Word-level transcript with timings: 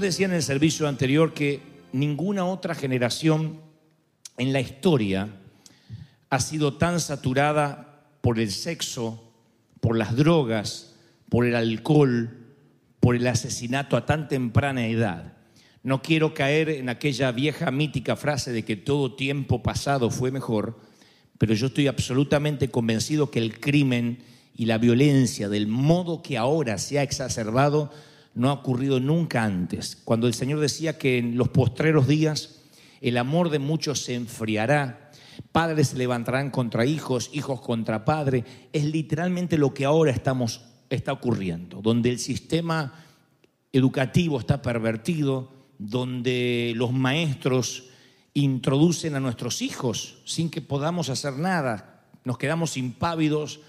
Decía 0.00 0.26
en 0.26 0.32
el 0.32 0.44
servicio 0.44 0.86
anterior 0.86 1.34
que 1.34 1.60
ninguna 1.92 2.44
otra 2.44 2.76
generación 2.76 3.60
en 4.36 4.52
la 4.52 4.60
historia 4.60 5.28
ha 6.30 6.40
sido 6.40 6.74
tan 6.74 7.00
saturada 7.00 8.04
por 8.20 8.38
el 8.38 8.52
sexo, 8.52 9.32
por 9.80 9.96
las 9.96 10.14
drogas, 10.14 10.94
por 11.28 11.44
el 11.46 11.56
alcohol, 11.56 12.46
por 13.00 13.16
el 13.16 13.26
asesinato 13.26 13.96
a 13.96 14.06
tan 14.06 14.28
temprana 14.28 14.86
edad. 14.86 15.36
No 15.82 16.00
quiero 16.00 16.32
caer 16.32 16.68
en 16.68 16.88
aquella 16.88 17.32
vieja 17.32 17.72
mítica 17.72 18.14
frase 18.14 18.52
de 18.52 18.64
que 18.64 18.76
todo 18.76 19.16
tiempo 19.16 19.64
pasado 19.64 20.10
fue 20.10 20.30
mejor, 20.30 20.78
pero 21.38 21.54
yo 21.54 21.66
estoy 21.66 21.88
absolutamente 21.88 22.70
convencido 22.70 23.32
que 23.32 23.40
el 23.40 23.58
crimen 23.58 24.22
y 24.54 24.66
la 24.66 24.78
violencia 24.78 25.48
del 25.48 25.66
modo 25.66 26.22
que 26.22 26.38
ahora 26.38 26.78
se 26.78 27.00
ha 27.00 27.02
exacerbado 27.02 27.90
no 28.38 28.50
ha 28.50 28.54
ocurrido 28.54 29.00
nunca 29.00 29.44
antes. 29.44 29.96
Cuando 30.04 30.26
el 30.28 30.34
Señor 30.34 30.60
decía 30.60 30.96
que 30.96 31.18
en 31.18 31.36
los 31.36 31.48
postreros 31.48 32.06
días 32.06 32.62
el 33.00 33.16
amor 33.16 33.50
de 33.50 33.58
muchos 33.58 34.00
se 34.00 34.14
enfriará, 34.14 35.10
padres 35.52 35.88
se 35.88 35.98
levantarán 35.98 36.50
contra 36.50 36.86
hijos, 36.86 37.30
hijos 37.32 37.60
contra 37.60 38.04
padres, 38.04 38.44
es 38.72 38.84
literalmente 38.84 39.58
lo 39.58 39.74
que 39.74 39.84
ahora 39.84 40.12
estamos, 40.12 40.62
está 40.88 41.12
ocurriendo, 41.12 41.82
donde 41.82 42.10
el 42.10 42.18
sistema 42.20 42.94
educativo 43.72 44.38
está 44.38 44.62
pervertido, 44.62 45.52
donde 45.78 46.72
los 46.76 46.92
maestros 46.92 47.90
introducen 48.34 49.16
a 49.16 49.20
nuestros 49.20 49.62
hijos 49.62 50.18
sin 50.24 50.48
que 50.48 50.62
podamos 50.62 51.08
hacer 51.08 51.34
nada, 51.34 52.04
nos 52.24 52.38
quedamos 52.38 52.76
impávidos 52.76 53.60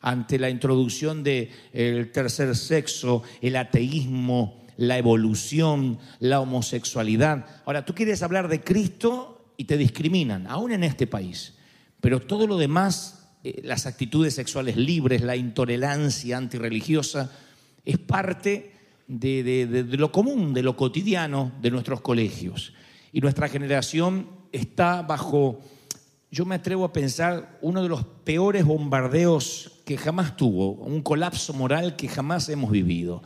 ante 0.00 0.38
la 0.38 0.50
introducción 0.50 1.22
del 1.22 2.10
tercer 2.12 2.54
sexo, 2.56 3.22
el 3.40 3.56
ateísmo, 3.56 4.62
la 4.76 4.96
evolución, 4.96 5.98
la 6.20 6.40
homosexualidad. 6.40 7.44
Ahora, 7.66 7.84
tú 7.84 7.94
quieres 7.94 8.22
hablar 8.22 8.48
de 8.48 8.60
Cristo 8.62 9.52
y 9.56 9.64
te 9.64 9.76
discriminan, 9.76 10.46
aún 10.46 10.72
en 10.72 10.84
este 10.84 11.06
país. 11.06 11.54
Pero 12.00 12.20
todo 12.20 12.46
lo 12.46 12.56
demás, 12.58 13.28
eh, 13.42 13.60
las 13.64 13.86
actitudes 13.86 14.34
sexuales 14.34 14.76
libres, 14.76 15.22
la 15.22 15.34
intolerancia 15.34 16.36
antirreligiosa, 16.36 17.32
es 17.84 17.98
parte 17.98 18.70
de, 19.08 19.42
de- 19.42 19.96
lo 19.96 20.12
común, 20.12 20.54
de 20.54 20.62
lo 20.62 20.76
cotidiano 20.76 21.50
de 21.60 21.70
nuestros 21.72 22.00
colegios. 22.00 22.72
Y 23.12 23.20
nuestra 23.20 23.48
generación 23.48 24.28
está 24.52 25.02
bajo, 25.02 25.60
yo 26.30 26.44
me 26.44 26.56
atrevo 26.56 26.84
a 26.84 26.92
pensar, 26.92 27.58
uno 27.62 27.82
de 27.82 27.88
los 27.88 28.04
peores 28.04 28.64
bombardeos 28.64 29.80
que 29.84 29.96
jamás 29.96 30.36
tuvo, 30.36 30.72
un 30.72 31.02
colapso 31.02 31.54
moral 31.54 31.96
que 31.96 32.08
jamás 32.08 32.48
hemos 32.50 32.70
vivido. 32.70 33.22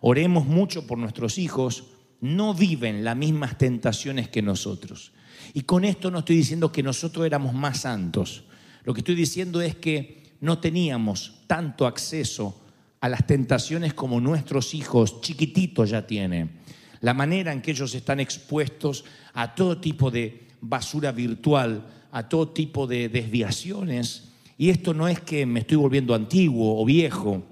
Oremos 0.00 0.46
mucho 0.46 0.86
por 0.86 0.98
nuestros 0.98 1.38
hijos, 1.38 1.84
no 2.20 2.54
viven 2.54 3.04
las 3.04 3.16
mismas 3.16 3.58
tentaciones 3.58 4.28
que 4.28 4.40
nosotros. 4.40 5.12
Y 5.52 5.62
con 5.62 5.84
esto 5.84 6.10
no 6.10 6.20
estoy 6.20 6.36
diciendo 6.36 6.70
que 6.70 6.82
nosotros 6.82 7.26
éramos 7.26 7.54
más 7.54 7.80
santos. 7.80 8.44
Lo 8.84 8.94
que 8.94 9.00
estoy 9.00 9.16
diciendo 9.16 9.60
es 9.60 9.74
que 9.74 10.22
no 10.40 10.58
teníamos 10.58 11.42
tanto 11.46 11.86
acceso 11.86 12.60
a 13.00 13.08
las 13.08 13.26
tentaciones 13.26 13.94
como 13.94 14.20
nuestros 14.20 14.74
hijos 14.74 15.20
chiquititos 15.20 15.90
ya 15.90 16.06
tienen. 16.06 16.60
La 17.00 17.14
manera 17.14 17.52
en 17.52 17.60
que 17.60 17.72
ellos 17.72 17.94
están 17.94 18.20
expuestos 18.20 19.04
a 19.32 19.54
todo 19.54 19.78
tipo 19.78 20.10
de 20.10 20.48
basura 20.68 21.12
virtual, 21.12 21.86
a 22.10 22.28
todo 22.28 22.48
tipo 22.48 22.86
de 22.86 23.08
desviaciones. 23.08 24.30
Y 24.56 24.70
esto 24.70 24.94
no 24.94 25.08
es 25.08 25.20
que 25.20 25.46
me 25.46 25.60
estoy 25.60 25.76
volviendo 25.76 26.14
antiguo 26.14 26.80
o 26.80 26.84
viejo, 26.84 27.42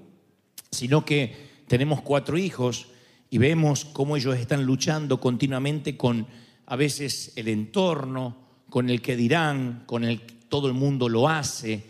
sino 0.71 1.03
que 1.03 1.35
tenemos 1.67 2.01
cuatro 2.01 2.37
hijos 2.37 2.87
y 3.29 3.37
vemos 3.37 3.85
cómo 3.85 4.15
ellos 4.15 4.37
están 4.37 4.63
luchando 4.65 5.19
continuamente 5.19 5.97
con 5.97 6.27
a 6.65 6.75
veces 6.75 7.33
el 7.35 7.49
entorno, 7.49 8.37
con 8.69 8.89
el 8.89 9.01
que 9.01 9.15
dirán, 9.15 9.83
con 9.85 10.03
el 10.03 10.21
que 10.21 10.33
todo 10.47 10.67
el 10.67 10.73
mundo 10.73 11.09
lo 11.09 11.27
hace. 11.27 11.83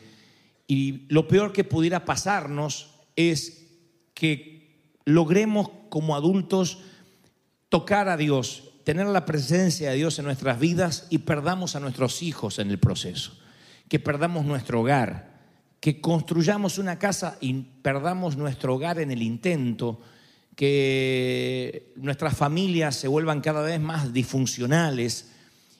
Y 0.67 1.01
lo 1.09 1.27
peor 1.27 1.53
que 1.53 1.63
pudiera 1.63 2.05
pasarnos 2.05 2.89
es 3.15 3.67
que 4.13 4.79
logremos 5.05 5.69
como 5.89 6.15
adultos 6.15 6.79
tocar 7.69 8.09
a 8.09 8.17
Dios, 8.17 8.72
tener 8.83 9.07
la 9.07 9.25
presencia 9.25 9.91
de 9.91 9.95
Dios 9.95 10.19
en 10.19 10.25
nuestras 10.25 10.59
vidas 10.59 11.07
y 11.09 11.19
perdamos 11.19 11.75
a 11.75 11.79
nuestros 11.79 12.21
hijos 12.21 12.59
en 12.59 12.69
el 12.69 12.79
proceso, 12.79 13.37
que 13.87 13.99
perdamos 13.99 14.45
nuestro 14.45 14.81
hogar, 14.81 15.33
que 15.79 16.01
construyamos 16.01 16.77
una 16.77 16.99
casa 16.99 17.37
y 17.41 17.53
perdamos 17.53 18.37
nuestro 18.37 18.75
hogar 18.75 18.99
en 18.99 19.11
el 19.11 19.21
intento, 19.21 19.99
que 20.55 21.93
nuestras 21.95 22.37
familias 22.37 22.95
se 22.95 23.07
vuelvan 23.07 23.41
cada 23.41 23.61
vez 23.61 23.79
más 23.79 24.13
disfuncionales. 24.13 25.31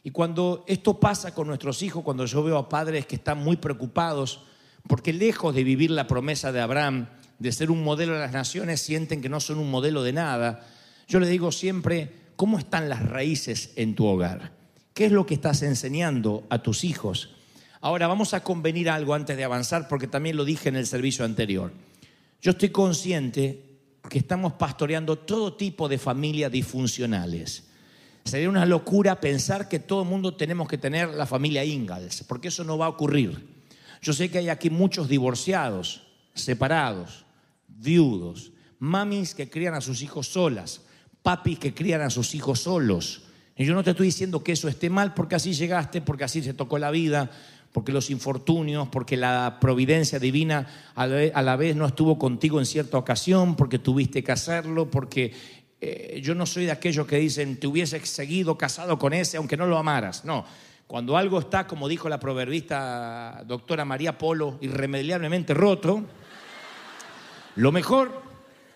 Y 0.04 0.12
cuando 0.12 0.66
esto 0.68 1.00
pasa 1.00 1.34
con 1.34 1.48
nuestros 1.48 1.82
hijos, 1.84 2.04
cuando 2.04 2.26
yo 2.26 2.44
veo 2.44 2.58
a 2.58 2.70
padres 2.70 3.06
que 3.06 3.16
están 3.16 3.38
muy 3.38 3.58
preocupados, 3.58 4.42
porque 4.88 5.14
lejos 5.14 5.56
de 5.56 5.64
vivir 5.64 5.92
la 5.92 6.08
promesa 6.08 6.52
de 6.52 6.60
Abraham, 6.60 7.08
de 7.40 7.52
ser 7.52 7.72
un 7.72 7.84
modelo 7.84 8.14
de 8.14 8.20
las 8.20 8.34
naciones, 8.34 8.82
sienten 8.82 9.22
que 9.22 9.30
no 9.30 9.40
son 9.40 9.60
un 9.60 9.72
modelo 9.72 10.04
de 10.04 10.14
nada, 10.14 10.66
yo 11.08 11.20
les 11.20 11.30
digo 11.30 11.52
siempre, 11.52 12.23
¿cómo 12.36 12.58
están 12.60 12.90
las 12.90 13.04
raíces 13.08 13.72
en 13.76 13.96
tu 13.96 14.06
hogar? 14.06 14.54
¿Qué 14.94 15.06
es 15.06 15.12
lo 15.12 15.26
que 15.26 15.34
estás 15.34 15.64
enseñando 15.64 16.46
a 16.50 16.62
tus 16.62 16.84
hijos? 16.84 17.36
Ahora 17.82 18.08
vamos 18.08 18.34
a 18.34 18.44
convenir 18.44 18.90
algo 18.90 19.14
antes 19.14 19.36
de 19.36 19.44
avanzar, 19.44 19.88
porque 19.88 20.08
también 20.08 20.38
lo 20.38 20.46
dije 20.46 20.70
en 20.70 20.76
el 20.76 20.88
servicio 20.88 21.26
anterior. 21.26 21.72
Yo 22.42 22.52
estoy 22.52 22.70
consciente 22.70 23.74
que 24.10 24.20
estamos 24.20 24.54
pastoreando 24.54 25.18
todo 25.18 25.54
tipo 25.54 25.90
de 25.90 25.98
familias 25.98 26.52
disfuncionales. 26.52 27.64
Sería 28.24 28.50
una 28.50 28.66
locura 28.66 29.20
pensar 29.20 29.68
que 29.68 29.80
todo 29.80 30.04
el 30.04 30.10
mundo 30.10 30.36
tenemos 30.36 30.68
que 30.68 30.78
tener 30.78 31.10
la 31.10 31.26
familia 31.26 31.66
Ingalls, 31.66 32.24
porque 32.24 32.48
eso 32.50 32.64
no 32.64 32.78
va 32.78 32.86
a 32.86 32.90
ocurrir. 32.90 33.48
Yo 34.02 34.14
sé 34.14 34.30
que 34.30 34.38
hay 34.38 34.50
aquí 34.50 34.70
muchos 34.70 35.10
divorciados, 35.10 36.08
separados, 36.34 37.26
viudos, 37.68 38.52
mamis 38.80 39.34
que 39.36 39.50
crían 39.50 39.74
a 39.74 39.82
sus 39.82 40.02
hijos 40.02 40.28
solas, 40.28 40.82
papis 41.24 41.58
que 41.58 41.74
crían 41.74 42.02
a 42.02 42.10
sus 42.10 42.36
hijos 42.36 42.60
solos. 42.60 43.24
Y 43.56 43.66
yo 43.66 43.74
no 43.74 43.84
te 43.84 43.92
estoy 43.92 44.08
diciendo 44.08 44.44
que 44.44 44.52
eso 44.52 44.68
esté 44.68 44.90
mal 44.90 45.14
porque 45.14 45.36
así 45.36 45.54
llegaste, 45.54 46.02
porque 46.02 46.26
así 46.26 46.44
se 46.44 46.54
tocó 46.54 46.78
la 46.78 46.92
vida, 46.92 47.32
porque 47.72 47.92
los 47.92 48.10
infortunios, 48.10 48.88
porque 48.90 49.18
la 49.18 49.58
providencia 49.60 50.20
divina 50.20 50.92
a 50.96 51.08
la 51.08 51.56
vez, 51.56 51.76
no 51.76 51.86
estuvo 51.86 52.20
contigo 52.20 52.60
en 52.60 52.66
cierta 52.66 52.98
ocasión, 52.98 53.56
porque 53.56 53.80
tuviste 53.80 54.24
que 54.24 54.32
hacerlo, 54.32 54.92
porque 54.92 55.34
eh, 55.82 56.22
yo 56.22 56.36
no 56.36 56.46
soy 56.46 56.66
de 56.66 56.72
aquellos 56.72 57.08
que 57.08 57.18
dicen 57.18 57.60
te 57.60 57.68
hubieses 57.68 58.08
seguido 58.08 58.58
casado 58.58 58.98
con 58.98 59.14
ese 59.14 59.38
aunque 59.38 59.58
no 59.58 59.66
lo 59.66 59.78
amaras. 59.78 60.24
No, 60.26 60.46
cuando 60.88 61.18
algo 61.18 61.40
está, 61.40 61.66
como 61.66 61.88
dijo 61.88 62.10
la 62.10 62.20
proverbista 62.20 63.44
doctora 63.48 63.86
María 63.86 64.18
Polo, 64.18 64.58
irremediablemente 64.62 65.54
roto, 65.54 66.04
lo 67.56 67.72
mejor 67.72 68.22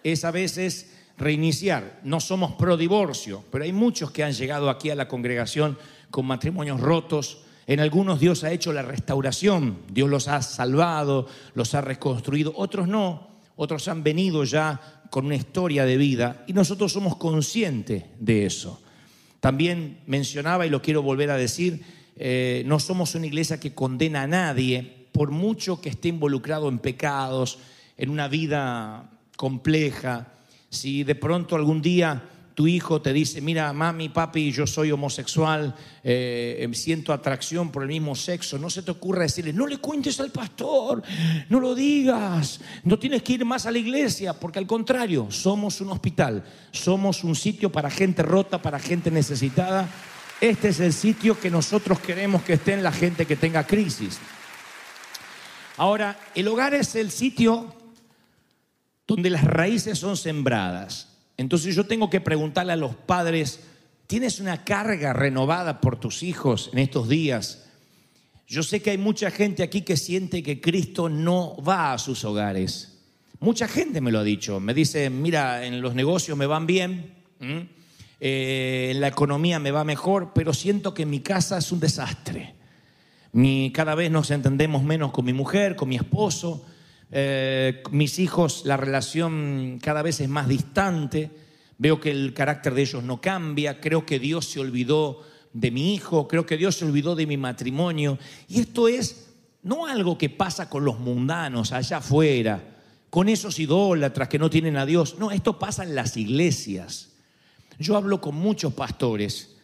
es 0.03 0.23
a 0.23 0.31
veces 0.31 0.96
reiniciar. 1.17 1.99
No 2.03 2.19
somos 2.19 2.53
pro 2.53 2.77
divorcio, 2.77 3.43
pero 3.51 3.63
hay 3.63 3.73
muchos 3.73 4.11
que 4.11 4.23
han 4.23 4.33
llegado 4.33 4.69
aquí 4.69 4.89
a 4.89 4.95
la 4.95 5.07
congregación 5.07 5.77
con 6.09 6.25
matrimonios 6.25 6.79
rotos, 6.79 7.43
En 7.69 7.81
algunos 7.81 8.21
Dios 8.21 8.45
ha 8.45 8.53
hecho 8.53 8.71
la 8.71 8.81
restauración, 8.81 9.79
Dios 9.91 10.09
los 10.09 10.29
ha 10.29 10.41
salvado, 10.41 11.27
los 11.53 11.75
ha 11.75 11.81
reconstruido, 11.81 12.53
otros 12.55 12.87
no, 12.87 13.27
otros 13.57 13.89
han 13.89 14.03
venido 14.03 14.45
ya 14.45 15.03
con 15.09 15.25
una 15.25 15.35
historia 15.35 15.83
de 15.83 15.97
vida 15.97 16.45
y 16.47 16.53
nosotros 16.53 16.93
somos 16.93 17.17
conscientes 17.17 18.05
de 18.19 18.45
eso. 18.45 18.81
También 19.41 19.99
mencionaba, 20.07 20.65
y 20.65 20.69
lo 20.69 20.81
quiero 20.81 21.01
volver 21.01 21.29
a 21.29 21.35
decir, 21.35 21.83
eh, 22.15 22.63
no 22.65 22.79
somos 22.79 23.13
una 23.15 23.27
iglesia 23.27 23.59
que 23.59 23.75
condena 23.75 24.21
a 24.21 24.27
nadie, 24.27 25.07
por 25.11 25.31
mucho 25.31 25.81
que 25.81 25.89
esté 25.89 26.07
involucrado 26.07 26.69
en 26.69 26.79
pecados, 26.79 27.59
en 27.97 28.09
una 28.09 28.29
vida 28.29 29.11
compleja. 29.35 30.33
Si 30.77 31.03
de 31.03 31.15
pronto 31.15 31.55
algún 31.55 31.81
día 31.81 32.21
tu 32.53 32.67
hijo 32.67 33.01
te 33.01 33.13
dice, 33.13 33.41
mira, 33.41 33.73
mami, 33.73 34.09
papi, 34.09 34.51
yo 34.51 34.67
soy 34.67 34.91
homosexual, 34.91 35.75
eh, 36.03 36.67
siento 36.73 37.11
atracción 37.11 37.71
por 37.71 37.81
el 37.81 37.89
mismo 37.89 38.15
sexo, 38.15 38.59
no 38.59 38.69
se 38.69 38.83
te 38.83 38.91
ocurra 38.91 39.23
decirle, 39.23 39.53
no 39.53 39.65
le 39.65 39.77
cuentes 39.77 40.19
al 40.19 40.31
pastor, 40.31 41.01
no 41.49 41.59
lo 41.59 41.73
digas, 41.73 42.59
no 42.83 42.99
tienes 42.99 43.23
que 43.23 43.33
ir 43.33 43.45
más 43.45 43.65
a 43.65 43.71
la 43.71 43.79
iglesia, 43.79 44.33
porque 44.33 44.59
al 44.59 44.67
contrario, 44.67 45.27
somos 45.31 45.81
un 45.81 45.89
hospital, 45.89 46.43
somos 46.71 47.23
un 47.23 47.35
sitio 47.35 47.71
para 47.71 47.89
gente 47.89 48.21
rota, 48.21 48.61
para 48.61 48.77
gente 48.77 49.09
necesitada. 49.09 49.89
Este 50.39 50.69
es 50.69 50.79
el 50.79 50.93
sitio 50.93 51.39
que 51.39 51.49
nosotros 51.49 51.99
queremos 51.99 52.43
que 52.43 52.53
esté 52.53 52.73
en 52.73 52.83
la 52.83 52.91
gente 52.91 53.25
que 53.25 53.35
tenga 53.35 53.65
crisis. 53.65 54.19
Ahora, 55.77 56.19
el 56.35 56.47
hogar 56.47 56.75
es 56.75 56.95
el 56.95 57.09
sitio 57.09 57.73
donde 59.07 59.29
las 59.29 59.43
raíces 59.43 59.97
son 59.97 60.17
sembradas. 60.17 61.17
Entonces 61.37 61.75
yo 61.75 61.85
tengo 61.85 62.09
que 62.09 62.21
preguntarle 62.21 62.73
a 62.73 62.77
los 62.77 62.95
padres, 62.95 63.61
¿tienes 64.05 64.39
una 64.39 64.63
carga 64.63 65.13
renovada 65.13 65.79
por 65.79 65.99
tus 65.99 66.23
hijos 66.23 66.69
en 66.73 66.79
estos 66.79 67.07
días? 67.07 67.67
Yo 68.47 68.63
sé 68.63 68.81
que 68.81 68.91
hay 68.91 68.97
mucha 68.97 69.31
gente 69.31 69.63
aquí 69.63 69.81
que 69.81 69.97
siente 69.97 70.43
que 70.43 70.61
Cristo 70.61 71.09
no 71.09 71.55
va 71.57 71.93
a 71.93 71.97
sus 71.97 72.23
hogares. 72.23 72.99
Mucha 73.39 73.67
gente 73.67 74.01
me 74.01 74.11
lo 74.11 74.19
ha 74.19 74.23
dicho. 74.23 74.59
Me 74.59 74.73
dice, 74.73 75.09
mira, 75.09 75.65
en 75.65 75.81
los 75.81 75.95
negocios 75.95 76.37
me 76.37 76.45
van 76.45 76.65
bien, 76.65 77.13
eh, 78.19 78.91
en 78.91 79.01
la 79.01 79.09
economía 79.09 79.59
me 79.59 79.71
va 79.71 79.83
mejor, 79.83 80.31
pero 80.33 80.53
siento 80.53 80.93
que 80.93 81.05
mi 81.05 81.19
casa 81.19 81.57
es 81.57 81.71
un 81.71 81.79
desastre. 81.79 82.55
Cada 83.73 83.93
vez 83.93 84.09
nos 84.09 84.31
entendemos 84.31 84.81
menos 84.81 85.11
con 85.11 85.25
mi 85.25 85.33
mujer, 85.33 85.75
con 85.75 85.89
mi 85.89 85.95
esposo. 85.95 86.65
Eh, 87.11 87.83
mis 87.91 88.19
hijos, 88.19 88.63
la 88.65 88.77
relación 88.77 89.79
cada 89.81 90.01
vez 90.01 90.19
es 90.19 90.29
más 90.29 90.47
distante, 90.47 91.31
veo 91.77 91.99
que 91.99 92.11
el 92.11 92.33
carácter 92.33 92.73
de 92.73 92.81
ellos 92.81 93.03
no 93.03 93.21
cambia, 93.21 93.79
creo 93.79 94.05
que 94.05 94.19
Dios 94.19 94.45
se 94.45 94.59
olvidó 94.59 95.21
de 95.53 95.71
mi 95.71 95.93
hijo, 95.93 96.27
creo 96.27 96.45
que 96.45 96.57
Dios 96.57 96.75
se 96.75 96.85
olvidó 96.85 97.15
de 97.15 97.25
mi 97.25 97.37
matrimonio. 97.37 98.17
Y 98.47 98.59
esto 98.59 98.87
es 98.87 99.27
no 99.63 99.85
algo 99.85 100.17
que 100.17 100.29
pasa 100.29 100.69
con 100.69 100.85
los 100.85 100.99
mundanos 100.99 101.71
allá 101.71 101.97
afuera, 101.97 102.75
con 103.09 103.29
esos 103.29 103.59
idólatras 103.59 104.27
que 104.27 104.39
no 104.39 104.49
tienen 104.49 104.77
a 104.77 104.85
Dios, 104.85 105.17
no, 105.17 105.31
esto 105.31 105.57
pasa 105.57 105.83
en 105.83 105.95
las 105.95 106.17
iglesias. 106.17 107.09
Yo 107.79 107.95
hablo 107.95 108.19
con 108.19 108.35
muchos 108.35 108.73
pastores 108.73 109.55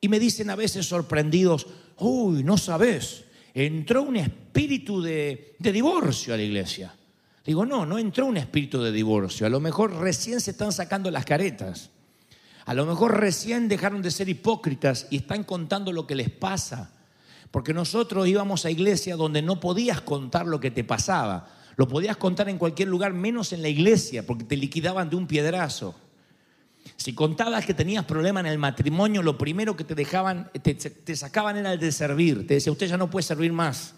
y 0.00 0.08
me 0.08 0.18
dicen 0.18 0.50
a 0.50 0.56
veces 0.56 0.86
sorprendidos, 0.86 1.66
uy, 1.98 2.42
no 2.42 2.58
sabes, 2.58 3.24
entró 3.54 4.02
un 4.02 4.16
espíritu 4.16 5.02
de, 5.02 5.56
divorcio 5.58 6.34
a 6.34 6.36
la 6.36 6.42
iglesia. 6.42 6.94
Digo, 7.44 7.64
no, 7.64 7.86
no 7.86 7.98
entró 7.98 8.26
un 8.26 8.36
espíritu 8.36 8.82
de 8.82 8.92
divorcio. 8.92 9.46
A 9.46 9.50
lo 9.50 9.60
mejor 9.60 9.94
recién 9.94 10.40
se 10.40 10.52
están 10.52 10.72
sacando 10.72 11.10
las 11.10 11.24
caretas. 11.24 11.90
A 12.66 12.74
lo 12.74 12.86
mejor 12.86 13.18
recién 13.18 13.68
dejaron 13.68 14.02
de 14.02 14.10
ser 14.10 14.28
hipócritas 14.28 15.06
y 15.10 15.16
están 15.16 15.44
contando 15.44 15.92
lo 15.92 16.06
que 16.06 16.14
les 16.14 16.30
pasa. 16.30 16.92
Porque 17.50 17.74
nosotros 17.74 18.28
íbamos 18.28 18.64
a 18.64 18.70
iglesia 18.70 19.16
donde 19.16 19.42
no 19.42 19.58
podías 19.58 20.00
contar 20.00 20.46
lo 20.46 20.60
que 20.60 20.70
te 20.70 20.84
pasaba. 20.84 21.48
Lo 21.76 21.88
podías 21.88 22.16
contar 22.16 22.48
en 22.48 22.58
cualquier 22.58 22.88
lugar, 22.88 23.12
menos 23.14 23.52
en 23.52 23.62
la 23.62 23.68
iglesia, 23.68 24.24
porque 24.24 24.44
te 24.44 24.56
liquidaban 24.56 25.10
de 25.10 25.16
un 25.16 25.26
piedrazo. 25.26 25.94
Si 27.00 27.14
contabas 27.14 27.64
que 27.64 27.72
tenías 27.72 28.04
problema 28.04 28.40
en 28.40 28.46
el 28.46 28.58
matrimonio, 28.58 29.22
lo 29.22 29.38
primero 29.38 29.74
que 29.74 29.84
te 29.84 29.94
dejaban, 29.94 30.50
te, 30.62 31.16
sacaban 31.16 31.56
era 31.56 31.72
el 31.72 31.80
de 31.80 31.92
servir. 31.92 32.46
Te 32.46 32.52
decía, 32.54 32.70
usted 32.70 32.88
ya 32.88 32.98
no 32.98 33.08
puede 33.08 33.22
servir 33.22 33.54
más. 33.54 33.94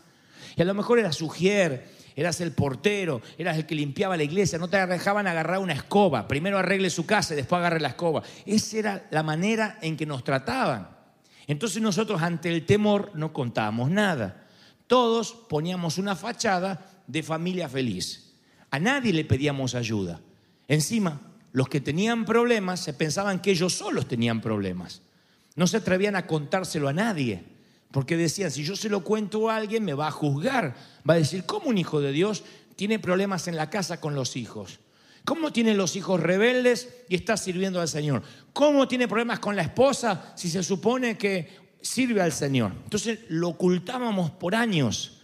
Y 0.54 0.62
a 0.62 0.64
lo 0.64 0.72
mejor 0.72 1.00
eras 1.00 1.16
sugier, 1.16 1.90
eras 2.14 2.40
el 2.40 2.52
portero, 2.52 3.20
eras 3.38 3.56
el 3.56 3.66
que 3.66 3.74
limpiaba 3.74 4.16
la 4.16 4.22
iglesia, 4.22 4.56
no 4.56 4.68
te 4.68 4.86
dejaban 4.86 5.26
agarrar 5.26 5.58
una 5.58 5.72
escoba. 5.72 6.28
Primero 6.28 6.58
arregle 6.58 6.90
su 6.90 7.04
casa 7.04 7.34
y 7.34 7.38
después 7.38 7.58
agarre 7.58 7.80
la 7.80 7.88
escoba. 7.88 8.22
Esa 8.46 8.78
era 8.78 9.08
la 9.10 9.24
manera 9.24 9.80
en 9.82 9.96
que 9.96 10.06
nos 10.06 10.22
trataban. 10.22 10.88
Entonces 11.48 11.82
nosotros 11.82 12.22
ante 12.22 12.50
el 12.50 12.64
temor 12.64 13.10
no 13.14 13.32
contábamos 13.32 13.90
nada. 13.90 14.46
Todos 14.86 15.32
poníamos 15.32 15.98
una 15.98 16.14
fachada 16.14 16.86
de 17.08 17.24
familia 17.24 17.68
feliz. 17.68 18.32
A 18.70 18.78
nadie 18.78 19.12
le 19.12 19.24
pedíamos 19.24 19.74
ayuda. 19.74 20.20
Encima, 20.68 21.31
los 21.52 21.68
que 21.68 21.80
tenían 21.80 22.24
problemas 22.24 22.80
se 22.80 22.94
pensaban 22.94 23.40
que 23.40 23.50
ellos 23.50 23.74
solos 23.74 24.08
tenían 24.08 24.40
problemas. 24.40 25.02
No 25.54 25.66
se 25.66 25.76
atrevían 25.76 26.16
a 26.16 26.26
contárselo 26.26 26.88
a 26.88 26.92
nadie, 26.92 27.44
porque 27.90 28.16
decían, 28.16 28.50
si 28.50 28.64
yo 28.64 28.74
se 28.74 28.88
lo 28.88 29.04
cuento 29.04 29.50
a 29.50 29.56
alguien, 29.56 29.84
me 29.84 29.92
va 29.92 30.08
a 30.08 30.12
juzgar. 30.12 30.74
Va 31.08 31.14
a 31.14 31.18
decir, 31.18 31.44
¿cómo 31.44 31.68
un 31.68 31.76
hijo 31.76 32.00
de 32.00 32.12
Dios 32.12 32.42
tiene 32.74 32.98
problemas 32.98 33.48
en 33.48 33.56
la 33.56 33.68
casa 33.68 34.00
con 34.00 34.14
los 34.14 34.36
hijos? 34.36 34.80
¿Cómo 35.24 35.52
tiene 35.52 35.74
los 35.74 35.94
hijos 35.94 36.20
rebeldes 36.20 36.88
y 37.08 37.14
está 37.14 37.36
sirviendo 37.36 37.80
al 37.80 37.88
Señor? 37.88 38.22
¿Cómo 38.52 38.88
tiene 38.88 39.06
problemas 39.06 39.38
con 39.38 39.54
la 39.54 39.62
esposa 39.62 40.32
si 40.34 40.48
se 40.48 40.62
supone 40.62 41.16
que 41.16 41.48
sirve 41.80 42.22
al 42.22 42.32
Señor? 42.32 42.72
Entonces 42.84 43.20
lo 43.28 43.50
ocultábamos 43.50 44.30
por 44.32 44.54
años. 44.54 45.21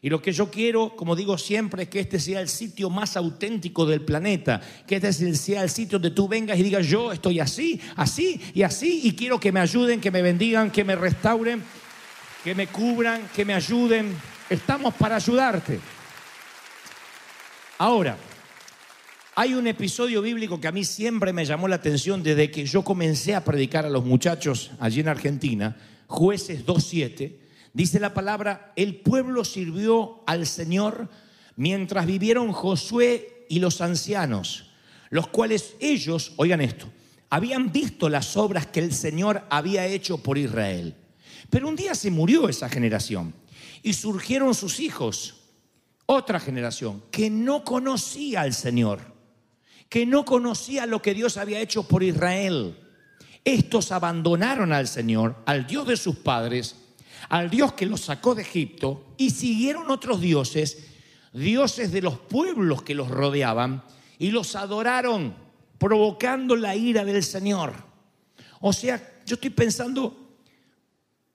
Y 0.00 0.10
lo 0.10 0.22
que 0.22 0.32
yo 0.32 0.48
quiero, 0.50 0.94
como 0.94 1.16
digo 1.16 1.36
siempre, 1.36 1.84
es 1.84 1.88
que 1.88 2.00
este 2.00 2.20
sea 2.20 2.40
el 2.40 2.48
sitio 2.48 2.88
más 2.88 3.16
auténtico 3.16 3.84
del 3.84 4.02
planeta, 4.02 4.60
que 4.86 4.96
este 4.96 5.34
sea 5.34 5.62
el 5.62 5.70
sitio 5.70 5.98
donde 5.98 6.14
tú 6.14 6.28
vengas 6.28 6.56
y 6.58 6.62
digas, 6.62 6.86
yo 6.86 7.10
estoy 7.10 7.40
así, 7.40 7.80
así 7.96 8.40
y 8.54 8.62
así, 8.62 9.00
y 9.02 9.16
quiero 9.16 9.40
que 9.40 9.50
me 9.50 9.58
ayuden, 9.58 10.00
que 10.00 10.12
me 10.12 10.22
bendigan, 10.22 10.70
que 10.70 10.84
me 10.84 10.94
restauren, 10.94 11.64
que 12.44 12.54
me 12.54 12.68
cubran, 12.68 13.28
que 13.34 13.44
me 13.44 13.54
ayuden. 13.54 14.16
Estamos 14.48 14.94
para 14.94 15.16
ayudarte. 15.16 15.80
Ahora, 17.78 18.16
hay 19.34 19.54
un 19.54 19.66
episodio 19.66 20.22
bíblico 20.22 20.60
que 20.60 20.68
a 20.68 20.72
mí 20.72 20.84
siempre 20.84 21.32
me 21.32 21.44
llamó 21.44 21.66
la 21.66 21.76
atención 21.76 22.22
desde 22.22 22.52
que 22.52 22.64
yo 22.66 22.84
comencé 22.84 23.34
a 23.34 23.44
predicar 23.44 23.84
a 23.84 23.90
los 23.90 24.04
muchachos 24.04 24.70
allí 24.78 25.00
en 25.00 25.08
Argentina, 25.08 25.76
jueces 26.06 26.64
2.7 26.64 27.47
Dice 27.72 28.00
la 28.00 28.14
palabra, 28.14 28.72
el 28.76 28.96
pueblo 28.96 29.44
sirvió 29.44 30.22
al 30.26 30.46
Señor 30.46 31.08
mientras 31.56 32.06
vivieron 32.06 32.52
Josué 32.52 33.46
y 33.48 33.58
los 33.58 33.80
ancianos, 33.80 34.70
los 35.10 35.28
cuales 35.28 35.74
ellos, 35.80 36.32
oigan 36.36 36.60
esto, 36.60 36.86
habían 37.30 37.72
visto 37.72 38.08
las 38.08 38.36
obras 38.36 38.66
que 38.66 38.80
el 38.80 38.92
Señor 38.92 39.44
había 39.50 39.86
hecho 39.86 40.18
por 40.18 40.38
Israel. 40.38 40.94
Pero 41.50 41.68
un 41.68 41.76
día 41.76 41.94
se 41.94 42.10
murió 42.10 42.48
esa 42.48 42.68
generación 42.68 43.34
y 43.82 43.92
surgieron 43.92 44.54
sus 44.54 44.80
hijos, 44.80 45.36
otra 46.06 46.40
generación 46.40 47.02
que 47.10 47.30
no 47.30 47.64
conocía 47.64 48.42
al 48.42 48.54
Señor, 48.54 49.00
que 49.88 50.06
no 50.06 50.24
conocía 50.24 50.86
lo 50.86 51.02
que 51.02 51.14
Dios 51.14 51.36
había 51.36 51.60
hecho 51.60 51.82
por 51.82 52.02
Israel. 52.02 52.78
Estos 53.44 53.92
abandonaron 53.92 54.72
al 54.72 54.88
Señor, 54.88 55.36
al 55.46 55.66
Dios 55.66 55.86
de 55.86 55.96
sus 55.96 56.16
padres, 56.16 56.76
al 57.28 57.50
Dios 57.50 57.72
que 57.72 57.86
los 57.86 58.00
sacó 58.00 58.34
de 58.34 58.42
Egipto 58.42 59.14
y 59.16 59.30
siguieron 59.30 59.90
otros 59.90 60.20
dioses, 60.20 60.88
dioses 61.32 61.92
de 61.92 62.02
los 62.02 62.18
pueblos 62.18 62.82
que 62.82 62.94
los 62.94 63.08
rodeaban, 63.08 63.82
y 64.18 64.30
los 64.30 64.56
adoraron, 64.56 65.34
provocando 65.78 66.56
la 66.56 66.74
ira 66.74 67.04
del 67.04 67.22
Señor. 67.22 67.72
O 68.60 68.72
sea, 68.72 69.20
yo 69.24 69.34
estoy 69.34 69.50
pensando, 69.50 70.38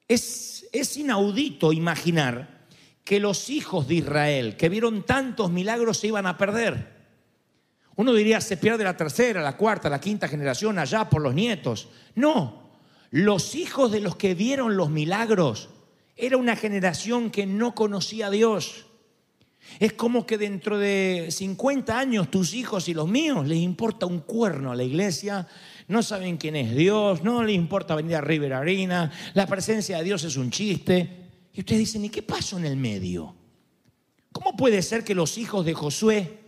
es, 0.08 0.68
es 0.72 0.98
inaudito 0.98 1.72
imaginar 1.72 2.66
que 3.04 3.20
los 3.20 3.50
hijos 3.50 3.88
de 3.88 3.96
Israel, 3.96 4.58
que 4.58 4.70
vieron 4.70 5.04
tantos 5.04 5.52
milagros, 5.52 5.98
se 5.98 6.08
iban 6.08 6.26
a 6.26 6.38
perder. 6.38 6.94
Uno 7.96 8.14
diría, 8.14 8.42
se 8.42 8.58
pierde 8.58 8.84
la 8.84 8.98
tercera, 8.98 9.42
la 9.42 9.56
cuarta, 9.56 9.90
la 9.90 10.02
quinta 10.02 10.28
generación 10.28 10.80
allá 10.80 11.10
por 11.10 11.22
los 11.22 11.34
nietos. 11.34 11.90
No, 12.16 12.72
los 13.12 13.56
hijos 13.56 13.92
de 13.92 14.00
los 14.00 14.16
que 14.16 14.34
vieron 14.34 14.76
los 14.76 14.90
milagros 14.90 15.70
era 16.16 16.38
una 16.38 16.56
generación 16.56 17.30
que 17.30 17.46
no 17.46 17.74
conocía 17.74 18.28
a 18.28 18.32
Dios. 18.32 18.86
Es 19.80 19.94
como 19.94 20.26
que 20.26 20.38
dentro 20.38 20.78
de 20.78 21.28
50 21.32 21.98
años 21.98 22.30
tus 22.30 22.54
hijos 22.54 22.88
y 22.90 22.94
los 22.94 23.08
míos 23.08 23.48
les 23.48 23.60
importa 23.60 24.06
un 24.06 24.20
cuerno 24.20 24.72
a 24.72 24.76
la 24.76 24.84
iglesia, 24.84 25.48
no 25.88 26.04
saben 26.04 26.38
quién 26.38 26.56
es 26.56 26.76
Dios, 26.76 27.24
no 27.24 27.44
les 27.44 27.56
importa 27.56 27.96
venir 27.96 28.16
a 28.18 28.22
River 28.22 28.54
Arena, 28.54 29.12
la 29.34 29.48
presencia 29.48 29.98
de 29.98 30.04
Dios 30.04 30.24
es 30.24 30.38
un 30.38 30.52
chiste. 30.52 31.22
Y 31.54 31.62
ustedes 31.62 31.80
dicen, 31.80 32.06
¿y 32.06 32.10
qué 32.10 32.22
pasó 32.22 32.58
en 32.58 32.66
el 32.66 32.78
medio? 32.78 33.36
¿Cómo 34.32 34.56
puede 34.56 34.82
ser 34.82 35.04
que 35.04 35.16
los 35.16 35.38
hijos 35.38 35.66
de 35.66 35.74
Josué, 35.74 36.40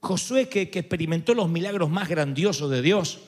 Josué 0.00 0.48
que, 0.48 0.70
que 0.70 0.80
experimentó 0.80 1.34
los 1.34 1.48
milagros 1.48 1.90
más 1.90 2.08
grandiosos 2.08 2.70
de 2.70 2.82
Dios, 2.82 3.20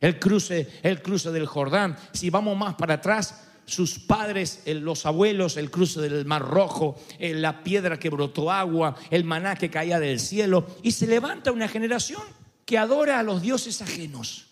el 0.00 0.18
cruce, 0.18 0.68
el 0.82 1.02
cruce 1.02 1.30
del 1.30 1.46
Jordán, 1.46 1.96
si 2.12 2.30
vamos 2.30 2.56
más 2.56 2.74
para 2.74 2.94
atrás, 2.94 3.51
sus 3.64 3.98
padres, 3.98 4.62
el- 4.66 4.80
los 4.80 5.06
abuelos, 5.06 5.56
el 5.56 5.70
cruce 5.70 6.00
del 6.00 6.24
Mar 6.26 6.42
Rojo, 6.42 6.96
eh, 7.18 7.34
la 7.34 7.62
piedra 7.62 7.98
que 7.98 8.10
brotó 8.10 8.50
agua, 8.50 8.96
el 9.10 9.24
maná 9.24 9.54
que 9.56 9.70
caía 9.70 9.98
del 10.00 10.18
cielo, 10.20 10.66
y 10.82 10.92
se 10.92 11.06
levanta 11.06 11.52
una 11.52 11.68
generación 11.68 12.22
que 12.64 12.78
adora 12.78 13.18
a 13.18 13.22
los 13.22 13.42
dioses 13.42 13.80
ajenos, 13.82 14.46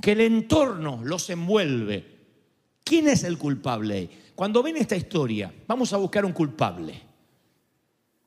que 0.00 0.12
el 0.12 0.20
entorno 0.22 1.00
los 1.04 1.28
envuelve. 1.30 2.18
¿Quién 2.84 3.08
es 3.08 3.24
el 3.24 3.38
culpable? 3.38 4.08
Cuando 4.34 4.62
ven 4.62 4.76
esta 4.76 4.96
historia, 4.96 5.52
vamos 5.66 5.92
a 5.92 5.96
buscar 5.98 6.24
un 6.24 6.32
culpable. 6.32 7.02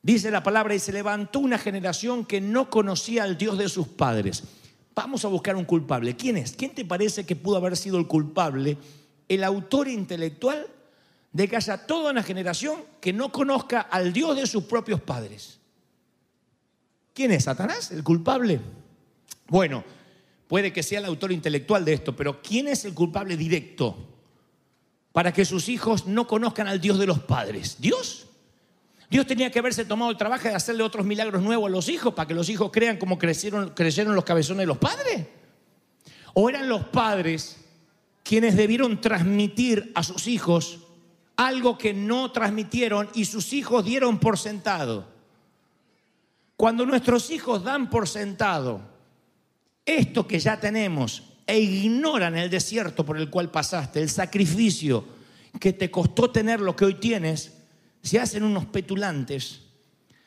Dice 0.02 0.30
la 0.30 0.42
palabra, 0.42 0.74
y 0.74 0.78
se 0.78 0.92
levantó 0.92 1.40
una 1.40 1.58
generación 1.58 2.24
que 2.26 2.40
no 2.40 2.68
conocía 2.70 3.24
al 3.24 3.38
Dios 3.38 3.56
de 3.58 3.68
sus 3.68 3.88
padres. 3.88 4.44
Vamos 4.94 5.24
a 5.24 5.28
buscar 5.28 5.56
un 5.56 5.64
culpable. 5.64 6.14
¿Quién 6.14 6.36
es? 6.36 6.52
¿Quién 6.52 6.74
te 6.74 6.84
parece 6.84 7.24
que 7.26 7.34
pudo 7.34 7.56
haber 7.56 7.76
sido 7.76 7.98
el 7.98 8.06
culpable? 8.06 8.76
El 9.28 9.44
autor 9.44 9.88
intelectual 9.88 10.66
de 11.34 11.48
que 11.48 11.56
haya 11.56 11.86
toda 11.86 12.12
una 12.12 12.22
generación 12.22 12.80
que 13.00 13.12
no 13.12 13.32
conozca 13.32 13.80
al 13.80 14.12
Dios 14.12 14.36
de 14.36 14.46
sus 14.46 14.64
propios 14.64 15.00
padres. 15.00 15.58
¿Quién 17.12 17.32
es? 17.32 17.44
¿Satanás? 17.44 17.90
¿El 17.90 18.04
culpable? 18.04 18.60
Bueno, 19.48 19.84
puede 20.46 20.72
que 20.72 20.84
sea 20.84 21.00
el 21.00 21.06
autor 21.06 21.32
intelectual 21.32 21.84
de 21.84 21.94
esto, 21.94 22.14
pero 22.14 22.40
¿quién 22.40 22.68
es 22.68 22.84
el 22.84 22.94
culpable 22.94 23.36
directo 23.36 23.96
para 25.12 25.32
que 25.32 25.44
sus 25.44 25.68
hijos 25.68 26.06
no 26.06 26.26
conozcan 26.26 26.68
al 26.68 26.80
Dios 26.80 27.00
de 27.00 27.06
los 27.06 27.18
padres? 27.18 27.78
¿Dios? 27.80 28.26
Dios 29.10 29.26
tenía 29.26 29.50
que 29.50 29.58
haberse 29.58 29.84
tomado 29.84 30.12
el 30.12 30.16
trabajo 30.16 30.48
de 30.48 30.54
hacerle 30.54 30.84
otros 30.84 31.04
milagros 31.04 31.42
nuevos 31.42 31.66
a 31.66 31.70
los 31.70 31.88
hijos 31.88 32.14
para 32.14 32.28
que 32.28 32.34
los 32.34 32.48
hijos 32.48 32.70
crean 32.72 32.96
como 32.96 33.18
crecieron, 33.18 33.70
creyeron 33.70 34.14
los 34.14 34.24
cabezones 34.24 34.62
de 34.62 34.66
los 34.66 34.78
padres. 34.78 35.26
¿O 36.32 36.48
eran 36.48 36.68
los 36.68 36.84
padres 36.84 37.63
quienes 38.24 38.56
debieron 38.56 39.00
transmitir 39.00 39.92
a 39.94 40.02
sus 40.02 40.26
hijos 40.26 40.80
algo 41.36 41.78
que 41.78 41.94
no 41.94 42.32
transmitieron 42.32 43.08
y 43.14 43.26
sus 43.26 43.52
hijos 43.52 43.84
dieron 43.84 44.18
por 44.18 44.36
sentado? 44.36 45.06
Cuando 46.56 46.84
nuestros 46.84 47.30
hijos 47.30 47.62
dan 47.62 47.88
por 47.88 48.08
sentado 48.08 48.80
esto 49.86 50.26
que 50.26 50.40
ya 50.40 50.58
tenemos 50.58 51.22
e 51.46 51.60
ignoran 51.60 52.36
el 52.36 52.50
desierto 52.50 53.06
por 53.06 53.16
el 53.16 53.30
cual 53.30 53.52
pasaste, 53.52 54.02
el 54.02 54.10
sacrificio 54.10 55.04
que 55.60 55.72
te 55.72 55.92
costó 55.92 56.30
tener 56.30 56.60
lo 56.60 56.74
que 56.74 56.86
hoy 56.86 56.94
tienes, 56.94 57.52
se 58.02 58.18
hacen 58.18 58.42
unos 58.42 58.66
petulantes, 58.66 59.60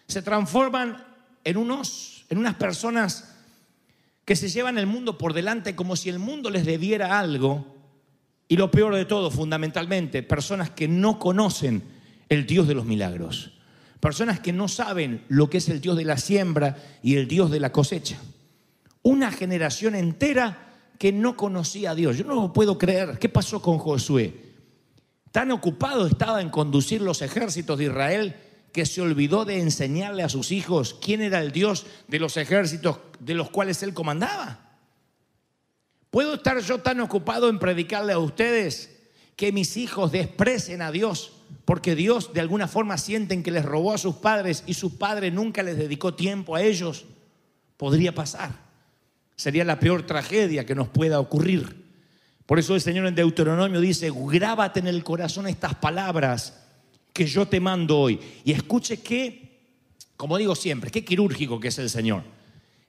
se 0.08 0.22
transforman 0.22 1.04
en 1.44 1.58
unos 1.58 2.18
en 2.30 2.38
unas 2.38 2.56
personas 2.56 3.34
que 4.26 4.36
se 4.36 4.50
llevan 4.50 4.78
el 4.78 4.88
mundo 4.88 5.18
por 5.18 5.34
delante 5.34 5.76
como 5.76 5.96
si 5.96 6.10
el 6.10 6.20
mundo 6.20 6.50
les 6.50 6.66
debiera 6.66 7.20
algo. 7.20 7.77
Y 8.48 8.56
lo 8.56 8.72
peor 8.72 8.96
de 8.96 9.06
todo, 9.06 9.30
fundamentalmente, 9.30 10.24
personas 10.24 10.70
que 10.70 10.88
no 10.88 11.20
conocen 11.20 11.84
el 12.30 12.46
Dios 12.46 12.68
de 12.68 12.76
los 12.76 12.86
milagros. 12.86 13.52
Personas 14.00 14.40
que 14.40 14.54
no 14.54 14.68
saben 14.68 15.24
lo 15.28 15.50
que 15.50 15.58
es 15.58 15.70
el 15.70 15.82
Dios 15.82 15.98
de 15.98 16.06
la 16.06 16.18
siembra 16.18 16.78
y 17.02 17.16
el 17.16 17.28
Dios 17.28 17.52
de 17.52 17.60
la 17.60 17.72
cosecha. 17.72 18.18
Una 19.02 19.32
generación 19.32 19.96
entera 19.96 20.76
que 20.98 21.12
no 21.12 21.36
conocía 21.36 21.92
a 21.92 21.96
Dios. 21.96 22.18
Yo 22.18 22.26
no 22.26 22.36
lo 22.36 22.54
puedo 22.54 22.78
creer. 22.78 23.20
¿Qué 23.20 23.30
pasó 23.30 23.62
con 23.62 23.78
Josué? 23.80 24.48
Tan 25.32 25.52
ocupado 25.52 26.08
estaba 26.08 26.42
en 26.42 26.50
conducir 26.50 27.02
los 27.02 27.22
ejércitos 27.22 27.78
de 27.78 27.86
Israel 27.86 28.36
que 28.72 28.86
se 28.86 29.02
olvidó 29.02 29.46
de 29.46 29.60
enseñarle 29.60 30.24
a 30.24 30.30
sus 30.30 30.52
hijos 30.52 30.96
quién 31.02 31.22
era 31.22 31.42
el 31.42 31.52
Dios 31.52 31.86
de 32.08 32.20
los 32.20 32.38
ejércitos 32.38 33.00
de 33.20 33.34
los 33.34 33.50
cuales 33.50 33.82
él 33.84 33.94
comandaba. 33.94 34.67
¿Puedo 36.10 36.36
estar 36.36 36.60
yo 36.60 36.80
tan 36.80 37.00
ocupado 37.00 37.50
en 37.50 37.60
predicarle 37.60 38.14
a 38.14 38.20
ustedes 38.20 38.98
que 39.36 39.52
mis 39.52 39.78
hijos 39.78 40.12
desprecien 40.12 40.82
a 40.82 40.92
Dios 40.92 41.34
porque 41.66 41.96
Dios 41.96 42.34
de 42.34 42.42
alguna 42.42 42.68
forma 42.68 42.98
sienten 42.98 43.44
que 43.44 43.52
les 43.52 43.66
robó 43.66 43.94
a 43.94 43.98
sus 43.98 44.16
padres 44.16 44.64
y 44.68 44.74
su 44.74 44.98
padre 44.98 45.32
nunca 45.32 45.64
les 45.64 45.78
dedicó 45.78 46.14
tiempo 46.14 46.56
a 46.56 46.62
ellos? 46.62 47.06
Podría 47.76 48.16
pasar. 48.16 48.52
Sería 49.36 49.64
la 49.64 49.80
peor 49.80 50.06
tragedia 50.06 50.66
que 50.66 50.76
nos 50.76 50.88
pueda 50.88 51.20
ocurrir. 51.20 51.86
Por 52.46 52.58
eso 52.58 52.74
el 52.74 52.82
Señor 52.82 53.06
en 53.06 53.16
Deuteronomio 53.16 53.82
dice, 53.82 54.12
grábate 54.12 54.80
en 54.80 54.88
el 54.88 55.04
corazón 55.04 55.48
estas 55.48 55.76
palabras 55.76 56.64
que 57.14 57.26
yo 57.26 57.48
te 57.48 57.60
mando 57.60 58.00
hoy. 58.00 58.20
Y 58.46 58.54
escuche 58.54 59.02
qué, 59.02 59.60
como 60.16 60.38
digo 60.38 60.56
siempre, 60.56 60.90
qué 60.90 61.04
quirúrgico 61.04 61.60
que 61.60 61.68
es 61.68 61.78
el 61.80 61.90
Señor. 61.90 62.24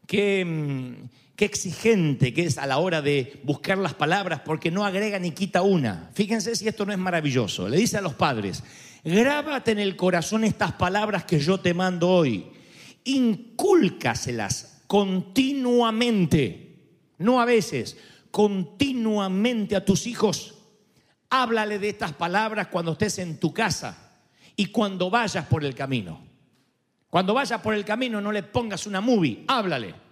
Qué, 0.07 0.45
mm, 0.45 1.09
qué 1.39 1.45
exigente 1.45 2.35
que 2.35 2.47
es 2.47 2.59
a 2.59 2.67
la 2.67 2.79
hora 2.79 3.01
de 3.01 3.39
buscar 3.45 3.79
las 3.79 3.95
palabras 3.95 4.41
porque 4.45 4.73
no 4.73 4.85
agrega 4.85 5.21
ni 5.21 5.31
quita 5.31 5.63
una. 5.63 6.11
Fíjense 6.13 6.57
si 6.57 6.67
esto 6.67 6.85
no 6.85 6.93
es 6.93 6.99
maravilloso. 6.99 7.69
Le 7.69 7.77
dice 7.77 7.97
a 7.97 8.01
los 8.01 8.15
padres, 8.15 8.65
grábate 9.05 9.71
en 9.71 9.79
el 9.79 9.95
corazón 9.95 10.43
estas 10.43 10.73
palabras 10.73 11.25
que 11.25 11.39
yo 11.39 11.61
te 11.61 11.75
mando 11.75 12.11
hoy. 12.11 12.45
Incúlcaselas 13.05 14.83
continuamente, 14.89 16.75
no 17.19 17.41
a 17.41 17.45
veces, 17.45 17.97
continuamente 18.33 19.77
a 19.77 19.85
tus 19.85 20.09
hijos. 20.09 20.57
Háblale 21.31 21.79
de 21.79 21.91
estas 21.91 22.15
palabras 22.15 22.67
cuando 22.67 22.93
estés 22.93 23.21
en 23.21 23.39
tu 23.39 23.55
casa 23.55 24.11
y 24.57 24.67
cuando 24.67 25.09
vayas 25.09 25.47
por 25.47 25.65
el 25.65 25.77
camino. 25.77 26.21
Cuando 27.09 27.33
vayas 27.33 27.61
por 27.61 27.75
el 27.75 27.85
camino 27.85 28.21
no 28.21 28.33
le 28.33 28.43
pongas 28.43 28.89
una 28.89 29.01
movie, 29.01 29.45
háblale. 29.47 30.08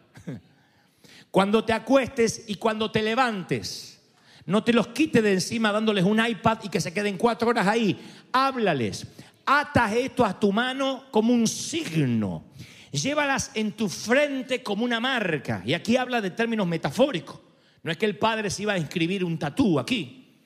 Cuando 1.30 1.64
te 1.64 1.72
acuestes 1.72 2.44
y 2.46 2.56
cuando 2.56 2.90
te 2.90 3.02
levantes, 3.02 4.00
no 4.46 4.62
te 4.62 4.72
los 4.72 4.88
quites 4.88 5.22
de 5.22 5.32
encima 5.32 5.72
dándoles 5.72 6.04
un 6.04 6.24
iPad 6.24 6.58
y 6.62 6.68
que 6.68 6.80
se 6.80 6.94
queden 6.94 7.18
cuatro 7.18 7.48
horas 7.48 7.66
ahí. 7.66 7.98
Háblales. 8.32 9.06
Atas 9.44 9.92
esto 9.92 10.24
a 10.24 10.38
tu 10.38 10.52
mano 10.52 11.04
como 11.10 11.32
un 11.32 11.46
signo. 11.46 12.44
Llévalas 12.92 13.50
en 13.54 13.72
tu 13.72 13.88
frente 13.88 14.62
como 14.62 14.84
una 14.84 15.00
marca. 15.00 15.62
Y 15.66 15.74
aquí 15.74 15.96
habla 15.96 16.20
de 16.20 16.30
términos 16.30 16.66
metafóricos. 16.66 17.40
No 17.82 17.90
es 17.90 17.98
que 17.98 18.06
el 18.06 18.18
padre 18.18 18.50
se 18.50 18.62
iba 18.62 18.72
a 18.72 18.78
inscribir 18.78 19.24
un 19.24 19.38
tatú 19.38 19.78
aquí, 19.78 20.40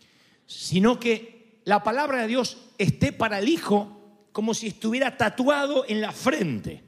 sino 0.47 0.99
que 0.99 1.61
la 1.65 1.83
palabra 1.83 2.23
de 2.23 2.29
Dios 2.29 2.59
esté 2.77 3.13
para 3.13 3.39
el 3.39 3.49
hijo 3.49 4.29
como 4.33 4.55
si 4.55 4.69
estuviera 4.69 5.17
tatuado 5.17 5.85
en 5.89 6.01
la 6.01 6.13
frente. 6.13 6.83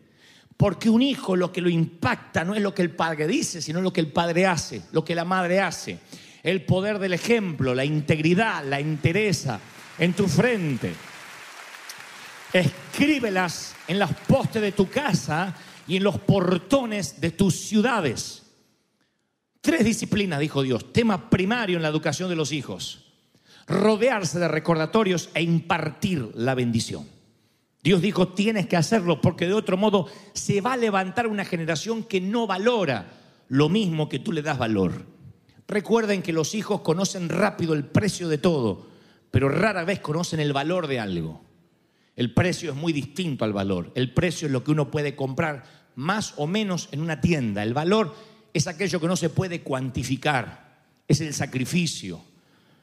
Porque 0.57 0.91
un 0.91 1.03
hijo 1.03 1.37
lo 1.37 1.53
que 1.53 1.61
lo 1.61 1.69
impacta 1.69 2.45
no 2.45 2.55
es 2.55 2.63
lo 2.63 2.75
que 2.75 2.83
el 2.83 2.91
padre 2.91 3.27
dice, 3.27 3.63
sino 3.63 3.81
lo 3.81 3.93
que 3.93 4.01
el 4.01 4.13
padre 4.13 4.47
hace, 4.47 4.83
lo 4.93 5.05
que 5.05 5.15
la 5.15 5.25
madre 5.25 5.61
hace. 5.61 5.99
El 6.43 6.65
poder 6.65 6.99
del 6.99 7.15
ejemplo, 7.15 7.75
la 7.75 7.85
integridad, 7.85 8.65
la 8.65 8.81
entereza 8.81 9.61
en 9.99 10.13
tu 10.13 10.27
frente. 10.27 10.93
Escríbelas 12.53 13.75
en 13.89 13.99
los 13.99 14.11
postes 14.13 14.61
de 14.61 14.73
tu 14.73 14.89
casa 14.89 15.55
y 15.87 15.97
en 15.97 16.05
los 16.05 16.19
portones 16.19 17.21
de 17.21 17.31
tus 17.31 17.55
ciudades. 17.61 18.43
Tres 19.61 19.85
disciplinas, 19.85 20.41
dijo 20.41 20.63
Dios, 20.63 20.93
tema 20.93 21.31
primario 21.31 21.77
en 21.77 21.83
la 21.83 21.89
educación 21.89 22.29
de 22.29 22.37
los 22.37 22.53
hijos. 22.53 23.05
Rodearse 23.69 24.41
de 24.41 24.49
recordatorios 24.49 25.31
e 25.35 25.43
impartir 25.43 26.33
la 26.35 26.55
bendición. 26.55 27.07
Dios 27.83 28.01
dijo, 28.01 28.29
tienes 28.29 28.67
que 28.67 28.77
hacerlo 28.77 29.21
porque 29.21 29.47
de 29.47 29.55
otro 29.55 29.77
modo 29.77 30.07
se 30.35 30.61
va 30.61 30.75
a 30.75 30.77
levantar 30.77 31.27
una 31.27 31.45
generación 31.45 32.05
que 32.05 32.21
no 32.21 32.47
valora 32.47 33.13
lo 33.49 33.69
mismo 33.69 34.09
que 34.09 34.21
tú 34.21 34.33
le 34.33 34.43
das 34.43 34.57
valor. 34.57 35.07
Recuerden 35.67 36.23
que 36.23 36.33
los 36.33 36.55
hijos 36.55 36.83
conocen 36.83 37.29
rápido 37.29 37.75
el 37.75 37.85
precio 37.85 38.29
de 38.29 38.39
todo, 38.39 38.87
pero 39.31 39.49
rara 39.49 39.85
vez 39.85 40.01
conocen 40.01 40.39
el 40.39 40.53
valor 40.53 40.87
de 40.87 41.01
algo. 41.01 41.43
El 42.15 42.33
precio 42.35 42.71
es 42.71 42.77
muy 42.77 42.93
distinto 42.93 43.45
al 43.45 43.53
valor. 43.53 43.91
El 43.95 44.13
precio 44.13 44.47
es 44.47 44.53
lo 44.53 44.63
que 44.63 44.71
uno 44.71 44.91
puede 44.91 45.17
comprar 45.17 45.65
más 45.97 46.35
o 46.37 46.47
menos 46.47 46.89
en 46.93 47.01
una 47.01 47.21
tienda. 47.21 47.63
El 47.63 47.75
valor 47.75 48.15
es 48.53 48.67
aquello 48.67 49.01
que 49.01 49.07
no 49.09 49.17
se 49.17 49.31
puede 49.31 49.63
cuantificar. 49.63 50.85
Es 51.09 51.21
el 51.21 51.35
sacrificio. 51.35 52.23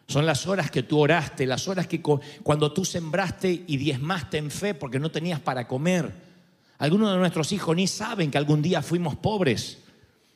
Son 0.10 0.26
las 0.26 0.48
horas 0.48 0.72
que 0.72 0.82
tú 0.82 0.98
oraste, 0.98 1.46
las 1.46 1.68
horas 1.68 1.86
que 1.86 2.02
cuando 2.02 2.72
tú 2.74 2.84
sembraste 2.84 3.64
y 3.68 3.78
diezmaste 3.78 4.40
en 4.40 4.50
fe 4.50 4.74
porque 4.74 4.98
no 4.98 5.12
tenías 5.12 5.40
para 5.40 5.68
comer. 5.68 6.12
Algunos 6.80 7.12
de 7.12 7.20
nuestros 7.20 7.52
hijos 7.52 7.76
ni 7.76 7.86
saben 7.86 8.32
que 8.32 8.40
algún 8.40 8.64
día 8.64 8.82
fuimos 8.82 9.16
pobres, 9.16 9.78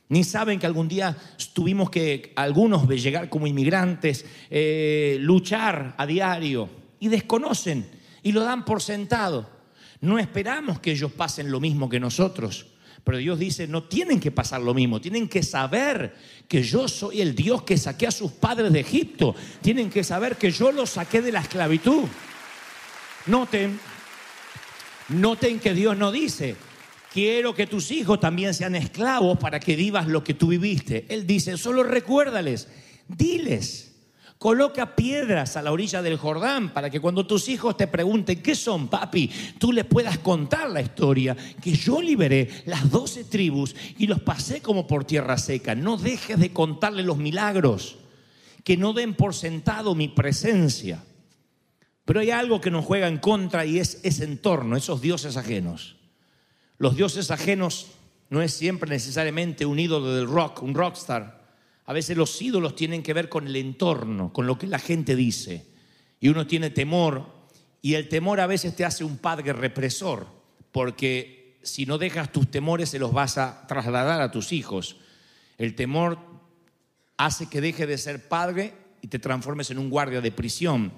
ni 0.10 0.24
saben 0.24 0.60
que 0.60 0.68
algún 0.68 0.88
día 0.88 1.18
tuvimos 1.54 1.90
que, 1.90 2.34
algunos 2.36 2.88
llegar 2.88 3.30
como 3.30 3.48
inmigrantes, 3.48 4.28
eh, 4.52 5.18
luchar 5.22 5.96
a 5.98 6.06
diario 6.06 6.70
y 7.00 7.08
desconocen 7.08 7.90
y 8.22 8.32
lo 8.32 8.44
dan 8.44 8.66
por 8.66 8.80
sentado. 8.80 9.50
No 10.02 10.20
esperamos 10.20 10.82
que 10.82 10.92
ellos 10.92 11.12
pasen 11.14 11.50
lo 11.50 11.60
mismo 11.60 11.90
que 11.90 12.00
nosotros. 12.00 12.68
Pero 13.04 13.18
Dios 13.18 13.38
dice, 13.38 13.68
no 13.68 13.84
tienen 13.84 14.20
que 14.20 14.32
pasar 14.32 14.62
lo 14.62 14.74
mismo, 14.74 15.02
tienen 15.02 15.28
que 15.28 15.44
saber 15.44 16.16
que 16.48 16.64
yo 16.64 16.88
soy 16.88 17.22
el 17.22 17.36
Dios 17.36 17.64
que 17.64 17.78
saqué 17.78 18.08
a 18.08 18.12
sus 18.12 18.32
padres 18.32 18.72
de 18.72 18.80
Egipto, 18.80 19.36
tienen 19.62 19.90
que 19.90 20.04
saber 20.04 20.38
que 20.38 20.52
yo 20.52 20.72
los 20.72 20.92
saqué 20.92 21.22
de 21.22 21.32
la 21.32 21.42
esclavitud. 21.42 22.04
Noten, 23.26 23.80
noten 25.10 25.60
que 25.60 25.74
Dios 25.74 25.98
no 25.98 26.12
dice, 26.12 26.56
quiero 27.12 27.54
que 27.54 27.68
tus 27.68 27.92
hijos 27.92 28.20
también 28.22 28.54
sean 28.54 28.76
esclavos 28.76 29.38
para 29.38 29.60
que 29.60 29.76
vivas 29.76 30.08
lo 30.08 30.24
que 30.24 30.34
tú 30.34 30.48
viviste. 30.48 31.06
Él 31.10 31.28
dice, 31.28 31.58
solo 31.58 31.84
recuérdales, 31.84 32.70
diles, 33.08 33.93
Coloca 34.44 34.94
piedras 34.94 35.56
a 35.56 35.62
la 35.62 35.72
orilla 35.72 36.02
del 36.02 36.18
Jordán 36.18 36.74
para 36.74 36.90
que 36.90 37.00
cuando 37.00 37.26
tus 37.26 37.48
hijos 37.48 37.78
te 37.78 37.88
pregunten 37.88 38.44
qué 38.44 38.56
son, 38.56 38.90
papi, 38.90 39.32
tú 39.58 39.72
les 39.72 39.86
puedas 39.86 40.18
contar 40.18 40.70
la 40.70 40.82
historia, 40.82 41.34
que 41.62 41.72
yo 41.72 42.02
liberé 42.02 42.50
las 42.66 42.92
doce 42.92 43.24
tribus 43.24 43.74
y 43.98 44.06
los 44.06 44.20
pasé 44.20 44.62
como 44.62 44.86
por 44.86 45.06
tierra 45.06 45.38
seca. 45.38 45.76
No 45.76 45.96
dejes 45.96 46.38
de 46.38 46.52
contarle 46.52 47.04
los 47.04 47.16
milagros, 47.16 47.96
que 48.66 48.76
no 48.76 48.92
den 48.92 49.14
por 49.14 49.34
sentado 49.34 49.96
mi 49.96 50.10
presencia. 50.10 51.02
Pero 52.04 52.20
hay 52.20 52.32
algo 52.32 52.60
que 52.60 52.70
nos 52.70 52.84
juega 52.84 53.08
en 53.08 53.20
contra 53.20 53.66
y 53.66 53.80
es 53.80 54.02
ese 54.04 54.26
entorno, 54.26 54.76
esos 54.76 55.00
dioses 55.00 55.38
ajenos. 55.38 55.96
Los 56.78 56.98
dioses 56.98 57.32
ajenos 57.32 57.92
no 58.30 58.42
es 58.42 58.54
siempre 58.54 58.90
necesariamente 58.90 59.66
un 59.66 59.80
ídolo 59.80 60.14
del 60.14 60.28
rock, 60.28 60.64
un 60.64 60.74
rockstar. 60.74 61.43
A 61.86 61.94
veces 61.94 62.16
los 62.18 62.42
ídolos 62.42 62.76
tienen 62.76 63.04
que 63.04 63.14
ver 63.14 63.30
con 63.30 63.48
el 63.48 63.56
entorno, 63.56 64.32
con 64.32 64.48
lo 64.48 64.58
que 64.58 64.68
la 64.68 64.80
gente 64.80 65.16
dice. 65.16 65.66
Y 66.20 66.30
uno 66.30 66.48
tiene 66.48 66.70
temor 66.70 67.28
y 67.82 67.96
el 67.96 68.08
temor 68.08 68.40
a 68.40 68.48
veces 68.48 68.76
te 68.76 68.86
hace 68.86 69.04
un 69.04 69.18
padre 69.18 69.52
represor, 69.52 70.28
porque 70.72 71.60
si 71.64 71.86
no 71.86 71.98
dejas 71.98 72.32
tus 72.32 72.50
temores 72.50 72.90
se 72.90 73.00
los 73.00 73.12
vas 73.12 73.38
a 73.38 73.68
trasladar 73.68 74.22
a 74.22 74.32
tus 74.32 74.54
hijos. 74.54 74.98
El 75.58 75.76
temor 75.76 76.18
hace 77.18 77.50
que 77.50 77.62
deje 77.62 77.86
de 77.86 77.98
ser 77.98 78.28
padre 78.30 78.74
y 79.02 79.08
te 79.08 79.20
transformes 79.20 79.70
en 79.70 79.80
un 79.80 79.90
guardia 79.90 80.22
de 80.22 80.32
prisión 80.32 80.94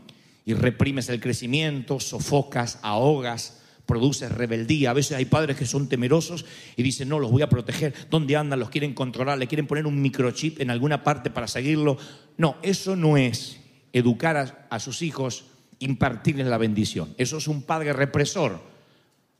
y 0.46 0.54
reprimes 0.54 1.10
el 1.10 1.20
crecimiento, 1.20 2.00
sofocas, 2.00 2.78
ahogas, 2.84 3.64
produces 3.86 4.32
rebeldía. 4.32 4.90
A 4.90 4.94
veces 4.94 5.18
hay 5.18 5.26
padres 5.26 5.58
que 5.58 5.66
son 5.66 5.88
temerosos 5.88 6.46
y 6.76 6.84
dicen, 6.84 7.10
no, 7.10 7.20
los 7.20 7.32
voy 7.32 7.42
a 7.42 7.50
proteger. 7.50 7.94
¿Dónde 8.10 8.36
andan? 8.36 8.60
Los 8.60 8.70
quieren 8.70 8.94
controlar, 8.94 9.38
le 9.38 9.48
quieren 9.48 9.68
poner 9.68 9.88
un 9.88 10.02
microchip 10.02 10.60
en 10.60 10.70
alguna 10.70 11.04
parte 11.04 11.30
para 11.30 11.48
seguirlo. 11.48 11.98
No, 12.38 12.58
eso 12.62 12.96
no 12.96 13.18
es 13.18 13.60
educar 13.94 14.68
a, 14.70 14.80
sus 14.80 15.02
hijos, 15.02 15.46
impartirles 15.80 16.48
la 16.48 16.58
bendición. 16.58 17.14
Eso 17.18 17.38
es 17.38 17.48
un 17.48 17.62
padre 17.62 17.94
represor. 17.94 18.62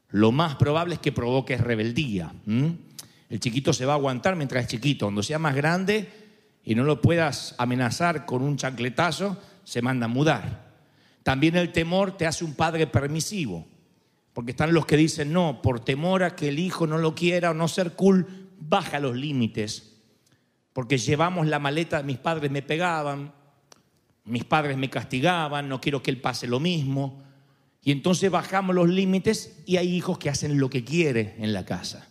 Lo 0.10 0.32
más 0.32 0.56
probable 0.56 0.96
es 0.96 1.02
que 1.02 1.12
provoque 1.12 1.58
rebeldía. 1.58 2.34
El 3.30 3.40
chiquito 3.40 3.74
se 3.74 3.86
va 3.86 3.94
a 3.94 3.98
aguantar 3.98 4.36
mientras 4.36 4.64
es 4.64 4.70
chiquito. 4.70 5.08
Cuando 5.08 5.24
sea 5.24 5.40
más 5.40 5.56
grande 5.56 6.10
y 6.64 6.76
no 6.76 6.84
lo 6.84 7.02
puedas 7.02 7.56
amenazar 7.58 8.26
con 8.26 8.42
un 8.42 8.56
chancletazo, 8.56 9.38
se 9.66 9.82
manda 9.82 10.06
a 10.06 10.10
mudar. 10.10 10.66
También 11.24 11.56
el 11.56 11.72
temor 11.72 12.16
te 12.16 12.28
hace 12.28 12.46
un 12.46 12.54
padre 12.54 12.88
permisivo. 12.88 13.66
Porque 14.36 14.52
están 14.52 14.74
los 14.74 14.86
que 14.86 14.98
dicen, 14.98 15.32
no, 15.32 15.62
por 15.62 15.80
temor 15.80 16.22
a 16.22 16.36
que 16.36 16.50
el 16.50 16.60
hijo 16.60 16.86
no 16.88 16.98
lo 16.98 17.16
quiera 17.16 17.52
o 17.52 17.54
no 17.54 17.70
ser 17.70 17.94
cool, 17.94 18.28
baja 18.60 19.00
los 19.00 19.16
límites. 19.16 19.94
Porque 20.74 20.98
llevamos 20.98 21.48
la 21.48 21.58
maleta, 21.58 22.04
mis 22.04 22.18
padres 22.18 22.52
me 22.52 22.62
pegaban, 22.62 23.34
mis 24.26 24.44
padres 24.44 24.76
me 24.76 24.90
castigaban, 24.90 25.70
no 25.70 25.80
quiero 25.80 26.04
que 26.04 26.12
él 26.12 26.20
pase 26.20 26.48
lo 26.48 26.60
mismo. 26.60 27.24
Y 27.82 27.94
entonces 27.94 28.30
bajamos 28.30 28.76
los 28.76 28.90
límites 28.90 29.64
y 29.66 29.78
hay 29.78 29.96
hijos 29.96 30.18
que 30.18 30.30
hacen 30.30 30.60
lo 30.60 30.70
que 30.70 30.84
quiere 30.84 31.36
en 31.40 31.54
la 31.54 31.64
casa. 31.64 32.06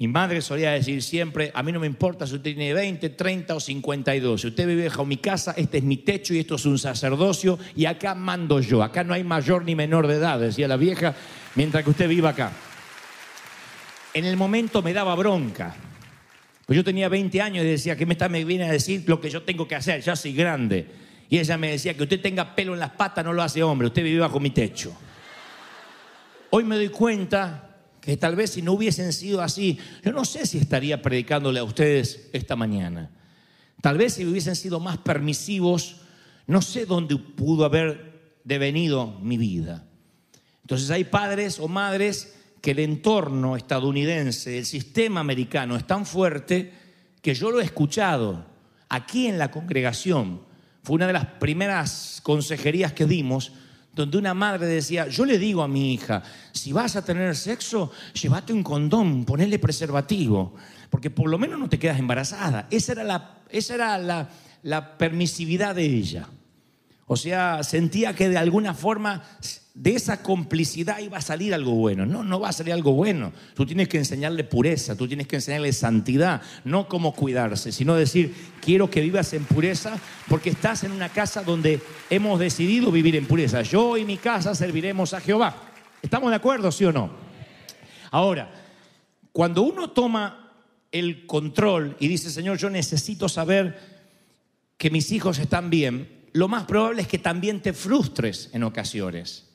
Mi 0.00 0.08
madre 0.08 0.40
solía 0.40 0.70
decir 0.70 1.02
siempre, 1.02 1.52
a 1.52 1.62
mí 1.62 1.72
no 1.72 1.78
me 1.78 1.86
importa 1.86 2.26
si 2.26 2.34
usted 2.36 2.54
tiene 2.54 2.72
20, 2.72 3.10
30 3.10 3.54
o 3.54 3.60
52. 3.60 4.40
Si 4.40 4.46
usted 4.46 4.66
vive 4.66 4.88
bajo 4.88 5.04
mi 5.04 5.18
casa, 5.18 5.52
este 5.58 5.76
es 5.76 5.84
mi 5.84 5.98
techo 5.98 6.32
y 6.32 6.38
esto 6.38 6.54
es 6.54 6.64
un 6.64 6.78
sacerdocio 6.78 7.58
y 7.76 7.84
acá 7.84 8.14
mando 8.14 8.60
yo. 8.60 8.82
Acá 8.82 9.04
no 9.04 9.12
hay 9.12 9.24
mayor 9.24 9.62
ni 9.62 9.74
menor 9.74 10.06
de 10.06 10.14
edad, 10.14 10.40
decía 10.40 10.68
la 10.68 10.78
vieja, 10.78 11.14
mientras 11.54 11.84
que 11.84 11.90
usted 11.90 12.08
viva 12.08 12.30
acá. 12.30 12.50
En 14.14 14.24
el 14.24 14.38
momento 14.38 14.80
me 14.80 14.94
daba 14.94 15.14
bronca. 15.16 15.76
Pues 16.64 16.78
yo 16.78 16.82
tenía 16.82 17.10
20 17.10 17.42
años 17.42 17.62
y 17.62 17.68
decía, 17.68 17.94
¿qué 17.94 18.06
me, 18.06 18.14
está, 18.14 18.30
me 18.30 18.42
viene 18.42 18.64
a 18.64 18.72
decir 18.72 19.04
lo 19.06 19.20
que 19.20 19.28
yo 19.28 19.42
tengo 19.42 19.68
que 19.68 19.74
hacer? 19.74 20.00
Ya 20.00 20.16
soy 20.16 20.32
grande. 20.32 20.86
Y 21.28 21.38
ella 21.38 21.58
me 21.58 21.72
decía, 21.72 21.92
que 21.94 22.04
usted 22.04 22.22
tenga 22.22 22.54
pelo 22.54 22.72
en 22.72 22.80
las 22.80 22.92
patas 22.92 23.22
no 23.22 23.34
lo 23.34 23.42
hace 23.42 23.62
hombre, 23.62 23.88
usted 23.88 24.02
vive 24.02 24.20
bajo 24.20 24.40
mi 24.40 24.48
techo. 24.48 24.96
Hoy 26.48 26.64
me 26.64 26.76
doy 26.76 26.88
cuenta 26.88 27.69
que 28.10 28.16
tal 28.16 28.34
vez 28.34 28.50
si 28.50 28.60
no 28.60 28.72
hubiesen 28.72 29.12
sido 29.12 29.40
así, 29.40 29.78
yo 30.02 30.10
no 30.10 30.24
sé 30.24 30.44
si 30.44 30.58
estaría 30.58 31.00
predicándole 31.00 31.60
a 31.60 31.62
ustedes 31.62 32.28
esta 32.32 32.56
mañana. 32.56 33.08
Tal 33.80 33.98
vez 33.98 34.14
si 34.14 34.26
hubiesen 34.26 34.56
sido 34.56 34.80
más 34.80 34.98
permisivos, 34.98 35.98
no 36.48 36.60
sé 36.60 36.86
dónde 36.86 37.14
pudo 37.14 37.64
haber 37.64 38.40
devenido 38.42 39.16
mi 39.22 39.38
vida. 39.38 39.86
Entonces 40.62 40.90
hay 40.90 41.04
padres 41.04 41.60
o 41.60 41.68
madres 41.68 42.34
que 42.60 42.72
el 42.72 42.80
entorno 42.80 43.56
estadounidense, 43.56 44.58
el 44.58 44.66
sistema 44.66 45.20
americano 45.20 45.76
es 45.76 45.86
tan 45.86 46.04
fuerte 46.04 46.72
que 47.22 47.32
yo 47.32 47.52
lo 47.52 47.60
he 47.60 47.64
escuchado 47.64 48.44
aquí 48.88 49.28
en 49.28 49.38
la 49.38 49.52
congregación. 49.52 50.42
Fue 50.82 50.96
una 50.96 51.06
de 51.06 51.12
las 51.12 51.26
primeras 51.26 52.18
consejerías 52.24 52.92
que 52.92 53.06
dimos 53.06 53.52
donde 53.92 54.18
una 54.18 54.34
madre 54.34 54.66
decía, 54.66 55.08
yo 55.08 55.24
le 55.24 55.38
digo 55.38 55.62
a 55.62 55.68
mi 55.68 55.94
hija, 55.94 56.22
si 56.52 56.72
vas 56.72 56.96
a 56.96 57.04
tener 57.04 57.36
sexo, 57.36 57.90
llévate 58.20 58.52
un 58.52 58.62
condón, 58.62 59.24
ponele 59.24 59.58
preservativo, 59.58 60.54
porque 60.88 61.10
por 61.10 61.28
lo 61.28 61.38
menos 61.38 61.58
no 61.58 61.68
te 61.68 61.78
quedas 61.78 61.98
embarazada. 61.98 62.66
Esa 62.70 62.92
era 62.92 63.04
la, 63.04 63.38
esa 63.50 63.74
era 63.74 63.98
la, 63.98 64.28
la 64.62 64.96
permisividad 64.96 65.74
de 65.74 65.84
ella. 65.84 66.28
O 67.12 67.16
sea, 67.16 67.64
sentía 67.64 68.14
que 68.14 68.28
de 68.28 68.38
alguna 68.38 68.72
forma 68.72 69.24
de 69.74 69.96
esa 69.96 70.22
complicidad 70.22 71.00
iba 71.00 71.18
a 71.18 71.20
salir 71.20 71.52
algo 71.52 71.72
bueno. 71.72 72.06
No, 72.06 72.22
no 72.22 72.38
va 72.38 72.50
a 72.50 72.52
salir 72.52 72.72
algo 72.72 72.92
bueno. 72.92 73.32
Tú 73.54 73.66
tienes 73.66 73.88
que 73.88 73.98
enseñarle 73.98 74.44
pureza, 74.44 74.94
tú 74.94 75.08
tienes 75.08 75.26
que 75.26 75.34
enseñarle 75.34 75.72
santidad, 75.72 76.40
no 76.62 76.86
cómo 76.86 77.12
cuidarse, 77.12 77.72
sino 77.72 77.96
decir, 77.96 78.32
quiero 78.60 78.88
que 78.88 79.00
vivas 79.00 79.32
en 79.32 79.42
pureza 79.42 79.98
porque 80.28 80.50
estás 80.50 80.84
en 80.84 80.92
una 80.92 81.08
casa 81.08 81.42
donde 81.42 81.80
hemos 82.10 82.38
decidido 82.38 82.92
vivir 82.92 83.16
en 83.16 83.26
pureza. 83.26 83.62
Yo 83.62 83.96
y 83.96 84.04
mi 84.04 84.16
casa 84.16 84.54
serviremos 84.54 85.12
a 85.12 85.20
Jehová. 85.20 85.56
¿Estamos 86.02 86.30
de 86.30 86.36
acuerdo, 86.36 86.70
sí 86.70 86.84
o 86.84 86.92
no? 86.92 87.10
Ahora, 88.12 88.52
cuando 89.32 89.62
uno 89.62 89.90
toma 89.90 90.52
el 90.92 91.26
control 91.26 91.96
y 91.98 92.06
dice, 92.06 92.30
Señor, 92.30 92.56
yo 92.56 92.70
necesito 92.70 93.28
saber 93.28 93.80
que 94.78 94.90
mis 94.90 95.10
hijos 95.10 95.40
están 95.40 95.70
bien, 95.70 96.19
lo 96.32 96.48
más 96.48 96.64
probable 96.64 97.02
es 97.02 97.08
que 97.08 97.18
también 97.18 97.60
te 97.60 97.72
frustres 97.72 98.50
en 98.52 98.62
ocasiones. 98.62 99.48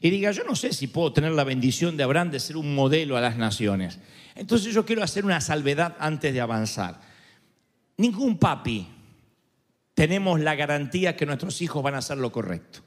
Y 0.00 0.10
diga, 0.10 0.30
yo 0.30 0.44
no 0.44 0.56
sé 0.56 0.72
si 0.72 0.86
puedo 0.86 1.12
tener 1.12 1.32
la 1.32 1.44
bendición 1.44 1.96
de 1.96 2.04
Abraham 2.04 2.30
de 2.30 2.40
ser 2.40 2.56
un 2.56 2.74
modelo 2.74 3.16
a 3.16 3.20
las 3.20 3.36
naciones. 3.36 3.98
Entonces 4.34 4.72
yo 4.72 4.86
quiero 4.86 5.02
hacer 5.02 5.24
una 5.24 5.40
salvedad 5.40 5.96
antes 5.98 6.32
de 6.32 6.40
avanzar. 6.40 7.00
Ningún 7.98 8.38
papi 8.38 8.88
tenemos 9.92 10.40
la 10.40 10.54
garantía 10.54 11.16
que 11.16 11.26
nuestros 11.26 11.60
hijos 11.60 11.82
van 11.82 11.94
a 11.94 11.98
hacer 11.98 12.16
lo 12.16 12.32
correcto. 12.32 12.80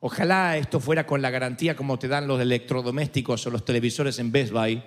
Ojalá 0.00 0.56
esto 0.56 0.80
fuera 0.80 1.06
con 1.06 1.20
la 1.20 1.30
garantía 1.30 1.76
como 1.76 1.98
te 1.98 2.08
dan 2.08 2.26
los 2.26 2.40
electrodomésticos 2.40 3.46
o 3.46 3.50
los 3.50 3.64
televisores 3.64 4.18
en 4.18 4.32
Best 4.32 4.52
Buy, 4.52 4.82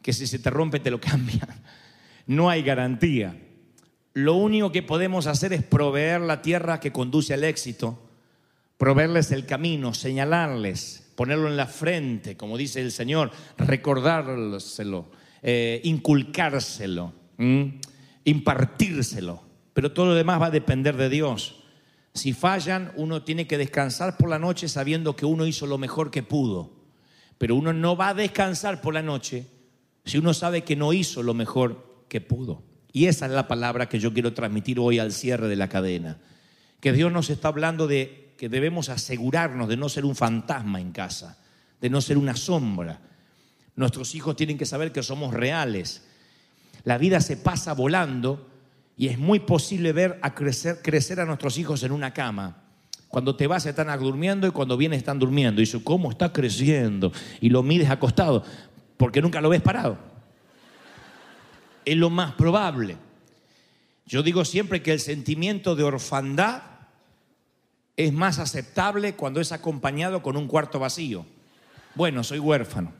que 0.00 0.12
si 0.12 0.26
se 0.26 0.38
te 0.38 0.50
rompe 0.50 0.78
te 0.78 0.90
lo 0.90 1.00
cambian. 1.00 1.48
No 2.26 2.48
hay 2.48 2.62
garantía. 2.62 3.36
Lo 4.14 4.34
único 4.34 4.72
que 4.72 4.82
podemos 4.82 5.26
hacer 5.26 5.52
es 5.52 5.62
proveer 5.62 6.20
la 6.20 6.42
tierra 6.42 6.80
que 6.80 6.92
conduce 6.92 7.32
al 7.32 7.44
éxito, 7.44 7.98
proveerles 8.76 9.32
el 9.32 9.46
camino, 9.46 9.94
señalarles, 9.94 11.10
ponerlo 11.14 11.48
en 11.48 11.56
la 11.56 11.66
frente, 11.66 12.36
como 12.36 12.58
dice 12.58 12.80
el 12.80 12.92
Señor, 12.92 13.30
recordárselo, 13.56 15.06
eh, 15.42 15.80
inculcárselo, 15.84 17.12
impartírselo. 18.24 19.42
Pero 19.72 19.92
todo 19.92 20.06
lo 20.06 20.14
demás 20.14 20.40
va 20.42 20.46
a 20.46 20.50
depender 20.50 20.96
de 20.96 21.08
Dios. 21.08 21.62
Si 22.12 22.34
fallan, 22.34 22.92
uno 22.96 23.22
tiene 23.22 23.46
que 23.46 23.56
descansar 23.56 24.18
por 24.18 24.28
la 24.28 24.38
noche 24.38 24.68
sabiendo 24.68 25.16
que 25.16 25.24
uno 25.24 25.46
hizo 25.46 25.66
lo 25.66 25.78
mejor 25.78 26.10
que 26.10 26.22
pudo. 26.22 26.70
Pero 27.38 27.56
uno 27.56 27.72
no 27.72 27.96
va 27.96 28.08
a 28.08 28.14
descansar 28.14 28.82
por 28.82 28.92
la 28.92 29.02
noche 29.02 29.46
si 30.04 30.18
uno 30.18 30.34
sabe 30.34 30.62
que 30.62 30.76
no 30.76 30.92
hizo 30.92 31.22
lo 31.22 31.32
mejor 31.32 32.04
que 32.08 32.20
pudo. 32.20 32.62
Y 32.92 33.06
esa 33.06 33.26
es 33.26 33.32
la 33.32 33.48
palabra 33.48 33.88
que 33.88 33.98
yo 33.98 34.12
quiero 34.12 34.34
transmitir 34.34 34.78
hoy 34.78 34.98
al 34.98 35.12
cierre 35.12 35.48
de 35.48 35.56
la 35.56 35.68
cadena. 35.68 36.18
Que 36.80 36.92
Dios 36.92 37.10
nos 37.10 37.30
está 37.30 37.48
hablando 37.48 37.86
de 37.86 38.34
que 38.36 38.48
debemos 38.48 38.88
asegurarnos 38.88 39.68
de 39.68 39.76
no 39.76 39.88
ser 39.88 40.04
un 40.04 40.14
fantasma 40.14 40.80
en 40.80 40.92
casa, 40.92 41.38
de 41.80 41.88
no 41.88 42.00
ser 42.00 42.18
una 42.18 42.36
sombra. 42.36 43.00
Nuestros 43.76 44.14
hijos 44.14 44.36
tienen 44.36 44.58
que 44.58 44.66
saber 44.66 44.92
que 44.92 45.02
somos 45.02 45.32
reales. 45.32 46.02
La 46.84 46.98
vida 46.98 47.20
se 47.20 47.36
pasa 47.36 47.72
volando 47.72 48.48
y 48.96 49.08
es 49.08 49.18
muy 49.18 49.40
posible 49.40 49.92
ver 49.92 50.18
a 50.22 50.34
crecer, 50.34 51.20
a 51.20 51.24
nuestros 51.24 51.56
hijos 51.56 51.82
en 51.82 51.92
una 51.92 52.12
cama. 52.12 52.64
Cuando 53.08 53.36
te 53.36 53.46
vas 53.46 53.64
están 53.64 53.98
durmiendo 53.98 54.46
y 54.46 54.50
cuando 54.50 54.76
vienes 54.76 54.98
están 54.98 55.18
durmiendo. 55.18 55.60
Y 55.60 55.64
dices, 55.64 55.80
¿cómo 55.82 56.10
está 56.10 56.32
creciendo? 56.32 57.12
Y 57.40 57.48
lo 57.48 57.62
mides 57.62 57.90
acostado, 57.90 58.44
porque 58.96 59.22
nunca 59.22 59.40
lo 59.40 59.48
ves 59.48 59.62
parado. 59.62 60.11
Es 61.84 61.96
lo 61.96 62.10
más 62.10 62.32
probable. 62.32 62.96
Yo 64.06 64.22
digo 64.22 64.44
siempre 64.44 64.82
que 64.82 64.92
el 64.92 65.00
sentimiento 65.00 65.74
de 65.74 65.84
orfandad 65.84 66.62
es 67.96 68.12
más 68.12 68.38
aceptable 68.38 69.14
cuando 69.14 69.40
es 69.40 69.52
acompañado 69.52 70.22
con 70.22 70.36
un 70.36 70.48
cuarto 70.48 70.78
vacío. 70.78 71.26
Bueno, 71.94 72.24
soy 72.24 72.38
huérfano. 72.38 72.92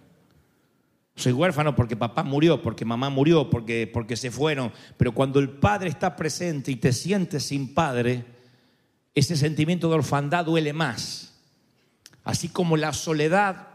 Soy 1.14 1.33
huérfano 1.33 1.77
porque 1.77 1.97
papá 1.97 2.23
murió, 2.23 2.62
porque 2.62 2.85
mamá 2.85 3.11
murió, 3.11 3.51
porque, 3.51 3.90
porque 3.92 4.16
se 4.16 4.31
fueron. 4.31 4.73
Pero 4.97 5.12
cuando 5.12 5.40
el 5.40 5.51
padre 5.51 5.90
está 5.90 6.16
presente 6.16 6.71
y 6.71 6.77
te 6.77 6.92
sientes 6.92 7.45
sin 7.45 7.75
padre, 7.75 8.25
ese 9.14 9.37
sentimiento 9.37 9.88
de 9.88 9.97
orfandad 9.97 10.47
duele 10.47 10.73
más. 10.73 11.35
Así 12.25 12.49
como 12.49 12.77
la 12.77 12.92
soledad 12.92 13.68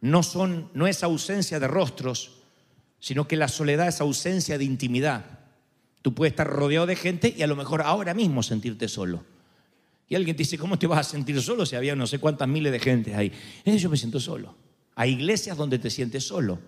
no, 0.00 0.22
son, 0.22 0.70
no 0.74 0.86
es 0.86 1.02
ausencia 1.02 1.58
de 1.58 1.68
rostros, 1.68 2.42
sino 3.04 3.28
que 3.28 3.36
la 3.36 3.48
soledad 3.48 3.86
es 3.86 4.00
ausencia 4.00 4.56
de 4.56 4.64
intimidad. 4.64 5.26
Tú 6.00 6.14
puedes 6.14 6.32
estar 6.32 6.46
rodeado 6.46 6.86
de 6.86 6.96
gente 6.96 7.34
y 7.36 7.42
a 7.42 7.46
lo 7.46 7.54
mejor 7.54 7.82
ahora 7.82 8.14
mismo 8.14 8.42
sentirte 8.42 8.88
solo. 8.88 9.22
Y 10.08 10.14
alguien 10.14 10.34
te 10.34 10.44
dice, 10.44 10.56
¿cómo 10.56 10.78
te 10.78 10.86
vas 10.86 11.06
a 11.06 11.10
sentir 11.10 11.38
solo 11.42 11.66
si 11.66 11.76
había 11.76 11.94
no 11.94 12.06
sé 12.06 12.18
cuántas 12.18 12.48
miles 12.48 12.72
de 12.72 12.78
gente 12.78 13.14
ahí? 13.14 13.30
Eh, 13.66 13.76
yo 13.76 13.90
me 13.90 13.98
siento 13.98 14.18
solo. 14.18 14.56
Hay 14.94 15.10
iglesias 15.10 15.54
donde 15.54 15.78
te 15.78 15.90
sientes 15.90 16.26
solo. 16.26 16.58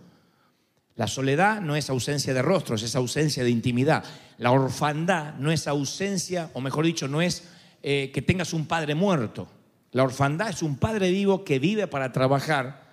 La 0.97 1.07
soledad 1.07 1.63
no 1.63 1.75
es 1.75 1.89
ausencia 1.89 2.35
de 2.35 2.43
rostros, 2.43 2.83
es 2.83 2.95
ausencia 2.97 3.43
de 3.43 3.49
intimidad. 3.49 4.05
La 4.37 4.51
orfandad 4.51 5.37
no 5.37 5.51
es 5.51 5.67
ausencia, 5.67 6.51
o 6.53 6.61
mejor 6.61 6.85
dicho, 6.85 7.09
no 7.09 7.23
es 7.23 7.45
eh, 7.83 8.11
que 8.13 8.21
tengas 8.21 8.53
un 8.53 8.67
padre 8.67 8.95
muerto. 8.95 9.49
La 9.93 10.03
orfandad 10.03 10.51
es 10.51 10.63
un 10.63 10.77
padre 10.77 11.11
vivo 11.11 11.45
que 11.45 11.59
vive 11.59 11.87
para 11.87 12.13
trabajar, 12.13 12.86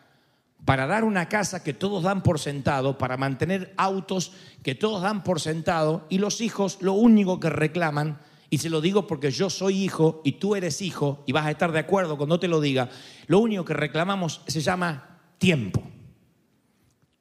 para 0.65 0.87
dar 0.87 1.03
una 1.03 1.27
casa 1.27 1.63
que 1.63 1.73
todos 1.73 2.03
dan 2.03 2.23
por 2.23 2.39
sentado, 2.39 2.97
para 2.97 3.17
mantener 3.17 3.73
autos 3.77 4.31
que 4.61 4.75
todos 4.75 5.01
dan 5.01 5.23
por 5.23 5.41
sentado, 5.41 6.05
y 6.09 6.19
los 6.19 6.41
hijos 6.41 6.77
lo 6.81 6.93
único 6.93 7.39
que 7.39 7.49
reclaman, 7.49 8.19
y 8.49 8.59
se 8.59 8.69
lo 8.69 8.81
digo 8.81 9.07
porque 9.07 9.31
yo 9.31 9.49
soy 9.49 9.83
hijo 9.83 10.21
y 10.23 10.33
tú 10.33 10.55
eres 10.55 10.81
hijo, 10.81 11.23
y 11.25 11.31
vas 11.31 11.45
a 11.45 11.51
estar 11.51 11.71
de 11.71 11.79
acuerdo 11.79 12.17
cuando 12.17 12.39
te 12.39 12.47
lo 12.47 12.61
diga, 12.61 12.89
lo 13.27 13.39
único 13.39 13.65
que 13.65 13.73
reclamamos 13.73 14.41
se 14.47 14.61
llama 14.61 15.19
tiempo. 15.37 15.83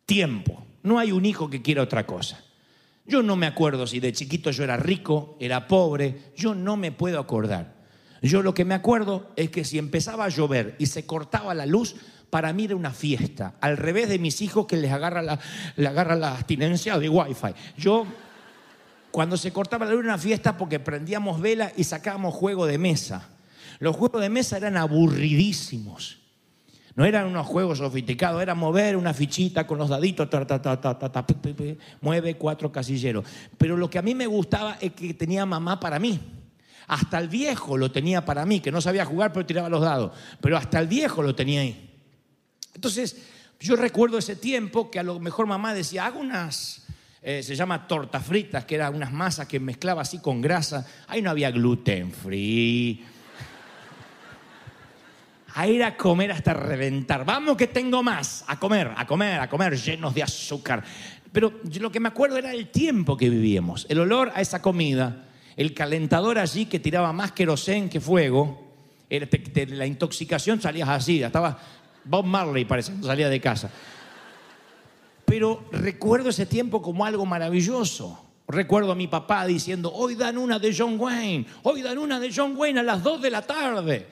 Tiempo. 0.06 0.64
No 0.82 0.98
hay 0.98 1.10
un 1.12 1.24
hijo 1.24 1.48
que 1.48 1.62
quiera 1.62 1.82
otra 1.82 2.06
cosa. 2.06 2.44
Yo 3.06 3.22
no 3.22 3.34
me 3.34 3.46
acuerdo 3.46 3.86
si 3.86 3.98
de 3.98 4.12
chiquito 4.12 4.50
yo 4.50 4.62
era 4.62 4.76
rico, 4.76 5.36
era 5.40 5.66
pobre, 5.66 6.32
yo 6.36 6.54
no 6.54 6.76
me 6.76 6.92
puedo 6.92 7.18
acordar. 7.18 7.82
Yo 8.20 8.42
lo 8.42 8.54
que 8.54 8.64
me 8.64 8.74
acuerdo 8.74 9.32
es 9.34 9.50
que 9.50 9.64
si 9.64 9.78
empezaba 9.78 10.26
a 10.26 10.28
llover 10.28 10.76
y 10.78 10.86
se 10.86 11.06
cortaba 11.06 11.54
la 11.54 11.66
luz, 11.66 11.96
para 12.32 12.54
mí 12.54 12.64
era 12.64 12.76
una 12.76 12.92
fiesta, 12.92 13.56
al 13.60 13.76
revés 13.76 14.08
de 14.08 14.18
mis 14.18 14.40
hijos 14.40 14.66
que 14.66 14.78
les 14.78 14.90
agarra 14.90 15.20
la, 15.20 15.38
le 15.76 15.86
agarra 15.86 16.16
la 16.16 16.32
abstinencia 16.32 16.98
de 16.98 17.10
wifi. 17.10 17.48
Yo, 17.76 18.06
cuando 19.10 19.36
se 19.36 19.52
cortaba 19.52 19.84
la 19.84 19.90
luz 19.92 20.00
era 20.00 20.14
una 20.14 20.18
fiesta 20.18 20.56
porque 20.56 20.80
prendíamos 20.80 21.42
vela 21.42 21.70
y 21.76 21.84
sacábamos 21.84 22.32
juego 22.32 22.64
de 22.64 22.78
mesa. 22.78 23.28
Los 23.80 23.96
juegos 23.96 24.22
de 24.22 24.30
mesa 24.30 24.56
eran 24.56 24.78
aburridísimos. 24.78 26.20
No 26.94 27.04
eran 27.04 27.26
unos 27.26 27.46
juegos 27.46 27.76
sofisticados, 27.76 28.40
era 28.40 28.54
mover 28.54 28.96
una 28.96 29.12
fichita 29.12 29.66
con 29.66 29.76
los 29.76 29.90
daditos, 29.90 30.30
ta, 30.30 30.46
ta, 30.46 30.80
ta, 30.80 31.26
mueve 32.00 32.38
cuatro 32.38 32.72
casilleros. 32.72 33.26
Pero 33.58 33.76
lo 33.76 33.90
que 33.90 33.98
a 33.98 34.02
mí 34.02 34.14
me 34.14 34.26
gustaba 34.26 34.78
es 34.80 34.92
que 34.92 35.12
tenía 35.12 35.44
mamá 35.44 35.78
para 35.78 35.98
mí. 35.98 36.18
Hasta 36.86 37.18
el 37.18 37.28
viejo 37.28 37.76
lo 37.76 37.92
tenía 37.92 38.24
para 38.24 38.46
mí, 38.46 38.60
que 38.60 38.72
no 38.72 38.80
sabía 38.80 39.04
jugar 39.04 39.34
pero 39.34 39.44
tiraba 39.44 39.68
los 39.68 39.82
dados. 39.82 40.12
Pero 40.40 40.56
hasta 40.56 40.78
el 40.80 40.86
viejo 40.86 41.22
lo 41.22 41.34
tenía 41.34 41.60
ahí. 41.60 41.90
Entonces, 42.74 43.16
yo 43.60 43.76
recuerdo 43.76 44.18
ese 44.18 44.36
tiempo 44.36 44.90
que 44.90 44.98
a 44.98 45.02
lo 45.02 45.18
mejor 45.20 45.46
mamá 45.46 45.74
decía, 45.74 46.06
hago 46.06 46.20
unas, 46.20 46.84
eh, 47.22 47.42
se 47.42 47.54
llama 47.54 47.86
tortas 47.86 48.24
fritas, 48.24 48.64
que 48.64 48.74
eran 48.74 48.94
unas 48.94 49.12
masas 49.12 49.46
que 49.46 49.60
mezclaba 49.60 50.02
así 50.02 50.18
con 50.18 50.40
grasa. 50.40 50.86
Ahí 51.06 51.22
no 51.22 51.30
había 51.30 51.50
gluten 51.50 52.12
free 52.12 53.04
a 55.54 55.66
ir 55.66 55.84
a 55.84 55.96
comer 55.96 56.32
hasta 56.32 56.54
reventar. 56.54 57.24
Vamos 57.24 57.56
que 57.56 57.66
tengo 57.66 58.02
más, 58.02 58.44
a 58.46 58.58
comer, 58.58 58.90
a 58.96 59.06
comer, 59.06 59.38
a 59.40 59.48
comer, 59.48 59.76
llenos 59.76 60.14
de 60.14 60.22
azúcar. 60.22 60.82
Pero 61.30 61.60
lo 61.78 61.92
que 61.92 62.00
me 62.00 62.08
acuerdo 62.08 62.36
era 62.38 62.52
el 62.52 62.68
tiempo 62.68 63.16
que 63.16 63.28
vivíamos, 63.28 63.86
el 63.88 64.00
olor 64.00 64.32
a 64.34 64.40
esa 64.40 64.62
comida, 64.62 65.26
el 65.56 65.74
calentador 65.74 66.38
allí 66.38 66.66
que 66.66 66.78
tiraba 66.80 67.12
más 67.12 67.32
querosén 67.32 67.88
que 67.88 68.00
fuego, 68.00 68.72
era- 69.10 69.28
la 69.68 69.86
intoxicación 69.86 70.60
salías 70.60 70.88
así, 70.88 71.22
estaba 71.22 71.58
Bob 72.04 72.24
Marley 72.24 72.64
parece, 72.64 72.92
salía 73.02 73.28
de 73.28 73.40
casa. 73.40 73.70
Pero 75.24 75.64
recuerdo 75.72 76.28
ese 76.28 76.46
tiempo 76.46 76.82
como 76.82 77.04
algo 77.04 77.24
maravilloso. 77.24 78.18
Recuerdo 78.48 78.92
a 78.92 78.94
mi 78.94 79.06
papá 79.06 79.46
diciendo, 79.46 79.90
hoy 79.92 80.14
dan 80.14 80.36
una 80.36 80.58
de 80.58 80.74
John 80.76 80.98
Wayne, 80.98 81.46
hoy 81.62 81.80
dan 81.80 81.96
una 81.96 82.20
de 82.20 82.30
John 82.34 82.54
Wayne 82.56 82.80
a 82.80 82.82
las 82.82 83.02
2 83.02 83.22
de 83.22 83.30
la 83.30 83.42
tarde. 83.42 84.08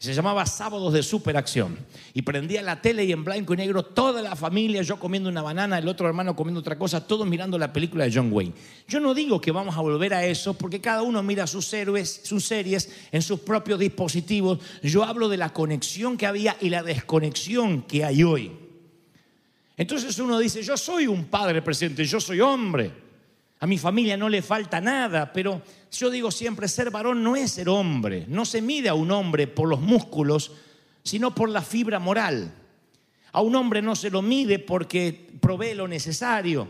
Se 0.00 0.14
llamaba 0.14 0.46
Sábados 0.46 0.94
de 0.94 1.02
Superacción. 1.02 1.76
Y 2.14 2.22
prendía 2.22 2.62
la 2.62 2.80
tele 2.80 3.04
y 3.04 3.12
en 3.12 3.22
blanco 3.22 3.52
y 3.52 3.58
negro 3.58 3.82
toda 3.82 4.22
la 4.22 4.34
familia, 4.34 4.80
yo 4.80 4.98
comiendo 4.98 5.28
una 5.28 5.42
banana, 5.42 5.78
el 5.78 5.86
otro 5.88 6.08
hermano 6.08 6.34
comiendo 6.34 6.60
otra 6.60 6.78
cosa, 6.78 7.06
todos 7.06 7.26
mirando 7.26 7.58
la 7.58 7.70
película 7.70 8.04
de 8.04 8.12
John 8.14 8.32
Wayne. 8.32 8.54
Yo 8.88 8.98
no 8.98 9.12
digo 9.12 9.42
que 9.42 9.52
vamos 9.52 9.76
a 9.76 9.82
volver 9.82 10.14
a 10.14 10.24
eso 10.24 10.54
porque 10.54 10.80
cada 10.80 11.02
uno 11.02 11.22
mira 11.22 11.46
sus 11.46 11.70
héroes, 11.74 12.22
sus 12.24 12.46
series 12.46 12.90
en 13.12 13.20
sus 13.20 13.40
propios 13.40 13.78
dispositivos. 13.78 14.58
Yo 14.82 15.04
hablo 15.04 15.28
de 15.28 15.36
la 15.36 15.52
conexión 15.52 16.16
que 16.16 16.26
había 16.26 16.56
y 16.62 16.70
la 16.70 16.82
desconexión 16.82 17.82
que 17.82 18.02
hay 18.02 18.22
hoy. 18.22 18.52
Entonces 19.76 20.18
uno 20.18 20.38
dice, 20.38 20.62
yo 20.62 20.78
soy 20.78 21.08
un 21.08 21.26
padre 21.26 21.60
presente, 21.60 22.06
yo 22.06 22.18
soy 22.20 22.40
hombre. 22.40 23.09
A 23.60 23.66
mi 23.66 23.76
familia 23.76 24.16
no 24.16 24.28
le 24.28 24.40
falta 24.40 24.80
nada, 24.80 25.32
pero 25.32 25.62
yo 25.92 26.08
digo 26.08 26.30
siempre, 26.30 26.66
ser 26.66 26.90
varón 26.90 27.22
no 27.22 27.36
es 27.36 27.52
ser 27.52 27.68
hombre. 27.68 28.24
No 28.26 28.46
se 28.46 28.62
mide 28.62 28.88
a 28.88 28.94
un 28.94 29.10
hombre 29.10 29.46
por 29.46 29.68
los 29.68 29.80
músculos, 29.80 30.52
sino 31.02 31.34
por 31.34 31.50
la 31.50 31.60
fibra 31.60 31.98
moral. 31.98 32.54
A 33.32 33.42
un 33.42 33.54
hombre 33.54 33.82
no 33.82 33.94
se 33.94 34.10
lo 34.10 34.22
mide 34.22 34.58
porque 34.58 35.30
provee 35.40 35.74
lo 35.74 35.86
necesario. 35.86 36.68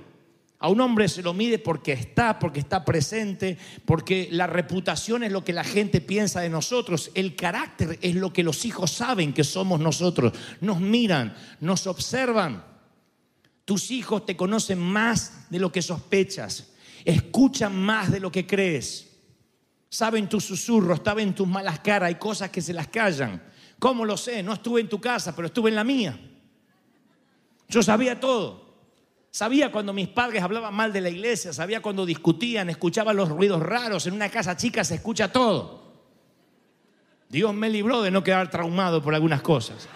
A 0.58 0.68
un 0.68 0.80
hombre 0.80 1.08
se 1.08 1.22
lo 1.22 1.32
mide 1.32 1.58
porque 1.58 1.92
está, 1.92 2.38
porque 2.38 2.60
está 2.60 2.84
presente, 2.84 3.56
porque 3.86 4.28
la 4.32 4.46
reputación 4.46 5.22
es 5.22 5.32
lo 5.32 5.44
que 5.44 5.54
la 5.54 5.64
gente 5.64 6.00
piensa 6.00 6.40
de 6.40 6.50
nosotros. 6.50 7.12
El 7.14 7.36
carácter 7.36 7.98
es 8.02 8.16
lo 8.16 8.32
que 8.32 8.42
los 8.42 8.64
hijos 8.64 8.90
saben 8.90 9.32
que 9.32 9.44
somos 9.44 9.80
nosotros. 9.80 10.32
Nos 10.60 10.80
miran, 10.80 11.34
nos 11.60 11.86
observan. 11.86 12.64
Tus 13.64 13.90
hijos 13.90 14.26
te 14.26 14.36
conocen 14.36 14.80
más 14.80 15.46
de 15.50 15.60
lo 15.60 15.72
que 15.72 15.80
sospechas. 15.80 16.74
Escuchan 17.04 17.76
más 17.76 18.10
de 18.10 18.20
lo 18.20 18.30
que 18.30 18.46
crees. 18.46 19.08
Saben 19.88 20.28
tus 20.28 20.44
susurros, 20.44 21.00
saben 21.04 21.34
tus 21.34 21.48
malas 21.48 21.80
caras. 21.80 22.08
Hay 22.08 22.14
cosas 22.16 22.50
que 22.50 22.62
se 22.62 22.72
las 22.72 22.88
callan. 22.88 23.42
¿Cómo 23.78 24.04
lo 24.04 24.16
sé? 24.16 24.42
No 24.42 24.52
estuve 24.52 24.80
en 24.80 24.88
tu 24.88 25.00
casa, 25.00 25.34
pero 25.34 25.46
estuve 25.46 25.70
en 25.70 25.76
la 25.76 25.84
mía. 25.84 26.18
Yo 27.68 27.82
sabía 27.82 28.20
todo. 28.20 28.70
Sabía 29.30 29.70
cuando 29.70 29.92
mis 29.92 30.08
padres 30.08 30.42
hablaban 30.42 30.74
mal 30.74 30.92
de 30.92 31.00
la 31.00 31.08
iglesia, 31.08 31.52
sabía 31.52 31.80
cuando 31.80 32.04
discutían, 32.04 32.68
escuchaba 32.68 33.12
los 33.12 33.28
ruidos 33.28 33.62
raros. 33.62 34.06
En 34.06 34.14
una 34.14 34.28
casa 34.28 34.56
chica 34.56 34.82
se 34.82 34.96
escucha 34.96 35.32
todo. 35.32 35.80
Dios 37.28 37.54
me 37.54 37.70
libró 37.70 38.02
de 38.02 38.10
no 38.10 38.24
quedar 38.24 38.50
traumado 38.50 39.00
por 39.00 39.14
algunas 39.14 39.40
cosas. 39.40 39.88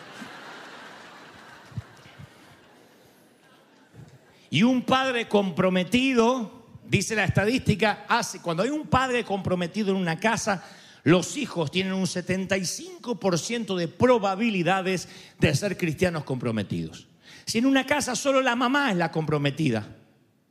Y 4.51 4.63
un 4.63 4.83
padre 4.83 5.27
comprometido, 5.27 6.54
dice 6.89 7.15
la 7.15 7.25
estadística, 7.25 8.05
hace, 8.09 8.41
cuando 8.41 8.63
hay 8.63 8.71
un 8.71 8.87
padre 8.87 9.25
comprometido 9.25 9.91
en 9.91 9.97
una 9.97 10.19
casa, 10.19 10.65
los 11.05 11.37
hijos 11.37 11.71
tienen 11.71 11.93
un 11.93 12.07
75% 12.07 13.77
de 13.77 13.89
probabilidades 13.89 15.09
de 15.39 15.55
ser 15.55 15.77
cristianos 15.77 16.25
comprometidos. 16.25 17.07
Si 17.45 17.59
en 17.59 17.67
una 17.67 17.85
casa 17.85 18.17
solo 18.17 18.41
la 18.41 18.57
mamá 18.57 18.91
es 18.91 18.97
la 18.97 19.11
comprometida, 19.11 19.87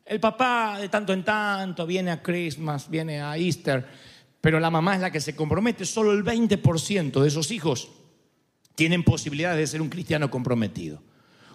el 0.06 0.19
papá 0.19 0.78
de 0.80 0.89
tanto 0.89 1.13
en 1.13 1.24
tanto 1.24 1.86
viene 1.88 2.12
a 2.12 2.22
Christmas, 2.22 2.89
viene 2.89 3.22
a 3.22 3.38
Easter, 3.38 3.88
pero 4.41 4.60
la 4.60 4.69
mamá 4.69 4.96
es 4.96 5.02
la 5.02 5.12
que 5.12 5.22
se 5.22 5.36
compromete, 5.36 5.86
solo 5.86 6.12
el 6.12 6.24
20% 6.24 7.22
de 7.22 7.28
esos 7.28 7.50
hijos 7.52 7.89
tienen 8.76 9.04
posibilidades 9.04 9.58
de 9.58 9.67
ser 9.67 9.82
un 9.82 9.89
cristiano 9.89 10.30
comprometido. 10.30 11.02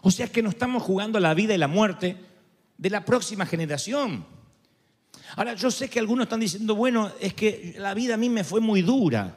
O 0.03 0.11
sea 0.11 0.29
que 0.29 0.43
no 0.43 0.49
estamos 0.49 0.83
jugando 0.83 1.21
la 1.21 1.35
vida 1.35 1.55
y 1.55 1.59
la 1.59 1.69
muerte 1.69 2.17
de 2.79 2.91
la 2.91 3.05
próxima 3.05 3.47
generación. 3.47 4.25
Ahora, 5.37 5.55
yo 5.55 5.71
sé 5.71 5.89
que 5.89 5.99
algunos 5.99 6.25
están 6.25 6.41
diciendo, 6.41 6.75
bueno, 6.75 7.13
es 7.21 7.35
que 7.35 7.75
la 7.79 7.95
vida 7.95 8.15
a 8.15 8.17
mí 8.17 8.29
me 8.29 8.45
fue 8.45 8.61
muy 8.61 8.83
dura 8.83 9.35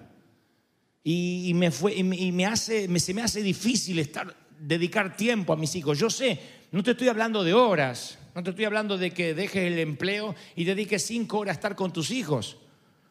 y, 1.04 1.52
me, 1.56 1.72
fue, 1.72 1.96
y 1.96 2.32
me, 2.32 2.46
hace, 2.46 3.00
se 3.00 3.14
me 3.14 3.22
hace 3.22 3.42
difícil 3.42 4.00
estar, 4.00 4.36
dedicar 4.60 5.16
tiempo 5.16 5.54
a 5.54 5.58
mis 5.58 5.76
hijos. 5.76 5.98
Yo 6.00 6.10
sé, 6.10 6.40
no 6.72 6.84
te 6.84 6.92
estoy 6.92 7.10
hablando 7.10 7.44
de 7.44 7.54
horas, 7.54 8.18
no 8.36 8.44
te 8.44 8.52
estoy 8.52 8.66
hablando 8.66 8.98
de 8.98 9.12
que 9.12 9.34
dejes 9.34 9.72
el 9.72 9.80
empleo 9.80 10.36
y 10.56 10.64
dediques 10.64 11.06
cinco 11.06 11.40
horas 11.40 11.56
a 11.56 11.58
estar 11.58 11.76
con 11.76 11.92
tus 11.92 12.12
hijos. 12.12 12.58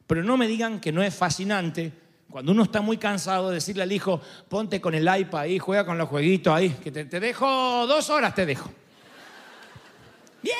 Pero 0.07 0.25
no 0.25 0.37
me 0.37 0.49
digan 0.49 0.81
que 0.81 0.93
no 0.93 1.03
es 1.03 1.15
fascinante 1.15 1.93
cuando 2.31 2.53
uno 2.53 2.63
está 2.63 2.81
muy 2.81 2.97
cansado 2.97 3.49
de 3.49 3.57
decirle 3.57 3.83
al 3.83 3.91
hijo, 3.91 4.21
ponte 4.49 4.81
con 4.81 4.95
el 4.95 5.03
iPad 5.03 5.41
ahí, 5.41 5.59
juega 5.59 5.85
con 5.85 5.99
los 5.99 6.09
jueguitos 6.09 6.55
ahí, 6.55 6.71
que 6.71 6.93
te 6.93 7.21
dejo 7.21 7.87
dos 7.89 8.09
horas, 8.09 8.35
te 8.37 8.47
dejo. 8.47 8.71
Bien, 10.43 10.57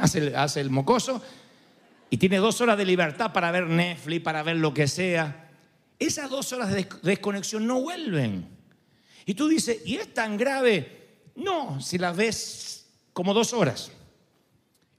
hace 0.00 0.18
el, 0.18 0.36
hace 0.36 0.60
el 0.60 0.70
mocoso 0.70 1.22
y 2.10 2.16
tiene 2.18 2.36
dos 2.38 2.60
horas 2.60 2.78
de 2.78 2.84
libertad 2.84 3.32
para 3.32 3.50
ver 3.50 3.66
Netflix, 3.66 4.22
para 4.22 4.42
ver 4.42 4.56
lo 4.56 4.72
que 4.74 4.86
sea. 4.86 5.50
Esas 5.98 6.30
dos 6.30 6.52
horas 6.52 6.70
de 6.70 6.76
des- 6.76 7.02
desconexión 7.02 7.66
no 7.66 7.80
vuelven. 7.80 8.48
Y 9.26 9.34
tú 9.34 9.48
dices, 9.48 9.78
¿y 9.86 9.96
es 9.96 10.12
tan 10.12 10.36
grave 10.36 11.02
No, 11.36 11.80
si 11.80 11.98
las 11.98 12.16
ves 12.16 12.86
como 13.12 13.32
dos 13.34 13.52
horas. 13.52 13.90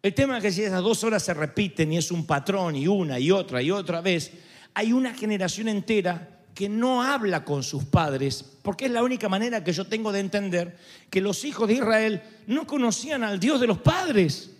El 0.02 0.14
tema 0.14 0.38
es 0.38 0.44
que 0.44 0.52
si 0.52 0.62
esas 0.64 0.84
dos 0.84 1.04
horas 1.04 1.24
se 1.24 1.34
repiten 1.34 1.92
y 1.94 1.98
es 1.98 2.12
un 2.12 2.26
patrón 2.26 2.76
y 2.76 2.88
una 2.88 3.20
y 3.20 3.32
otra 3.32 3.62
y 3.62 3.72
otra 3.72 4.02
vez, 4.02 4.32
hay 4.74 4.92
una 4.94 5.14
generación 5.14 5.68
entera 5.68 6.42
que 6.54 6.70
no 6.70 7.02
habla 7.04 7.44
con 7.44 7.64
sus 7.64 7.84
padres, 7.86 8.44
porque 8.62 8.86
es 8.86 8.92
la 8.92 9.04
única 9.04 9.28
manera 9.30 9.64
que 9.64 9.74
yo 9.74 9.86
tengo 9.88 10.12
de 10.12 10.20
entender 10.22 10.78
que 11.10 11.22
los 11.22 11.44
hijos 11.44 11.68
de 11.68 11.76
Israel 11.76 12.22
no 12.48 12.66
conocían 12.68 13.24
al 13.24 13.40
Dios 13.40 13.60
de 13.60 13.68
los 13.68 13.80
padres. 13.80 14.52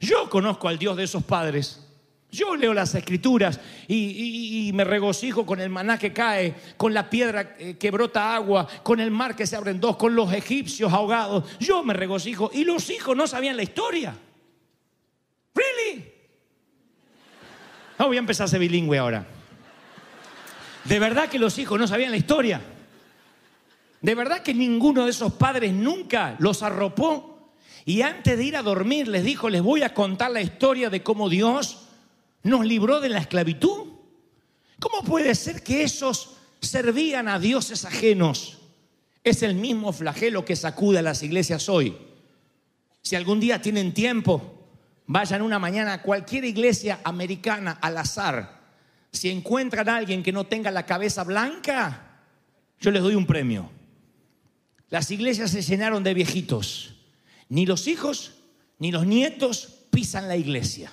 Yo 0.00 0.28
conozco 0.28 0.68
al 0.68 0.78
Dios 0.78 0.96
de 0.96 1.04
esos 1.04 1.24
padres. 1.24 1.82
Yo 2.30 2.56
leo 2.56 2.74
las 2.74 2.94
escrituras 2.94 3.60
y, 3.88 4.70
me 4.74 4.84
regocijo 4.84 5.46
con 5.46 5.60
el 5.60 5.70
maná 5.70 5.98
que 5.98 6.12
cae, 6.12 6.54
con 6.76 6.92
la 6.92 7.08
piedra 7.08 7.56
eh, 7.58 7.76
que 7.78 7.90
brota 7.90 8.34
agua, 8.34 8.66
con 8.82 9.00
el 9.00 9.10
mar 9.10 9.34
que 9.34 9.46
se 9.46 9.56
abre 9.56 9.70
en 9.70 9.80
dos, 9.80 9.96
con 9.96 10.14
los 10.14 10.32
egipcios 10.32 10.92
ahogados. 10.92 11.44
Yo 11.58 11.82
me 11.82 11.94
regocijo 11.94 12.50
y 12.52 12.64
los 12.64 12.90
hijos 12.90 13.16
no 13.16 13.26
sabían 13.26 13.56
la 13.56 13.62
historia. 13.62 14.14
¿Really? 15.54 16.12
No 17.98 18.08
voy 18.08 18.16
a 18.16 18.20
empezar 18.20 18.44
a 18.44 18.48
ser 18.48 18.60
bilingüe 18.60 18.98
ahora. 18.98 19.26
De 20.84 20.98
verdad 20.98 21.28
que 21.28 21.38
los 21.38 21.56
hijos 21.58 21.78
no 21.78 21.86
sabían 21.86 22.10
la 22.10 22.16
historia. 22.16 22.60
De 24.00 24.14
verdad 24.14 24.42
que 24.42 24.52
ninguno 24.52 25.04
de 25.04 25.10
esos 25.10 25.32
padres 25.32 25.72
nunca 25.72 26.36
los 26.38 26.62
arropó. 26.62 27.35
Y 27.88 28.02
antes 28.02 28.36
de 28.36 28.42
ir 28.42 28.56
a 28.56 28.62
dormir 28.62 29.06
les 29.06 29.22
dijo, 29.22 29.48
les 29.48 29.62
voy 29.62 29.84
a 29.84 29.94
contar 29.94 30.32
la 30.32 30.42
historia 30.42 30.90
de 30.90 31.04
cómo 31.04 31.28
Dios 31.28 31.86
nos 32.42 32.66
libró 32.66 33.00
de 33.00 33.08
la 33.08 33.20
esclavitud. 33.20 33.92
¿Cómo 34.80 35.04
puede 35.04 35.36
ser 35.36 35.62
que 35.62 35.84
esos 35.84 36.32
servían 36.60 37.28
a 37.28 37.38
dioses 37.38 37.84
ajenos? 37.84 38.58
Es 39.22 39.44
el 39.44 39.54
mismo 39.54 39.92
flagelo 39.92 40.44
que 40.44 40.56
sacude 40.56 40.98
a 40.98 41.02
las 41.02 41.22
iglesias 41.22 41.68
hoy. 41.68 41.96
Si 43.02 43.14
algún 43.14 43.38
día 43.38 43.62
tienen 43.62 43.94
tiempo, 43.94 44.66
vayan 45.06 45.42
una 45.42 45.60
mañana 45.60 45.92
a 45.92 46.02
cualquier 46.02 46.44
iglesia 46.44 46.98
americana 47.04 47.78
al 47.80 47.98
azar. 47.98 48.62
Si 49.12 49.30
encuentran 49.30 49.88
a 49.88 49.96
alguien 49.96 50.24
que 50.24 50.32
no 50.32 50.44
tenga 50.44 50.72
la 50.72 50.86
cabeza 50.86 51.22
blanca, 51.22 52.20
yo 52.80 52.90
les 52.90 53.00
doy 53.00 53.14
un 53.14 53.26
premio. 53.26 53.70
Las 54.90 55.08
iglesias 55.12 55.52
se 55.52 55.62
llenaron 55.62 56.02
de 56.02 56.14
viejitos. 56.14 56.95
Ni 57.48 57.66
los 57.66 57.86
hijos 57.86 58.32
ni 58.78 58.92
los 58.92 59.06
nietos 59.06 59.86
pisan 59.90 60.28
la 60.28 60.36
iglesia. 60.36 60.90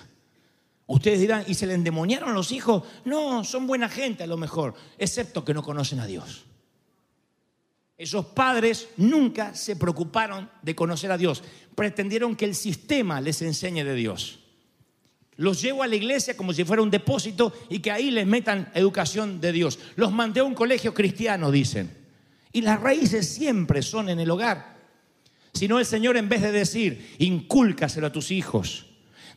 Ustedes 0.86 1.20
dirán, 1.20 1.44
¿y 1.46 1.54
se 1.54 1.66
le 1.66 1.74
endemoniaron 1.74 2.34
los 2.34 2.52
hijos? 2.52 2.82
No, 3.04 3.44
son 3.44 3.66
buena 3.66 3.88
gente 3.88 4.24
a 4.24 4.26
lo 4.26 4.36
mejor, 4.36 4.74
excepto 4.98 5.44
que 5.44 5.54
no 5.54 5.62
conocen 5.62 6.00
a 6.00 6.06
Dios. 6.06 6.44
Esos 7.96 8.26
padres 8.26 8.88
nunca 8.96 9.54
se 9.54 9.76
preocuparon 9.76 10.50
de 10.62 10.74
conocer 10.74 11.12
a 11.12 11.18
Dios. 11.18 11.42
Pretendieron 11.74 12.34
que 12.34 12.44
el 12.44 12.54
sistema 12.54 13.20
les 13.20 13.40
enseñe 13.40 13.84
de 13.84 13.94
Dios. 13.94 14.40
Los 15.36 15.62
llevo 15.62 15.82
a 15.82 15.86
la 15.86 15.96
iglesia 15.96 16.36
como 16.36 16.52
si 16.52 16.64
fuera 16.64 16.82
un 16.82 16.90
depósito 16.90 17.52
y 17.68 17.78
que 17.78 17.90
ahí 17.90 18.10
les 18.10 18.26
metan 18.26 18.70
educación 18.74 19.40
de 19.40 19.52
Dios. 19.52 19.78
Los 19.96 20.12
mandé 20.12 20.40
a 20.40 20.44
un 20.44 20.54
colegio 20.54 20.92
cristiano, 20.92 21.50
dicen. 21.50 21.90
Y 22.52 22.60
las 22.62 22.80
raíces 22.80 23.28
siempre 23.28 23.82
son 23.82 24.08
en 24.08 24.20
el 24.20 24.30
hogar. 24.30 24.73
Si 25.54 25.68
no, 25.68 25.78
el 25.78 25.86
Señor 25.86 26.16
en 26.16 26.28
vez 26.28 26.42
de 26.42 26.52
decir, 26.52 27.14
incúlcaselo 27.18 28.08
a 28.08 28.12
tus 28.12 28.30
hijos, 28.32 28.86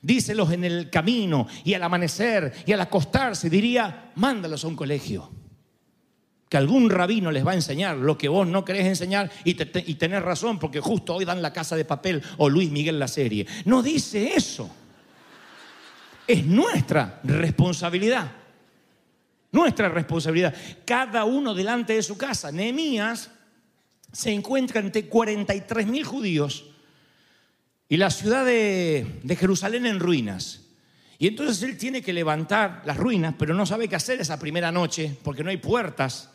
díselos 0.01 0.51
en 0.51 0.63
el 0.63 0.89
camino 0.89 1.47
y 1.63 1.73
al 1.75 1.83
amanecer 1.83 2.53
y 2.65 2.73
al 2.73 2.81
acostarse, 2.81 3.49
diría, 3.49 4.11
mándalos 4.15 4.63
a 4.63 4.67
un 4.67 4.75
colegio. 4.75 5.31
Que 6.49 6.57
algún 6.57 6.89
rabino 6.89 7.29
les 7.29 7.45
va 7.45 7.51
a 7.51 7.55
enseñar 7.55 7.97
lo 7.97 8.17
que 8.17 8.29
vos 8.29 8.47
no 8.47 8.63
querés 8.65 8.85
enseñar 8.85 9.29
y, 9.43 9.53
te- 9.55 9.65
te- 9.65 9.83
y 9.85 9.95
tenés 9.95 10.21
razón 10.23 10.57
porque 10.59 10.79
justo 10.79 11.13
hoy 11.13 11.25
dan 11.25 11.41
la 11.41 11.51
casa 11.53 11.75
de 11.75 11.83
papel 11.85 12.23
o 12.37 12.49
Luis 12.49 12.71
Miguel 12.71 12.97
la 12.99 13.07
serie. 13.09 13.45
No 13.65 13.83
dice 13.83 14.33
eso. 14.33 14.69
Es 16.25 16.45
nuestra 16.45 17.19
responsabilidad. 17.23 18.31
Nuestra 19.51 19.89
responsabilidad. 19.89 20.55
Cada 20.85 21.25
uno 21.25 21.53
delante 21.53 21.93
de 21.93 22.01
su 22.03 22.17
casa. 22.17 22.51
Nehemías 22.51 23.29
se 24.17 24.31
encuentra 24.31 24.79
entre 24.79 25.05
43 25.05 25.85
mil 25.85 26.03
judíos 26.03 26.65
y 27.87 27.97
la 27.97 28.09
ciudad 28.09 28.47
de, 28.47 29.05
Jerusalén 29.37 29.85
en 29.85 29.99
ruinas. 29.99 30.61
Y 31.19 31.27
entonces 31.27 31.61
él 31.61 31.77
tiene 31.77 32.01
que 32.01 32.13
levantar 32.13 32.81
las 32.83 32.97
ruinas, 32.97 33.35
pero 33.37 33.53
no 33.53 33.67
sabe 33.67 33.87
qué 33.87 33.95
hacer 33.95 34.19
esa 34.19 34.39
primera 34.39 34.71
noche 34.71 35.15
porque 35.21 35.43
no 35.43 35.51
hay 35.51 35.57
puertas. 35.57 36.31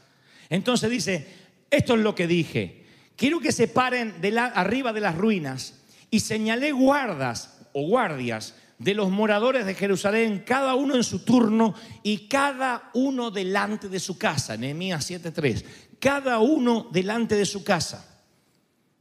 Entonces 0.49 0.91
dice, 0.91 1.27
esto 1.73 1.95
es 1.95 2.01
lo 2.03 2.15
que 2.15 2.29
dije, 2.29 2.85
quiero 3.17 3.41
que 3.41 3.51
se 3.51 3.67
paren 3.67 4.21
de 4.21 4.39
arriba 4.39 4.93
de 4.93 5.01
las 5.01 5.17
ruinas 5.17 5.81
y 6.09 6.21
señalé 6.21 6.71
guardas 6.71 7.63
o 7.73 7.85
guardias 7.89 8.55
de 8.79 8.95
los 8.95 9.11
moradores 9.11 9.67
de 9.67 9.75
Jerusalén, 9.75 10.45
cada 10.47 10.77
uno 10.77 10.95
en 10.95 11.03
su 11.03 11.25
turno 11.25 11.75
y 12.05 12.29
cada 12.29 12.91
uno 12.95 13.33
delante 13.33 13.89
de 13.89 13.99
su 13.99 14.17
casa. 14.19 14.57
Nehemías 14.57 15.11
7:3. 15.11 15.65
Cada 16.03 16.41
uno 16.41 16.89
delante 16.91 17.37
de 17.37 17.47
su 17.47 17.63
casa. 17.63 18.05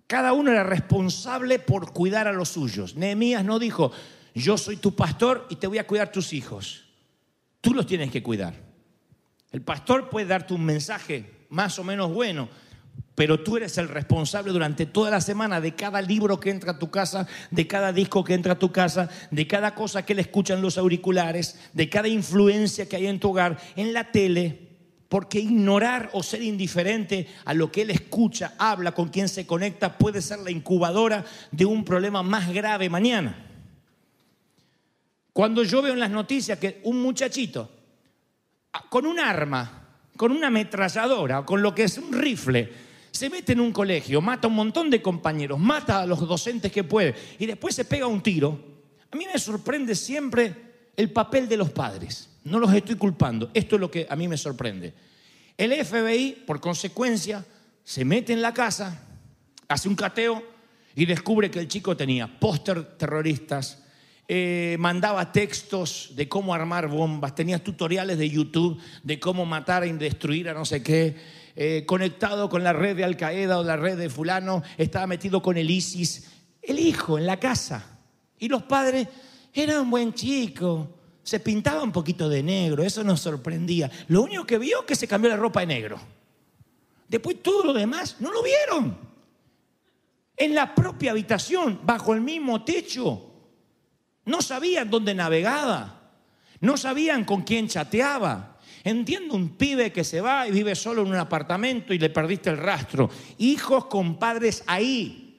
Cada 0.06 0.34
uno 0.34 0.52
era 0.52 0.64
responsable 0.64 1.58
por 1.58 1.94
cuidar 1.94 2.28
a 2.28 2.32
los 2.32 2.50
suyos. 2.50 2.96
Nehemías 2.96 3.44
no 3.44 3.58
dijo, 3.58 3.92
yo 4.36 4.56
soy 4.56 4.78
tu 4.78 4.96
pastor 4.96 5.48
y 5.50 5.56
te 5.56 5.66
voy 5.66 5.80
a 5.80 5.88
cuidar 5.88 6.12
tus 6.12 6.32
hijos. 6.32 6.84
Tú 7.60 7.74
los 7.74 7.88
tienes 7.88 8.12
que 8.12 8.22
cuidar. 8.22 8.54
El 9.52 9.64
pastor 9.64 10.12
puede 10.12 10.28
darte 10.28 10.54
un 10.54 10.64
mensaje 10.64 11.48
más 11.50 11.80
o 11.80 11.84
menos 11.84 12.14
bueno, 12.14 12.50
pero 13.16 13.40
tú 13.40 13.58
eres 13.58 13.80
el 13.80 13.90
responsable 13.90 14.52
durante 14.52 14.86
toda 14.86 15.10
la 15.10 15.22
semana 15.22 15.60
de 15.60 15.74
cada 15.74 16.04
libro 16.04 16.40
que 16.40 16.52
entra 16.52 16.74
a 16.74 16.80
tu 16.80 16.92
casa, 16.92 17.26
de 17.50 17.66
cada 17.66 17.92
disco 17.92 18.24
que 18.24 18.36
entra 18.36 18.54
a 18.54 18.60
tu 18.60 18.72
casa, 18.72 19.10
de 19.32 19.48
cada 19.48 19.74
cosa 19.74 20.06
que 20.06 20.14
le 20.14 20.22
escuchan 20.22 20.62
los 20.62 20.78
auriculares, 20.78 21.60
de 21.74 21.90
cada 21.90 22.10
influencia 22.10 22.88
que 22.88 22.98
hay 22.98 23.08
en 23.08 23.20
tu 23.20 23.32
hogar, 23.32 23.58
en 23.76 23.92
la 23.92 24.12
tele. 24.12 24.61
Porque 25.12 25.42
ignorar 25.42 26.10
o 26.14 26.24
ser 26.24 26.42
indiferente 26.42 27.28
a 27.44 27.54
lo 27.54 27.70
que 27.70 27.82
él 27.82 27.90
escucha, 27.90 28.54
habla, 28.58 28.94
con 28.94 29.10
quien 29.10 29.28
se 29.28 29.46
conecta, 29.46 29.98
puede 29.98 30.22
ser 30.22 30.40
la 30.40 30.52
incubadora 30.52 31.26
de 31.52 31.66
un 31.66 31.84
problema 31.84 32.24
más 32.24 32.54
grave 32.54 32.90
mañana. 32.90 33.36
Cuando 35.34 35.64
yo 35.64 35.82
veo 35.82 35.92
en 35.92 36.00
las 36.00 36.12
noticias 36.12 36.58
que 36.58 36.80
un 36.86 37.02
muchachito 37.02 37.70
ah, 38.72 38.86
con 38.90 39.06
un 39.06 39.20
arma, 39.20 39.90
con 40.16 40.32
una 40.32 40.48
ametralladora, 40.48 41.44
con 41.46 41.62
lo 41.62 41.76
que 41.76 41.84
es 41.84 41.98
un 41.98 42.14
rifle, 42.14 42.72
se 43.12 43.30
mete 43.30 43.52
en 43.52 43.60
un 43.60 43.74
colegio, 43.74 44.22
mata 44.22 44.48
a 44.48 44.50
un 44.50 44.56
montón 44.56 44.90
de 44.90 45.02
compañeros, 45.02 45.60
mata 45.60 46.04
a 46.04 46.06
los 46.06 46.26
docentes 46.26 46.72
que 46.72 46.86
puede 46.86 47.16
y 47.38 47.46
después 47.46 47.76
se 47.76 47.84
pega 47.84 48.08
un 48.08 48.24
tiro, 48.24 48.58
a 49.12 49.18
mí 49.18 49.26
me 49.26 49.38
sorprende 49.38 49.94
siempre 49.94 50.56
el 50.96 51.12
papel 51.12 51.50
de 51.50 51.58
los 51.58 51.70
padres. 51.72 52.31
No 52.44 52.60
los 52.60 52.74
estoy 52.74 52.96
culpando, 52.96 53.52
esto 53.54 53.76
es 53.76 53.82
lo 53.82 53.92
que 53.92 54.08
a 54.10 54.16
mí 54.16 54.28
me 54.28 54.38
sorprende. 54.38 54.94
El 55.58 55.74
FBI, 55.86 56.44
por 56.46 56.60
consecuencia, 56.60 57.46
se 57.84 58.04
mete 58.06 58.34
en 58.34 58.42
la 58.42 58.54
casa, 58.54 59.08
hace 59.68 59.88
un 59.88 59.96
cateo 59.96 60.44
y 60.96 61.06
descubre 61.06 61.52
que 61.52 61.60
el 61.60 61.68
chico 61.68 61.96
tenía 61.96 62.40
póster 62.40 62.98
terroristas, 62.98 63.84
eh, 64.28 64.78
mandaba 64.80 65.32
textos 65.32 66.12
de 66.16 66.30
cómo 66.30 66.54
armar 66.54 66.88
bombas, 66.88 67.36
tenía 67.36 67.64
tutoriales 67.64 68.18
de 68.18 68.30
YouTube 68.30 68.82
de 69.04 69.20
cómo 69.20 69.46
matar 69.46 69.86
y 69.86 69.92
destruir 69.92 70.50
a 70.50 70.54
no 70.54 70.64
sé 70.64 70.82
qué, 70.82 71.16
eh, 71.56 71.84
conectado 71.86 72.50
con 72.50 72.64
la 72.64 72.74
red 72.74 72.96
de 72.96 73.04
Al 73.04 73.18
Qaeda 73.18 73.60
o 73.60 73.64
la 73.64 73.76
red 73.76 73.98
de 73.98 74.10
fulano, 74.10 74.64
estaba 74.78 75.06
metido 75.06 75.42
con 75.42 75.58
el 75.58 75.70
ISIS. 75.70 76.30
El 76.62 76.80
hijo 76.80 77.18
en 77.18 77.26
la 77.26 77.40
casa. 77.40 78.00
Y 78.40 78.48
los 78.48 78.64
padres, 78.64 79.08
era 79.54 79.82
un 79.82 79.90
buen 79.92 80.14
chico, 80.14 81.01
se 81.24 81.40
pintaba 81.40 81.84
un 81.84 81.92
poquito 81.92 82.28
de 82.30 82.42
negro, 82.42 82.84
eso 82.84 83.04
nos 83.04 83.22
sorprendía. 83.22 83.90
Lo 84.08 84.24
único 84.24 84.46
que 84.46 84.58
vio 84.58 84.86
que 84.86 84.96
se 84.96 85.08
cambió 85.08 85.30
la 85.30 85.38
ropa 85.38 85.62
de 85.62 85.68
negro. 85.68 86.00
Después 87.08 87.44
todo 87.44 87.66
lo 87.66 87.74
demás 87.74 88.18
no 88.20 88.32
lo 88.32 88.42
vieron. 88.42 88.98
En 90.38 90.56
la 90.56 90.74
propia 90.74 91.12
habitación, 91.12 91.82
bajo 91.84 92.14
el 92.14 92.22
mismo 92.22 92.64
techo. 92.64 93.28
No 94.26 94.42
sabían 94.42 94.90
dónde 94.90 95.14
navegaba. 95.14 96.12
No 96.60 96.78
sabían 96.78 97.26
con 97.26 97.42
quién 97.42 97.68
chateaba. 97.68 98.58
Entiendo 98.84 99.36
un 99.36 99.50
pibe 99.50 99.92
que 99.92 100.04
se 100.04 100.22
va 100.22 100.48
y 100.48 100.52
vive 100.52 100.74
solo 100.74 101.04
en 101.04 101.10
un 101.10 101.16
apartamento 101.16 101.94
y 101.94 102.00
le 102.00 102.10
perdiste 102.10 102.50
el 102.50 102.58
rastro. 102.58 103.10
Hijos 103.38 103.86
con 103.86 104.18
padres 104.18 104.64
ahí, 104.66 105.31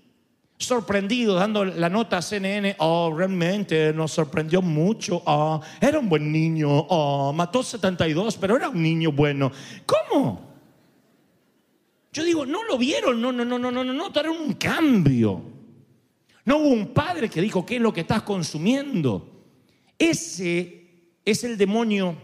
sorprendidos, 0.62 1.38
dando 1.38 1.64
la 1.64 1.88
nota 1.88 2.18
a 2.18 2.22
CNN. 2.22 2.77
Oh, 2.79 3.12
realmente 3.16 3.92
nos 3.92 4.12
sorprendió 4.12 4.62
mucho. 4.62 5.22
Oh, 5.27 5.61
era 5.81 5.98
un 5.98 6.09
buen 6.09 6.31
niño. 6.31 6.68
Oh, 6.70 7.33
mató 7.33 7.62
72, 7.62 8.37
pero 8.37 8.57
era 8.57 8.68
un 8.68 8.83
niño 8.83 9.12
bueno. 9.12 9.51
¿Cómo? 9.87 10.53
Yo 12.12 12.25
digo, 12.25 12.44
no 12.44 12.62
lo 12.64 12.77
vieron, 12.77 13.20
no, 13.20 13.33
no, 13.33 13.44
no, 13.44 13.59
no, 13.59 13.70
no, 13.70 13.85
no, 13.85 13.92
notaron 13.92 14.37
un 14.37 14.55
cambio. 14.55 15.42
No 16.44 16.59
hubo 16.59 16.68
un 16.68 16.88
padre 16.88 17.29
que 17.31 17.40
dijo, 17.40 17.64
¿qué 17.64 17.77
es 17.77 17.83
lo 17.83 17.92
que 17.92 18.03
estás 18.03 18.22
consumiendo? 18.22 19.44
Ese 19.98 20.83
es 21.25 21.44
el 21.44 21.57
demonio 21.57 22.16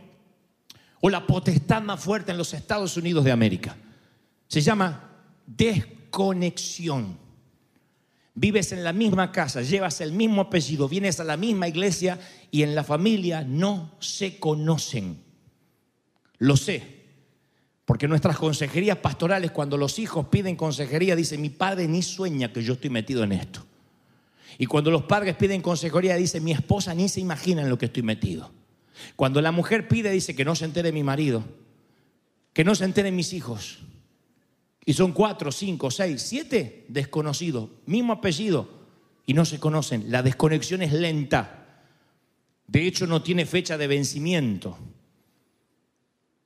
o 1.01 1.09
la 1.09 1.27
potestad 1.27 1.83
más 1.83 2.03
fuerte 2.03 2.33
en 2.33 2.39
los 2.39 2.53
Estados 2.53 2.97
Unidos 2.97 3.25
de 3.25 3.33
América. 3.33 3.77
Se 4.47 4.61
llama 4.61 5.11
desconexión. 5.47 7.28
Vives 8.39 8.71
en 8.73 8.85
la 8.85 8.93
misma 8.93 9.33
casa, 9.33 9.63
llevas 9.63 10.01
el 10.01 10.13
mismo 10.13 10.43
apellido, 10.43 10.89
vienes 10.89 11.19
a 11.19 11.25
la 11.25 11.37
misma 11.37 11.67
iglesia 11.67 12.19
y 12.51 12.63
en 12.63 12.75
la 12.75 12.85
familia 12.85 13.43
no 13.43 13.97
se 13.99 14.39
conocen. 14.39 15.19
Lo 16.39 16.57
sé, 16.57 16.83
porque 17.85 18.07
nuestras 18.07 18.39
consejerías 18.39 18.99
pastorales, 18.99 19.51
cuando 19.51 19.77
los 19.77 19.99
hijos 19.99 20.29
piden 20.29 20.55
consejería, 20.55 21.17
dicen, 21.17 21.43
mi 21.43 21.51
padre 21.51 21.89
ni 21.89 22.03
sueña 22.03 22.53
que 22.53 22.63
yo 22.63 22.75
estoy 22.75 22.91
metido 22.91 23.25
en 23.25 23.33
esto. 23.33 23.67
Y 24.57 24.67
cuando 24.67 24.91
los 24.91 25.03
padres 25.05 25.35
piden 25.35 25.61
consejería, 25.61 26.15
dicen, 26.17 26.45
mi 26.45 26.53
esposa 26.53 26.95
ni 26.95 27.09
se 27.09 27.21
imagina 27.21 27.63
en 27.63 27.69
lo 27.69 27.79
que 27.79 27.87
estoy 27.87 28.03
metido. 28.05 28.53
Cuando 29.17 29.41
la 29.41 29.51
mujer 29.51 29.89
pide, 29.89 30.11
dice, 30.11 30.37
que 30.37 30.45
no 30.45 30.55
se 30.55 30.65
entere 30.65 30.93
mi 30.93 31.03
marido, 31.03 31.45
que 32.53 32.65
no 32.65 32.75
se 32.77 32.85
enteren 32.85 33.17
mis 33.17 33.33
hijos. 33.33 33.81
Y 34.89 34.95
son 34.95 35.13
cuatro, 35.13 35.53
cinco, 35.53 35.91
seis, 35.91 36.23
siete 36.23 36.87
desconocidos, 36.89 37.69
mismo 37.85 38.15
apellido, 38.15 38.87
y 39.27 39.35
no 39.35 39.45
se 39.45 39.61
conocen. 39.61 40.11
La 40.11 40.23
desconexión 40.23 40.81
es 40.81 40.95
lenta. 40.95 41.83
De 42.67 42.87
hecho, 42.87 43.07
no 43.07 43.21
tiene 43.21 43.45
fecha 43.45 43.77
de 43.77 43.87
vencimiento. 43.87 44.79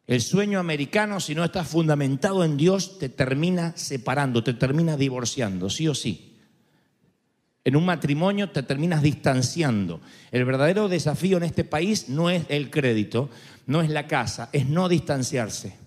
El 0.09 0.21
sueño 0.21 0.59
americano, 0.59 1.21
si 1.21 1.37
no 1.37 1.45
está 1.45 1.63
fundamentado 1.63 2.43
en 2.43 2.57
Dios, 2.57 2.99
te 2.99 3.09
termina 3.09 3.77
separando, 3.77 4.43
te 4.43 4.55
termina 4.55 4.97
divorciando, 4.97 5.71
sí 5.71 5.87
o 5.87 5.95
sí. 5.95 6.41
En 7.63 7.77
un 7.77 7.85
matrimonio 7.85 8.51
te 8.51 8.65
terminas 8.65 9.03
distanciando. 9.03 10.01
El 10.33 10.45
verdadero 10.45 10.89
desafío 10.89 11.37
en 11.37 11.45
este 11.45 11.63
país 11.63 12.09
no 12.09 12.29
es 12.29 12.43
el 12.49 12.73
crédito, 12.73 13.31
no 13.69 13.83
es 13.83 13.89
la 13.89 14.09
casa, 14.09 14.51
es 14.53 14.67
no 14.67 14.89
distanciarse. 14.89 15.82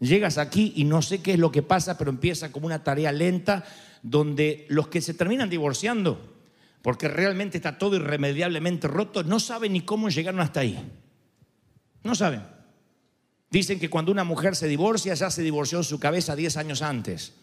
Llegas 0.00 0.38
aquí 0.38 0.72
y 0.76 0.84
no 0.84 1.02
sé 1.02 1.20
qué 1.20 1.34
es 1.34 1.38
lo 1.38 1.52
que 1.52 1.62
pasa, 1.62 1.96
pero 1.98 2.10
empieza 2.10 2.50
como 2.50 2.66
una 2.66 2.82
tarea 2.82 3.12
lenta 3.12 3.64
donde 4.02 4.66
los 4.68 4.88
que 4.88 5.02
se 5.02 5.12
terminan 5.12 5.50
divorciando, 5.50 6.34
porque 6.80 7.06
realmente 7.06 7.58
está 7.58 7.76
todo 7.76 7.96
irremediablemente 7.96 8.88
roto, 8.88 9.22
no 9.22 9.38
saben 9.38 9.74
ni 9.74 9.82
cómo 9.82 10.08
llegaron 10.08 10.40
hasta 10.40 10.60
ahí. 10.60 10.78
No 12.02 12.14
saben. 12.14 12.42
Dicen 13.50 13.78
que 13.78 13.90
cuando 13.90 14.10
una 14.10 14.24
mujer 14.24 14.56
se 14.56 14.68
divorcia, 14.68 15.12
ya 15.12 15.30
se 15.30 15.42
divorció 15.42 15.78
en 15.78 15.84
su 15.84 16.00
cabeza 16.00 16.34
10 16.34 16.56
años 16.56 16.80
antes. 16.80 17.34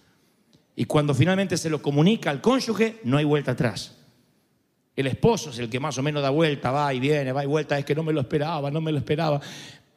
Y 0.76 0.86
cuando 0.86 1.14
finalmente 1.14 1.58
se 1.58 1.70
lo 1.70 1.82
comunica 1.82 2.32
al 2.32 2.42
cónyuge, 2.42 3.00
no 3.04 3.18
hay 3.18 3.26
vuelta 3.26 3.52
atrás. 3.52 3.96
El 4.96 5.06
esposo 5.06 5.52
es 5.52 5.60
el 5.60 5.70
que 5.70 5.80
más 5.80 5.98
o 6.00 6.04
menos 6.04 6.24
da 6.24 6.32
vuelta, 6.32 6.72
va 6.72 6.92
y 6.92 7.00
viene, 7.00 7.32
va 7.32 7.44
y 7.44 7.48
vuelta, 7.48 7.78
es 7.78 7.86
que 7.86 7.94
no 7.94 8.02
me 8.02 8.14
lo 8.14 8.22
esperaba, 8.22 8.72
no 8.72 8.82
me 8.82 8.92
lo 8.92 8.98
esperaba. 8.98 9.40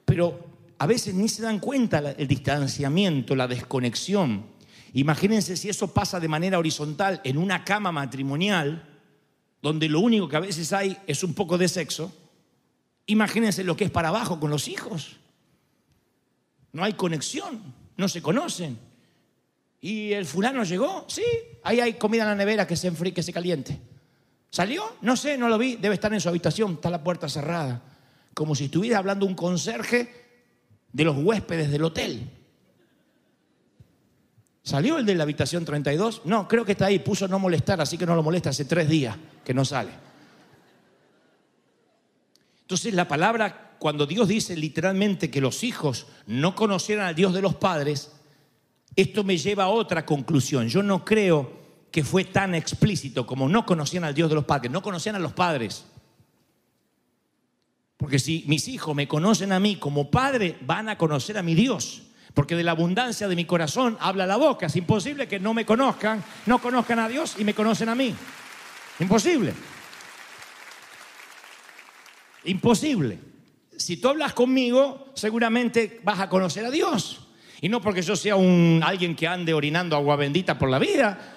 Pero 0.05 0.60
a 0.81 0.87
veces 0.87 1.15
ni 1.15 1.29
se 1.29 1.43
dan 1.43 1.59
cuenta 1.59 1.99
el 2.17 2.27
distanciamiento, 2.27 3.37
la 3.37 3.47
desconexión. 3.47 4.47
Imagínense 4.95 5.55
si 5.55 5.69
eso 5.69 5.93
pasa 5.93 6.19
de 6.19 6.27
manera 6.27 6.59
horizontal 6.59 7.21
en 7.23 7.37
una 7.37 7.67
cama 7.67 7.93
matrimonial, 7.93 8.89
donde 9.61 9.91
lo 9.91 10.01
único 10.01 10.27
que 10.27 10.37
a 10.37 10.41
veces 10.41 10.73
hay 10.73 10.97
es 11.07 11.23
un 11.23 11.35
poco 11.35 11.59
de 11.59 11.69
sexo. 11.69 12.11
Imagínense 13.05 13.63
lo 13.63 13.77
que 13.77 13.85
es 13.85 13.91
para 13.91 14.09
abajo 14.09 14.41
con 14.41 14.49
los 14.49 14.69
hijos. 14.69 15.19
No 16.73 16.83
hay 16.83 16.95
conexión, 16.95 17.61
no 17.99 18.09
se 18.09 18.23
conocen. 18.23 18.79
¿Y 19.83 20.15
el 20.15 20.25
fulano 20.25 20.65
llegó? 20.65 21.05
Sí, 21.09 21.25
ahí 21.63 21.81
hay 21.81 21.95
comida 21.95 22.23
en 22.23 22.31
la 22.31 22.37
nevera 22.37 22.67
que 22.67 22.77
se 22.77 22.89
enfríe, 22.89 23.13
que 23.13 23.23
se 23.23 23.35
caliente. 23.35 23.79
¿Salió? 24.49 24.97
No 25.03 25.15
sé, 25.15 25.37
no 25.37 25.51
lo 25.51 25.59
vi, 25.59 25.77
debe 25.77 25.97
estar 25.97 26.15
en 26.15 26.23
su 26.23 26.31
habitación, 26.31 26.73
está 26.73 26.89
la 26.89 27.05
puerta 27.05 27.29
cerrada. 27.29 27.83
Como 28.33 28.55
si 28.55 28.65
estuviera 28.65 28.97
hablando 28.97 29.27
un 29.27 29.35
conserje 29.35 30.20
de 30.93 31.05
los 31.05 31.17
huéspedes 31.17 31.71
del 31.71 31.85
hotel. 31.85 32.31
¿Salió 34.63 34.99
el 34.99 35.07
de 35.07 35.15
la 35.15 35.23
habitación 35.23 35.65
32? 35.65 36.23
No, 36.27 36.47
creo 36.47 36.65
que 36.65 36.73
está 36.73 36.87
ahí, 36.87 36.99
puso 36.99 37.27
no 37.27 37.39
molestar, 37.39 37.81
así 37.81 37.97
que 37.97 38.07
no 38.07 38.15
lo 38.15 38.23
molesta 38.23 38.51
hace 38.51 38.67
tres 38.67 38.89
días 38.89 39.17
que 39.45 39.55
no 39.55 39.65
sale. 39.65 39.91
Entonces 42.63 42.95
la 42.95 43.09
palabra, 43.09 43.77
cuando 43.79 44.07
Dios 44.07 44.29
dice 44.29 44.57
literalmente 44.57 45.31
que 45.31 45.41
los 45.41 45.65
hijos 45.65 46.07
no 46.27 46.55
conocieran 46.55 47.07
al 47.07 47.15
Dios 47.15 47.35
de 47.35 47.43
los 47.43 47.57
padres, 47.57 48.13
esto 48.95 49.25
me 49.25 49.39
lleva 49.39 49.65
a 49.65 49.69
otra 49.69 50.05
conclusión. 50.05 50.69
Yo 50.69 50.83
no 50.83 51.05
creo 51.05 51.59
que 51.91 52.05
fue 52.05 52.25
tan 52.25 52.55
explícito 52.55 53.27
como 53.27 53.49
no 53.49 53.67
conocían 53.67 54.05
al 54.05 54.15
Dios 54.15 54.29
de 54.29 54.37
los 54.37 54.45
padres, 54.45 54.71
no 54.71 54.83
conocían 54.83 55.17
a 55.17 55.21
los 55.21 55.33
padres. 55.33 55.87
Porque 58.01 58.19
si 58.19 58.45
mis 58.47 58.67
hijos 58.69 58.97
me 58.97 59.07
conocen 59.07 59.53
a 59.53 59.61
mí 59.61 59.77
como 59.77 60.11
padre, 60.11 60.57
van 60.63 60.89
a 60.89 60.97
conocer 60.97 61.37
a 61.37 61.43
mi 61.43 61.55
Dios. 61.55 62.01
Porque 62.33 62.57
de 62.57 62.65
la 62.65 62.71
abundancia 62.71 63.29
de 63.29 63.37
mi 63.37 63.45
corazón 63.45 63.99
habla 64.01 64.27
la 64.27 64.39
boca. 64.39 64.67
Es 64.67 64.77
imposible 64.77 65.29
que 65.29 65.39
no 65.39 65.53
me 65.53 65.67
conozcan, 65.67 66.25
no 66.47 66.61
conozcan 66.61 66.99
a 66.99 67.11
Dios 67.11 67.35
y 67.39 67.45
me 67.45 67.53
conocen 67.53 67.91
a 67.91 67.95
mí. 67.95 68.15
Imposible. 69.01 69.53
Imposible. 72.45 73.19
Si 73.77 73.99
tú 73.99 74.09
hablas 74.09 74.33
conmigo, 74.33 75.13
seguramente 75.15 76.01
vas 76.03 76.21
a 76.21 76.31
conocer 76.31 76.65
a 76.65 76.71
Dios. 76.71 77.29
Y 77.61 77.69
no 77.69 77.83
porque 77.83 78.01
yo 78.01 78.17
sea 78.17 78.35
un 78.35 78.81
alguien 78.83 79.15
que 79.15 79.29
ande 79.29 79.53
orinando 79.53 79.95
agua 79.95 80.17
bendita 80.17 80.59
por 80.59 80.71
la 80.71 80.79
vida, 80.79 81.35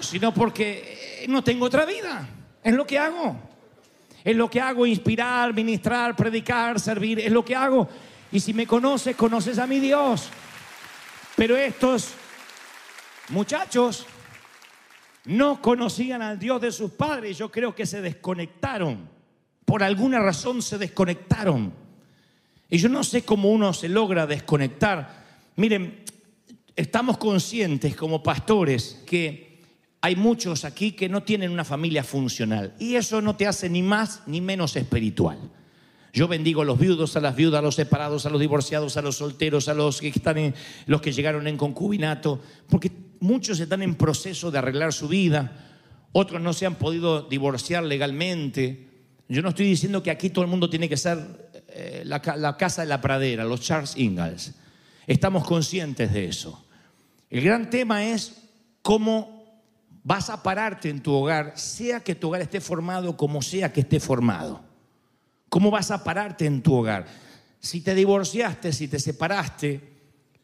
sino 0.00 0.32
porque 0.32 1.26
no 1.28 1.44
tengo 1.44 1.66
otra 1.66 1.84
vida. 1.84 2.26
Es 2.64 2.72
lo 2.72 2.86
que 2.86 2.98
hago. 2.98 3.47
Es 4.24 4.36
lo 4.36 4.50
que 4.50 4.60
hago, 4.60 4.86
inspirar, 4.86 5.54
ministrar, 5.54 6.14
predicar, 6.16 6.80
servir, 6.80 7.20
es 7.20 7.32
lo 7.32 7.44
que 7.44 7.54
hago. 7.54 7.88
Y 8.30 8.40
si 8.40 8.52
me 8.52 8.66
conoces, 8.66 9.16
conoces 9.16 9.58
a 9.58 9.66
mi 9.66 9.80
Dios. 9.80 10.28
Pero 11.36 11.56
estos 11.56 12.12
muchachos 13.30 14.06
no 15.24 15.62
conocían 15.62 16.22
al 16.22 16.38
Dios 16.38 16.60
de 16.60 16.72
sus 16.72 16.90
padres. 16.92 17.38
Yo 17.38 17.50
creo 17.50 17.74
que 17.74 17.86
se 17.86 18.00
desconectaron. 18.00 19.08
Por 19.64 19.82
alguna 19.82 20.18
razón 20.18 20.62
se 20.62 20.78
desconectaron. 20.78 21.72
Y 22.70 22.78
yo 22.78 22.88
no 22.88 23.04
sé 23.04 23.22
cómo 23.22 23.50
uno 23.50 23.72
se 23.72 23.88
logra 23.88 24.26
desconectar. 24.26 25.24
Miren, 25.56 26.04
estamos 26.76 27.18
conscientes 27.18 27.96
como 27.96 28.22
pastores 28.22 29.02
que 29.06 29.47
hay 30.00 30.16
muchos 30.16 30.64
aquí 30.64 30.92
que 30.92 31.08
no 31.08 31.22
tienen 31.22 31.50
una 31.50 31.64
familia 31.64 32.04
funcional 32.04 32.74
y 32.78 32.94
eso 32.94 33.20
no 33.20 33.36
te 33.36 33.46
hace 33.46 33.68
ni 33.68 33.82
más 33.82 34.22
ni 34.26 34.40
menos 34.40 34.76
espiritual. 34.76 35.38
Yo 36.12 36.26
bendigo 36.26 36.62
a 36.62 36.64
los 36.64 36.78
viudos, 36.78 37.16
a 37.16 37.20
las 37.20 37.36
viudas, 37.36 37.58
a 37.58 37.62
los 37.62 37.74
separados, 37.74 38.24
a 38.24 38.30
los 38.30 38.40
divorciados, 38.40 38.96
a 38.96 39.02
los 39.02 39.16
solteros, 39.16 39.68
a 39.68 39.74
los 39.74 40.00
que 40.00 40.08
están 40.08 40.38
en, 40.38 40.54
los 40.86 41.00
que 41.00 41.12
llegaron 41.12 41.46
en 41.46 41.56
concubinato, 41.56 42.40
porque 42.68 42.90
muchos 43.20 43.60
están 43.60 43.82
en 43.82 43.94
proceso 43.94 44.50
de 44.50 44.58
arreglar 44.58 44.92
su 44.92 45.08
vida, 45.08 45.66
otros 46.12 46.40
no 46.40 46.52
se 46.52 46.66
han 46.66 46.76
podido 46.76 47.22
divorciar 47.22 47.84
legalmente. 47.84 48.88
Yo 49.28 49.42
no 49.42 49.50
estoy 49.50 49.66
diciendo 49.66 50.02
que 50.02 50.10
aquí 50.10 50.30
todo 50.30 50.44
el 50.44 50.50
mundo 50.50 50.70
tiene 50.70 50.88
que 50.88 50.96
ser 50.96 51.50
eh, 51.68 52.02
la, 52.06 52.22
la 52.36 52.56
casa 52.56 52.82
de 52.82 52.88
la 52.88 53.00
pradera, 53.00 53.44
los 53.44 53.60
Charles 53.60 53.96
Ingalls. 53.96 54.54
Estamos 55.06 55.44
conscientes 55.44 56.12
de 56.12 56.26
eso. 56.26 56.64
El 57.28 57.42
gran 57.42 57.68
tema 57.68 58.04
es 58.06 58.42
cómo 58.80 59.37
vas 60.02 60.30
a 60.30 60.42
pararte 60.42 60.88
en 60.88 61.02
tu 61.02 61.12
hogar, 61.12 61.52
sea 61.58 62.00
que 62.00 62.14
tu 62.14 62.28
hogar 62.28 62.42
esté 62.42 62.60
formado 62.60 63.16
como 63.16 63.42
sea 63.42 63.72
que 63.72 63.80
esté 63.80 64.00
formado. 64.00 64.62
¿Cómo 65.48 65.70
vas 65.70 65.90
a 65.90 66.04
pararte 66.04 66.46
en 66.46 66.62
tu 66.62 66.74
hogar? 66.74 67.06
Si 67.60 67.80
te 67.80 67.94
divorciaste, 67.94 68.72
si 68.72 68.88
te 68.88 68.98
separaste, 68.98 69.80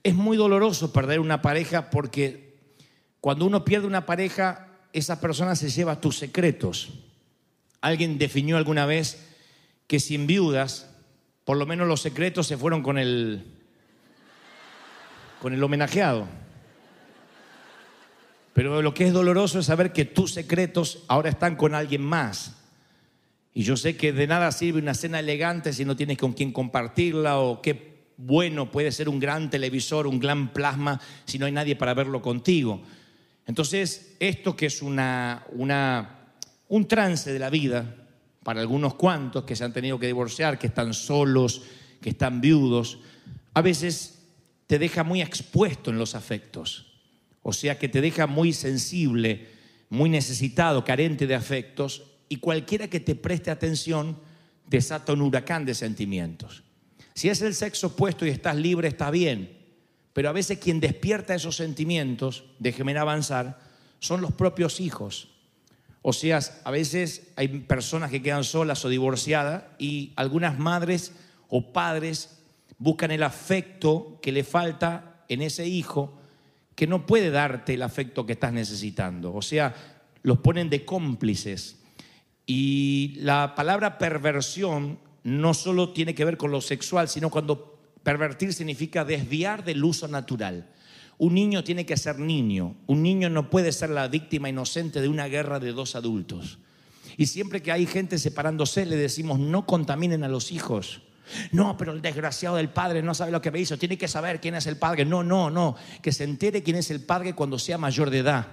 es 0.03 0.15
muy 0.15 0.37
doloroso 0.37 0.93
perder 0.93 1.21
una 1.21 1.43
pareja 1.43 1.91
porque 1.91 2.59
cuando 3.21 3.47
uno 3.47 3.65
pierde 3.65 3.87
una 3.87 4.07
pareja, 4.07 4.69
esa 4.93 5.21
persona 5.21 5.57
se 5.57 5.71
lleva 5.71 6.01
tus 6.01 6.19
secretos. 6.19 6.91
Alguien 7.81 8.19
definió 8.19 8.57
alguna 8.57 8.87
vez 8.87 9.27
que 9.87 10.01
sin 10.01 10.27
viudas, 10.27 10.91
por 11.45 11.57
lo 11.57 11.67
menos 11.67 11.87
los 11.87 12.01
secretos 12.01 12.47
se 12.47 12.57
fueron 12.57 12.83
con 12.83 12.99
el 12.99 13.45
con 15.41 15.53
el 15.53 15.63
homenajeado. 15.63 16.27
Pero 18.55 18.81
lo 18.81 18.95
que 18.95 19.05
es 19.05 19.13
doloroso 19.13 19.59
es 19.59 19.67
saber 19.67 19.93
que 19.93 20.05
tus 20.05 20.33
secretos 20.33 21.03
ahora 21.09 21.29
están 21.29 21.57
con 21.57 21.75
alguien 21.75 22.03
más. 22.03 22.55
Y 23.53 23.65
yo 23.65 23.77
sé 23.77 23.97
que 23.97 24.13
de 24.13 24.29
nada 24.29 24.53
sirve 24.53 24.81
una 24.81 24.95
cena 24.95 25.19
elegante 25.19 25.73
si 25.73 25.85
no 25.85 25.97
tienes 25.97 26.17
con 26.17 26.33
quién 26.33 26.53
compartirla 26.53 27.39
o 27.41 27.61
qué 27.61 27.95
bueno 28.17 28.71
puede 28.71 28.93
ser 28.93 29.09
un 29.09 29.19
gran 29.19 29.51
televisor, 29.51 30.07
un 30.07 30.21
gran 30.21 30.53
plasma 30.53 31.01
si 31.25 31.37
no 31.37 31.47
hay 31.47 31.53
nadie 31.53 31.75
para 31.75 31.95
verlo 31.95 32.23
contigo. 32.23 32.81
Entonces, 33.45 34.15
esto 34.21 34.55
que 34.55 34.67
es 34.67 34.83
una, 34.83 35.45
un 36.69 36.89
trance 36.89 37.33
de 37.33 37.39
la 37.41 37.51
vida 37.51 37.93
para 38.45 38.61
algunos 38.61 38.95
cuantos 38.95 39.43
que 39.43 39.57
se 39.57 39.65
han 39.65 39.73
tenido 39.73 39.99
que 39.99 40.07
divorciar, 40.07 40.61
que 40.61 40.69
están 40.69 40.95
solos, 40.95 41.63
que 42.01 42.11
están 42.11 42.41
viudos, 42.41 43.01
a 43.53 43.63
veces 43.63 44.23
te 44.69 44.79
deja 44.79 45.03
muy 45.03 45.23
expuesto 45.23 45.91
en 45.91 45.99
los 45.99 46.15
afectos. 46.15 46.94
O 47.47 47.53
sea 47.53 47.79
que 47.79 47.91
te 47.91 48.01
deja 48.01 48.27
muy 48.27 48.55
sensible, 48.55 49.47
muy 49.91 50.09
necesitado, 50.09 50.83
carente 50.83 51.27
de 51.27 51.35
afectos, 51.35 52.03
y 52.31 52.37
cualquiera 52.37 52.89
que 52.89 53.01
te 53.01 53.15
preste 53.15 53.51
atención 53.51 54.19
desata 54.67 55.13
un 55.13 55.21
huracán 55.21 55.67
de 55.67 55.75
sentimientos. 55.75 56.65
Si 57.15 57.29
es 57.29 57.43
el 57.43 57.55
sexo 57.55 57.89
opuesto 57.89 58.25
y 58.25 58.31
estás 58.31 58.57
libre, 58.57 58.89
está 58.89 59.11
bien, 59.11 59.59
pero 60.15 60.31
a 60.31 60.33
veces 60.33 60.59
quien 60.59 60.81
despierta 60.81 61.35
esos 61.35 61.55
sentimientos, 61.55 62.45
déjeme 62.59 62.97
avanzar, 62.97 63.61
son 63.99 64.23
los 64.23 64.33
propios 64.33 64.81
hijos. 64.81 65.29
O 66.01 66.15
sea, 66.15 66.41
a 66.65 66.71
veces 66.71 67.29
hay 67.37 67.49
personas 67.49 68.11
que 68.11 68.23
quedan 68.23 68.45
solas 68.45 68.83
o 68.87 68.89
divorciadas 68.89 69.65
y 69.79 70.15
algunas 70.17 70.59
madres 70.59 71.13
o 71.51 71.75
padres 71.75 72.39
buscan 72.79 73.11
el 73.11 73.23
afecto 73.23 74.19
que 74.23 74.33
le 74.33 74.45
falta 74.45 75.25
en 75.29 75.43
ese 75.43 75.67
hijo 75.67 76.23
que 76.75 76.87
no 76.87 77.07
puede 77.07 77.31
darte 77.31 77.75
el 77.75 77.83
afecto 77.83 78.27
que 78.27 78.33
estás 78.33 78.53
necesitando. 78.53 79.35
O 79.35 79.43
sea, 79.43 79.75
los 80.23 80.39
ponen 80.39 80.71
de 80.71 80.85
cómplices. 80.85 81.79
Y 82.47 83.15
la 83.19 83.55
palabra 83.55 83.99
perversión 83.99 84.99
no 85.23 85.55
solo 85.55 85.93
tiene 85.93 86.15
que 86.15 86.25
ver 86.25 86.37
con 86.37 86.51
lo 86.51 86.61
sexual, 86.61 87.09
sino 87.09 87.31
cuando 87.31 87.79
pervertir 88.03 88.53
significa 88.53 89.05
desviar 89.05 89.65
del 89.65 89.83
uso 89.83 90.09
natural. 90.09 90.69
Un 91.17 91.35
niño 91.35 91.65
tiene 91.65 91.87
que 91.87 91.97
ser 91.97 92.19
niño. 92.19 92.75
Un 92.87 93.03
niño 93.03 93.31
no 93.31 93.49
puede 93.49 93.73
ser 93.73 93.91
la 93.91 94.09
víctima 94.09 94.49
inocente 94.49 95.01
de 95.01 95.09
una 95.09 95.27
guerra 95.27 95.61
de 95.61 95.73
dos 95.73 95.95
adultos. 95.95 96.59
Y 97.17 97.27
siempre 97.27 97.63
que 97.63 97.73
hay 97.73 97.87
gente 97.87 98.19
separándose, 98.19 98.85
le 98.85 98.97
decimos, 98.97 99.39
no 99.39 99.67
contaminen 99.67 100.25
a 100.25 100.29
los 100.29 100.51
hijos. 100.51 101.03
No, 101.53 101.77
pero 101.77 101.93
el 101.93 102.03
desgraciado 102.03 102.57
del 102.57 102.69
padre 102.69 103.03
no 103.03 103.15
sabe 103.15 103.33
lo 103.33 103.41
que 103.41 103.51
me 103.51 103.59
hizo. 103.59 103.79
Tiene 103.79 103.99
que 103.99 104.09
saber 104.09 104.41
quién 104.41 104.55
es 104.55 104.67
el 104.67 104.77
padre. 104.77 105.05
No, 105.05 105.23
no, 105.23 105.51
no. 105.51 105.77
Que 106.03 106.13
se 106.13 106.25
entere 106.25 106.63
quién 106.63 106.77
es 106.77 106.91
el 106.91 107.01
padre 107.01 107.35
cuando 107.35 107.59
sea 107.59 107.79
mayor 107.79 108.11
de 108.11 108.19
edad. 108.19 108.47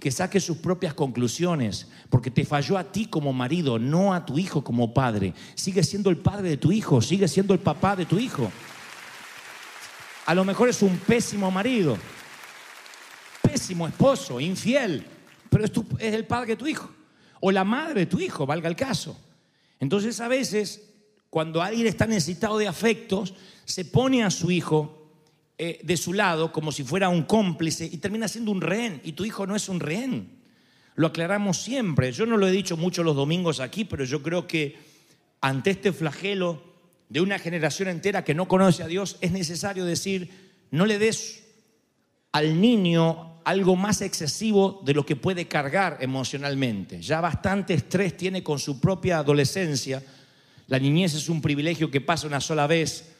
Que 0.00 0.10
saque 0.10 0.40
sus 0.40 0.58
propias 0.58 0.94
conclusiones. 0.94 1.88
Porque 2.08 2.30
te 2.30 2.44
falló 2.44 2.78
a 2.78 2.84
ti 2.84 3.06
como 3.06 3.32
marido, 3.32 3.78
no 3.78 4.14
a 4.14 4.24
tu 4.24 4.38
hijo 4.38 4.64
como 4.64 4.94
padre. 4.94 5.34
Sigue 5.54 5.82
siendo 5.82 6.10
el 6.10 6.16
padre 6.18 6.48
de 6.50 6.56
tu 6.56 6.72
hijo. 6.72 7.00
Sigue 7.00 7.28
siendo 7.28 7.52
el 7.52 7.60
papá 7.60 7.96
de 7.96 8.06
tu 8.06 8.18
hijo. 8.18 8.50
A 10.26 10.34
lo 10.34 10.44
mejor 10.44 10.68
es 10.68 10.82
un 10.82 10.98
pésimo 10.98 11.50
marido. 11.50 11.96
Pésimo 13.42 13.86
esposo, 13.86 14.40
infiel. 14.40 15.06
Pero 15.48 15.64
es, 15.64 15.72
el 16.14 16.26
padre 16.26 16.48
de 16.48 16.56
tu 16.56 16.66
hijo. 16.66 16.90
O 17.40 17.52
la 17.52 17.64
madre 17.64 18.00
de 18.00 18.06
tu 18.06 18.18
hijo, 18.18 18.46
valga 18.46 18.68
el 18.68 18.76
caso. 18.76 19.16
Entonces 19.78 20.20
a 20.20 20.28
veces 20.28 20.95
cuando 21.30 21.62
alguien 21.62 21.86
está 21.86 22.06
necesitado 22.06 22.58
de 22.58 22.68
afectos, 22.68 23.34
se 23.64 23.84
pone 23.84 24.24
a 24.24 24.30
su 24.30 24.50
hijo 24.50 25.10
eh, 25.58 25.80
de 25.82 25.96
su 25.96 26.12
lado 26.12 26.52
como 26.52 26.70
si 26.70 26.84
fuera 26.84 27.08
un 27.08 27.22
cómplice 27.22 27.86
y 27.86 27.96
termina 27.98 28.28
siendo 28.28 28.50
un 28.50 28.60
rehén. 28.60 29.00
Y 29.04 29.12
tu 29.12 29.24
hijo 29.24 29.46
no 29.46 29.56
es 29.56 29.68
un 29.68 29.80
rehén. 29.80 30.36
Lo 30.94 31.08
aclaramos 31.08 31.58
siempre. 31.58 32.12
Yo 32.12 32.26
no 32.26 32.36
lo 32.36 32.46
he 32.46 32.52
dicho 32.52 32.76
mucho 32.76 33.02
los 33.02 33.16
domingos 33.16 33.60
aquí, 33.60 33.84
pero 33.84 34.04
yo 34.04 34.22
creo 34.22 34.46
que 34.46 34.76
ante 35.40 35.70
este 35.70 35.92
flagelo 35.92 36.62
de 37.08 37.20
una 37.20 37.38
generación 37.38 37.88
entera 37.88 38.24
que 38.24 38.34
no 38.34 38.48
conoce 38.48 38.82
a 38.82 38.86
Dios, 38.86 39.16
es 39.20 39.32
necesario 39.32 39.84
decir, 39.84 40.30
no 40.70 40.86
le 40.86 40.98
des 40.98 41.44
al 42.32 42.60
niño 42.60 43.40
algo 43.44 43.76
más 43.76 44.02
excesivo 44.02 44.82
de 44.84 44.92
lo 44.92 45.06
que 45.06 45.16
puede 45.16 45.46
cargar 45.46 45.98
emocionalmente. 46.00 47.00
Ya 47.00 47.20
bastante 47.20 47.74
estrés 47.74 48.16
tiene 48.16 48.42
con 48.42 48.58
su 48.58 48.80
propia 48.80 49.18
adolescencia. 49.18 50.02
La 50.66 50.78
niñez 50.78 51.14
es 51.14 51.28
un 51.28 51.40
privilegio 51.40 51.90
que 51.90 52.00
pasa 52.00 52.26
una 52.26 52.40
sola 52.40 52.66
vez. 52.66 53.12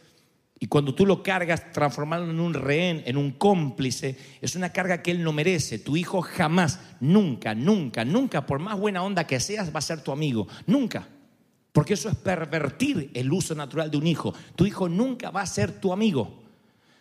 Y 0.58 0.66
cuando 0.66 0.94
tú 0.94 1.04
lo 1.04 1.22
cargas, 1.22 1.70
transformarlo 1.72 2.30
en 2.30 2.40
un 2.40 2.54
rehén, 2.54 3.02
en 3.06 3.18
un 3.18 3.32
cómplice, 3.32 4.16
es 4.40 4.56
una 4.56 4.72
carga 4.72 5.02
que 5.02 5.10
él 5.10 5.22
no 5.22 5.32
merece. 5.32 5.78
Tu 5.78 5.96
hijo 5.96 6.22
jamás, 6.22 6.80
nunca, 6.98 7.54
nunca, 7.54 8.04
nunca, 8.04 8.46
por 8.46 8.58
más 8.58 8.78
buena 8.78 9.02
onda 9.02 9.26
que 9.26 9.38
seas, 9.38 9.74
va 9.74 9.80
a 9.80 9.82
ser 9.82 10.00
tu 10.00 10.12
amigo. 10.12 10.48
Nunca. 10.66 11.06
Porque 11.72 11.92
eso 11.92 12.08
es 12.08 12.14
pervertir 12.16 13.10
el 13.12 13.30
uso 13.30 13.54
natural 13.54 13.90
de 13.90 13.98
un 13.98 14.06
hijo. 14.06 14.32
Tu 14.54 14.64
hijo 14.64 14.88
nunca 14.88 15.30
va 15.30 15.42
a 15.42 15.46
ser 15.46 15.78
tu 15.78 15.92
amigo. 15.92 16.42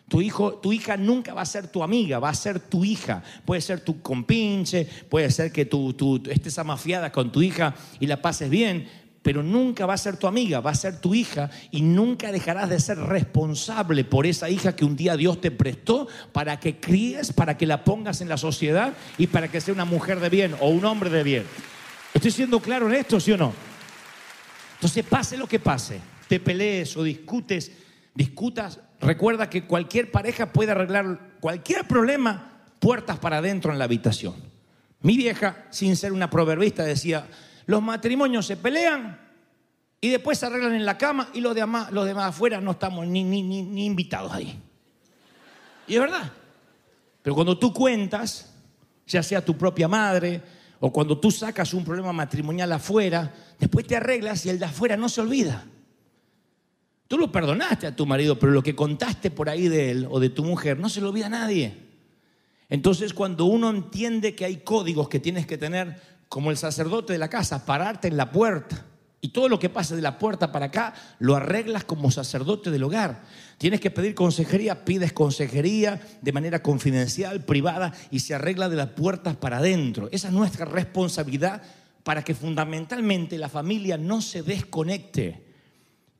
Tu 0.08 0.20
hijo, 0.20 0.56
tu 0.58 0.72
hija 0.72 0.98
nunca 0.98 1.32
va 1.32 1.40
a 1.40 1.46
ser 1.46 1.66
tu 1.66 1.82
amiga, 1.82 2.18
va 2.18 2.28
a 2.28 2.34
ser 2.34 2.60
tu 2.60 2.84
hija. 2.84 3.22
Puede 3.46 3.62
ser 3.62 3.80
tu 3.80 4.02
compinche, 4.02 4.86
puede 5.08 5.30
ser 5.30 5.50
que 5.50 5.64
tú, 5.64 5.94
tú 5.94 6.22
estés 6.30 6.58
amafiada 6.58 7.10
con 7.10 7.32
tu 7.32 7.40
hija 7.40 7.74
y 7.98 8.06
la 8.06 8.20
pases 8.20 8.50
bien, 8.50 8.86
pero 9.26 9.42
nunca 9.42 9.86
va 9.86 9.94
a 9.94 9.98
ser 9.98 10.18
tu 10.18 10.28
amiga, 10.28 10.60
va 10.60 10.70
a 10.70 10.74
ser 10.76 11.00
tu 11.00 11.12
hija 11.12 11.50
y 11.72 11.82
nunca 11.82 12.30
dejarás 12.30 12.70
de 12.70 12.78
ser 12.78 12.96
responsable 12.96 14.04
por 14.04 14.24
esa 14.24 14.48
hija 14.48 14.76
que 14.76 14.84
un 14.84 14.94
día 14.94 15.16
Dios 15.16 15.40
te 15.40 15.50
prestó 15.50 16.06
para 16.30 16.60
que 16.60 16.78
críes, 16.78 17.32
para 17.32 17.56
que 17.56 17.66
la 17.66 17.82
pongas 17.82 18.20
en 18.20 18.28
la 18.28 18.36
sociedad 18.36 18.92
y 19.18 19.26
para 19.26 19.48
que 19.48 19.60
sea 19.60 19.74
una 19.74 19.84
mujer 19.84 20.20
de 20.20 20.28
bien 20.28 20.54
o 20.60 20.68
un 20.68 20.84
hombre 20.84 21.10
de 21.10 21.24
bien. 21.24 21.42
¿Estoy 22.14 22.30
siendo 22.30 22.60
claro 22.60 22.86
en 22.86 22.94
esto, 22.94 23.18
sí 23.18 23.32
o 23.32 23.36
no? 23.36 23.52
Entonces, 24.74 25.04
pase 25.04 25.36
lo 25.36 25.48
que 25.48 25.58
pase, 25.58 25.98
te 26.28 26.38
pelees 26.38 26.96
o 26.96 27.02
discutes, 27.02 27.72
discutas, 28.14 28.78
recuerda 29.00 29.50
que 29.50 29.64
cualquier 29.64 30.12
pareja 30.12 30.52
puede 30.52 30.70
arreglar 30.70 31.32
cualquier 31.40 31.88
problema 31.88 32.62
puertas 32.78 33.18
para 33.18 33.38
adentro 33.38 33.72
en 33.72 33.80
la 33.80 33.86
habitación. 33.86 34.36
Mi 35.00 35.16
vieja, 35.16 35.66
sin 35.70 35.96
ser 35.96 36.12
una 36.12 36.30
proverbista, 36.30 36.84
decía, 36.84 37.26
los 37.66 37.82
matrimonios 37.82 38.46
se 38.46 38.56
pelean 38.56 39.20
y 40.00 40.10
después 40.10 40.38
se 40.38 40.46
arreglan 40.46 40.74
en 40.74 40.86
la 40.86 40.96
cama 40.96 41.28
y 41.34 41.40
los 41.40 41.54
demás, 41.54 41.90
afuera 42.18 42.60
no 42.60 42.72
estamos 42.72 43.06
ni, 43.06 43.24
ni 43.24 43.86
invitados 43.86 44.32
ahí. 44.32 44.60
Y 45.86 45.94
es 45.94 46.00
verdad. 46.00 46.32
Pero 47.22 47.34
cuando 47.34 47.58
tú 47.58 47.72
cuentas, 47.72 48.52
ya 49.06 49.22
sea 49.22 49.44
tu 49.44 49.56
propia 49.56 49.88
madre 49.88 50.42
o 50.80 50.92
cuando 50.92 51.18
tú 51.18 51.30
sacas 51.30 51.74
un 51.74 51.84
problema 51.84 52.12
matrimonial 52.12 52.72
afuera, 52.72 53.34
después 53.58 53.86
te 53.86 53.96
arreglas 53.96 54.44
y 54.46 54.50
el 54.50 54.58
de 54.58 54.66
afuera 54.66 54.96
no 54.96 55.08
se 55.08 55.20
olvida. 55.20 55.64
Tú 57.08 57.18
lo 57.18 57.30
perdonaste 57.30 57.86
a 57.86 57.94
tu 57.94 58.04
marido, 58.04 58.38
pero 58.38 58.52
lo 58.52 58.62
que 58.62 58.74
contaste 58.74 59.30
por 59.30 59.48
ahí 59.48 59.68
de 59.68 59.90
él 59.90 60.06
o 60.10 60.18
de 60.18 60.28
tu 60.28 60.44
mujer 60.44 60.78
no 60.78 60.88
se 60.88 61.00
lo 61.00 61.08
olvida 61.08 61.26
a 61.26 61.30
nadie. 61.30 61.86
Entonces 62.68 63.14
cuando 63.14 63.44
uno 63.44 63.70
entiende 63.70 64.34
que 64.34 64.44
hay 64.44 64.58
códigos 64.58 65.08
que 65.08 65.20
tienes 65.20 65.46
que 65.46 65.56
tener, 65.56 66.00
como 66.28 66.50
el 66.50 66.56
sacerdote 66.56 67.12
de 67.12 67.18
la 67.18 67.28
casa, 67.28 67.64
pararte 67.64 68.08
en 68.08 68.16
la 68.16 68.30
puerta. 68.30 68.84
Y 69.20 69.30
todo 69.30 69.48
lo 69.48 69.58
que 69.58 69.70
pase 69.70 69.96
de 69.96 70.02
la 70.02 70.18
puerta 70.18 70.52
para 70.52 70.66
acá 70.66 70.94
lo 71.18 71.34
arreglas 71.34 71.84
como 71.84 72.10
sacerdote 72.10 72.70
del 72.70 72.84
hogar. 72.84 73.22
Tienes 73.58 73.80
que 73.80 73.90
pedir 73.90 74.14
consejería, 74.14 74.84
pides 74.84 75.12
consejería 75.12 76.00
de 76.20 76.32
manera 76.32 76.62
confidencial, 76.62 77.44
privada, 77.44 77.92
y 78.10 78.20
se 78.20 78.34
arregla 78.34 78.68
de 78.68 78.76
las 78.76 78.90
puertas 78.90 79.34
para 79.36 79.58
adentro. 79.58 80.08
Esa 80.12 80.28
es 80.28 80.34
nuestra 80.34 80.64
responsabilidad 80.66 81.62
para 82.04 82.22
que 82.22 82.34
fundamentalmente 82.34 83.36
la 83.38 83.48
familia 83.48 83.96
no 83.98 84.20
se 84.20 84.42
desconecte. 84.42 85.44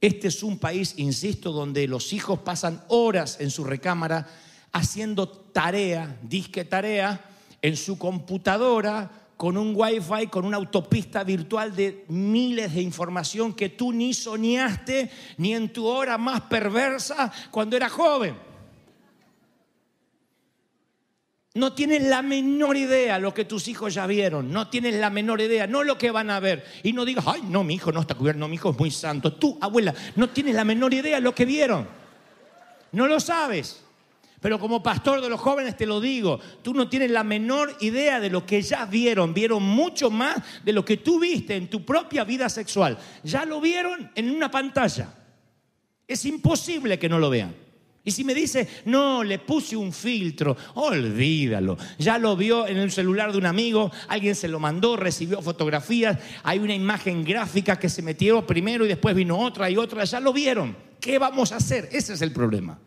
Este 0.01 0.29
es 0.29 0.43
un 0.43 0.59
país, 0.59 0.95
insisto, 0.97 1.53
donde 1.53 1.87
los 1.87 2.13
hijos 2.13 2.41
pasan 2.41 2.83
horas 2.89 3.37
en 3.41 3.51
su 3.51 3.63
recámara 3.63 4.27
haciendo 4.73 5.29
tarea, 5.29 6.19
disque 6.23 6.65
tarea, 6.65 7.21
en 7.63 7.77
su 7.77 7.99
computadora, 7.99 9.11
con 9.37 9.57
un 9.57 9.75
wifi, 9.77 10.29
con 10.29 10.45
una 10.45 10.57
autopista 10.57 11.23
virtual 11.23 11.75
de 11.77 12.05
miles 12.09 12.75
de 12.75 12.83
información 12.83 13.53
que 13.53 13.71
tú 13.71 13.93
ni 13.93 14.15
soñaste 14.15 15.11
ni 15.37 15.55
en 15.55 15.73
tu 15.73 15.87
hora 15.87 16.17
más 16.17 16.43
perversa 16.43 17.31
cuando 17.51 17.77
eras 17.77 17.93
joven. 17.93 18.47
No 21.55 21.73
tienes 21.73 22.03
la 22.03 22.21
menor 22.21 22.77
idea 22.77 23.19
lo 23.19 23.33
que 23.33 23.47
tus 23.47 23.67
hijos 23.69 23.95
ya 23.95 24.07
vieron, 24.07 24.53
no 24.53 24.69
tienes 24.69 24.95
la 24.97 25.09
menor 25.09 25.41
idea, 25.41 25.67
no 25.67 25.85
lo 25.85 25.97
que 25.97 26.11
van 26.11 26.29
a 26.29 26.39
ver. 26.39 26.65
Y 26.83 26.93
no 26.93 27.07
digas, 27.07 27.25
ay, 27.27 27.43
no, 27.49 27.65
mi 27.65 27.75
hijo 27.75 27.93
no 27.93 28.03
está 28.03 28.15
cubierto, 28.15 28.41
no, 28.41 28.49
mi 28.49 28.57
hijo 28.57 28.71
es 28.71 28.79
muy 28.79 28.91
santo. 28.91 29.33
Tú, 29.33 29.57
abuela, 29.63 29.95
no 30.17 30.29
tienes 30.29 30.55
la 30.55 30.65
menor 30.65 30.93
idea 30.93 31.19
lo 31.19 31.35
que 31.35 31.47
vieron. 31.47 31.89
No 32.93 33.07
lo 33.07 33.21
sabes. 33.21 33.86
Pero 34.41 34.59
como 34.59 34.83
pastor 34.83 35.21
de 35.21 35.29
los 35.29 35.41
jóvenes 35.41 35.77
te 35.77 35.87
lo 35.87 36.01
digo, 36.01 36.39
tú 36.63 36.75
no 36.75 36.89
tienes 36.89 37.11
la 37.11 37.25
menor 37.25 37.77
idea 37.81 38.21
de 38.21 38.31
lo 38.31 38.45
que 38.45 38.63
ya 38.63 38.85
vieron. 38.85 39.33
Vieron 39.33 39.63
mucho 39.63 40.11
más 40.11 40.37
de 40.65 40.73
lo 40.73 40.85
que 40.85 40.99
tú 40.99 41.19
viste 41.19 41.57
en 41.57 41.69
tu 41.69 41.85
propia 41.85 42.25
vida 42.25 42.49
sexual. 42.49 42.99
Ya 43.25 43.45
lo 43.45 43.61
vieron 43.61 44.11
en 44.15 44.31
una 44.31 44.51
pantalla. 44.51 45.13
Es 46.07 46.25
imposible 46.25 46.99
que 46.99 47.09
no 47.09 47.19
lo 47.19 47.31
vean. 47.31 47.67
Y 48.07 48.13
si 48.13 48.23
me 48.23 48.35
dice, 48.35 48.69
no, 48.85 49.25
le 49.25 49.41
puse 49.41 49.77
un 49.77 49.93
filtro, 49.93 50.57
olvídalo. 50.75 51.77
Ya 51.99 52.19
lo 52.19 52.37
vio 52.37 52.69
en 52.69 52.77
el 52.77 52.93
celular 52.93 53.33
de 53.33 53.39
un 53.39 53.47
amigo, 53.47 53.91
alguien 54.07 54.37
se 54.37 54.47
lo 54.47 54.61
mandó, 54.61 54.97
recibió 54.97 55.43
fotografías, 55.43 56.17
hay 56.45 56.61
una 56.61 56.73
imagen 56.73 57.25
gráfica 57.25 57.81
que 57.81 57.89
se 57.89 58.03
metió 58.03 58.47
primero 58.47 58.85
y 58.85 58.89
después 58.89 59.17
vino 59.17 59.37
otra 59.37 59.69
y 59.69 59.77
otra, 59.77 60.05
ya 60.05 60.21
lo 60.21 60.33
vieron. 60.33 60.77
¿Qué 61.01 61.19
vamos 61.19 61.51
a 61.51 61.57
hacer? 61.57 61.89
Ese 61.91 62.13
es 62.13 62.23
el 62.23 62.31
problema. 62.31 62.79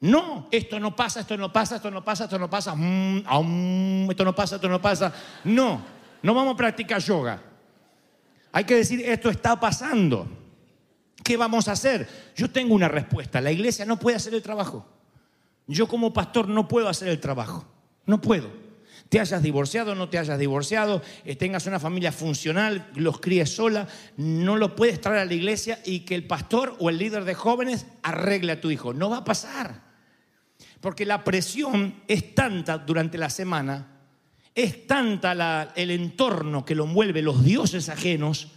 No, 0.00 0.48
esto 0.50 0.80
no 0.80 0.96
pasa, 0.96 1.20
esto 1.20 1.36
no 1.36 1.52
pasa, 1.52 1.76
esto 1.76 1.90
no 1.90 2.02
pasa, 2.02 2.24
esto 2.24 2.38
no 2.38 2.48
pasa, 2.48 2.74
mm, 2.74 4.10
esto 4.10 4.24
no 4.24 4.34
pasa, 4.34 4.56
esto 4.56 4.68
no 4.68 4.80
pasa. 4.80 5.12
No, 5.44 5.82
no 6.22 6.34
vamos 6.34 6.54
a 6.54 6.56
practicar 6.56 7.00
yoga. 7.02 7.42
Hay 8.52 8.64
que 8.64 8.76
decir, 8.76 9.02
esto 9.04 9.28
está 9.28 9.60
pasando. 9.60 10.26
¿Qué 11.22 11.36
vamos 11.36 11.68
a 11.68 11.72
hacer? 11.72 12.08
Yo 12.34 12.50
tengo 12.50 12.74
una 12.74 12.88
respuesta. 12.88 13.42
La 13.42 13.52
iglesia 13.52 13.84
no 13.84 13.98
puede 13.98 14.16
hacer 14.16 14.34
el 14.34 14.42
trabajo. 14.42 14.86
Yo 15.66 15.86
como 15.86 16.14
pastor 16.14 16.48
no 16.48 16.66
puedo 16.66 16.88
hacer 16.88 17.08
el 17.08 17.20
trabajo. 17.20 17.66
No 18.06 18.22
puedo. 18.22 18.50
Te 19.10 19.20
hayas 19.20 19.42
divorciado, 19.42 19.94
no 19.94 20.08
te 20.08 20.18
hayas 20.18 20.38
divorciado, 20.38 21.02
eh, 21.24 21.36
tengas 21.36 21.66
una 21.66 21.80
familia 21.80 22.12
funcional, 22.12 22.88
los 22.94 23.20
críes 23.20 23.54
sola, 23.54 23.88
no 24.16 24.56
lo 24.56 24.76
puedes 24.76 25.00
traer 25.00 25.18
a 25.18 25.24
la 25.24 25.34
iglesia 25.34 25.80
y 25.84 26.00
que 26.00 26.14
el 26.14 26.26
pastor 26.26 26.76
o 26.78 26.90
el 26.90 26.98
líder 26.98 27.24
de 27.24 27.34
jóvenes 27.34 27.86
arregle 28.02 28.52
a 28.52 28.60
tu 28.60 28.70
hijo. 28.70 28.94
No 28.94 29.10
va 29.10 29.18
a 29.18 29.24
pasar. 29.24 29.89
Porque 30.80 31.04
la 31.04 31.22
presión 31.22 32.02
es 32.08 32.34
tanta 32.34 32.78
durante 32.78 33.18
la 33.18 33.30
semana 33.30 33.86
Es 34.54 34.86
tanta 34.86 35.72
el 35.76 35.90
entorno 35.90 36.64
que 36.64 36.74
lo 36.74 36.84
envuelve, 36.84 37.22
los 37.22 37.44
dioses 37.44 37.88
ajenos, 37.88 38.48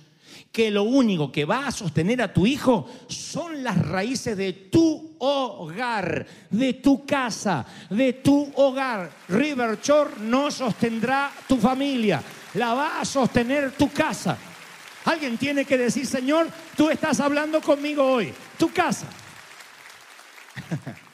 que 0.51 0.71
lo 0.71 0.84
único 0.84 1.32
que 1.32 1.45
va 1.45 1.67
a 1.67 1.71
sostener 1.71 2.21
a 2.21 2.34
tu 2.34 2.47
hijo 2.47 2.89
son 3.07 3.63
las 3.63 3.78
raíces 3.78 4.36
de 4.38 4.53
tu 4.53 5.15
hogar, 5.19 6.26
de 6.49 6.74
tu 6.74 7.05
casa, 7.05 7.65
de 7.89 8.13
tu 8.13 8.51
hogar. 8.55 9.11
River 9.30 9.80
Shore 9.82 10.11
no 10.21 10.49
sostendrá 10.49 11.32
tu 11.47 11.57
familia, 11.57 12.24
la 12.55 12.74
va 12.74 12.99
a 12.99 13.05
sostener 13.05 13.71
tu 13.71 13.91
casa. 13.91 14.38
Alguien 15.05 15.38
tiene 15.38 15.65
que 15.65 15.78
decir, 15.78 16.07
Señor, 16.07 16.47
tú 16.78 16.89
estás 16.89 17.19
hablando 17.19 17.61
conmigo 17.61 18.03
hoy, 18.03 18.34
tu 18.57 18.71
casa. 18.71 19.07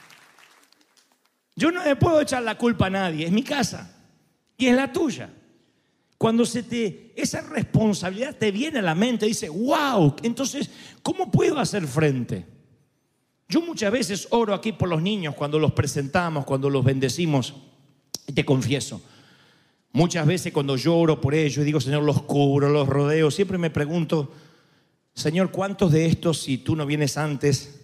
Yo 1.60 1.72
no 1.72 1.84
le 1.84 1.98
puedo 1.98 2.22
echar 2.22 2.42
la 2.42 2.58
culpa 2.58 2.88
a 2.88 2.90
nadie, 2.90 3.26
es 3.26 3.34
mi 3.34 3.44
casa 3.44 3.94
y 4.56 4.68
es 4.68 4.76
la 4.78 4.94
tuya. 4.94 5.30
Cuando 6.18 6.46
se 6.46 6.64
te 6.64 7.12
esa 7.18 7.42
responsabilidad 7.42 8.34
te 8.38 8.50
viene 8.50 8.80
a 8.80 8.82
la 8.82 8.96
mente, 8.96 9.26
dice, 9.26 9.50
"Wow, 9.50 10.16
entonces 10.24 10.70
¿cómo 11.04 11.30
puedo 11.30 11.60
hacer 11.60 11.86
frente?" 11.86 12.46
Yo 13.50 13.60
muchas 13.60 13.92
veces 13.92 14.28
oro 14.30 14.54
aquí 14.54 14.72
por 14.72 14.88
los 14.88 15.02
niños 15.02 15.36
cuando 15.36 15.60
los 15.60 15.74
presentamos, 15.74 16.46
cuando 16.46 16.70
los 16.70 16.86
bendecimos. 16.86 17.54
Y 18.26 18.32
te 18.32 18.46
confieso, 18.46 19.02
muchas 19.92 20.26
veces 20.26 20.54
cuando 20.54 20.78
yo 20.78 20.96
oro 20.96 21.20
por 21.20 21.36
ellos, 21.36 21.66
digo, 21.66 21.82
Señor, 21.82 22.04
los 22.04 22.22
cubro, 22.22 22.70
los 22.70 22.88
rodeo, 22.88 23.32
siempre 23.32 23.58
me 23.58 23.70
pregunto, 23.70 24.32
Señor, 25.14 25.52
¿cuántos 25.52 25.92
de 25.92 26.06
estos, 26.06 26.42
si 26.42 26.58
tú 26.58 26.78
no 26.78 26.86
vienes 26.86 27.18
antes, 27.18 27.82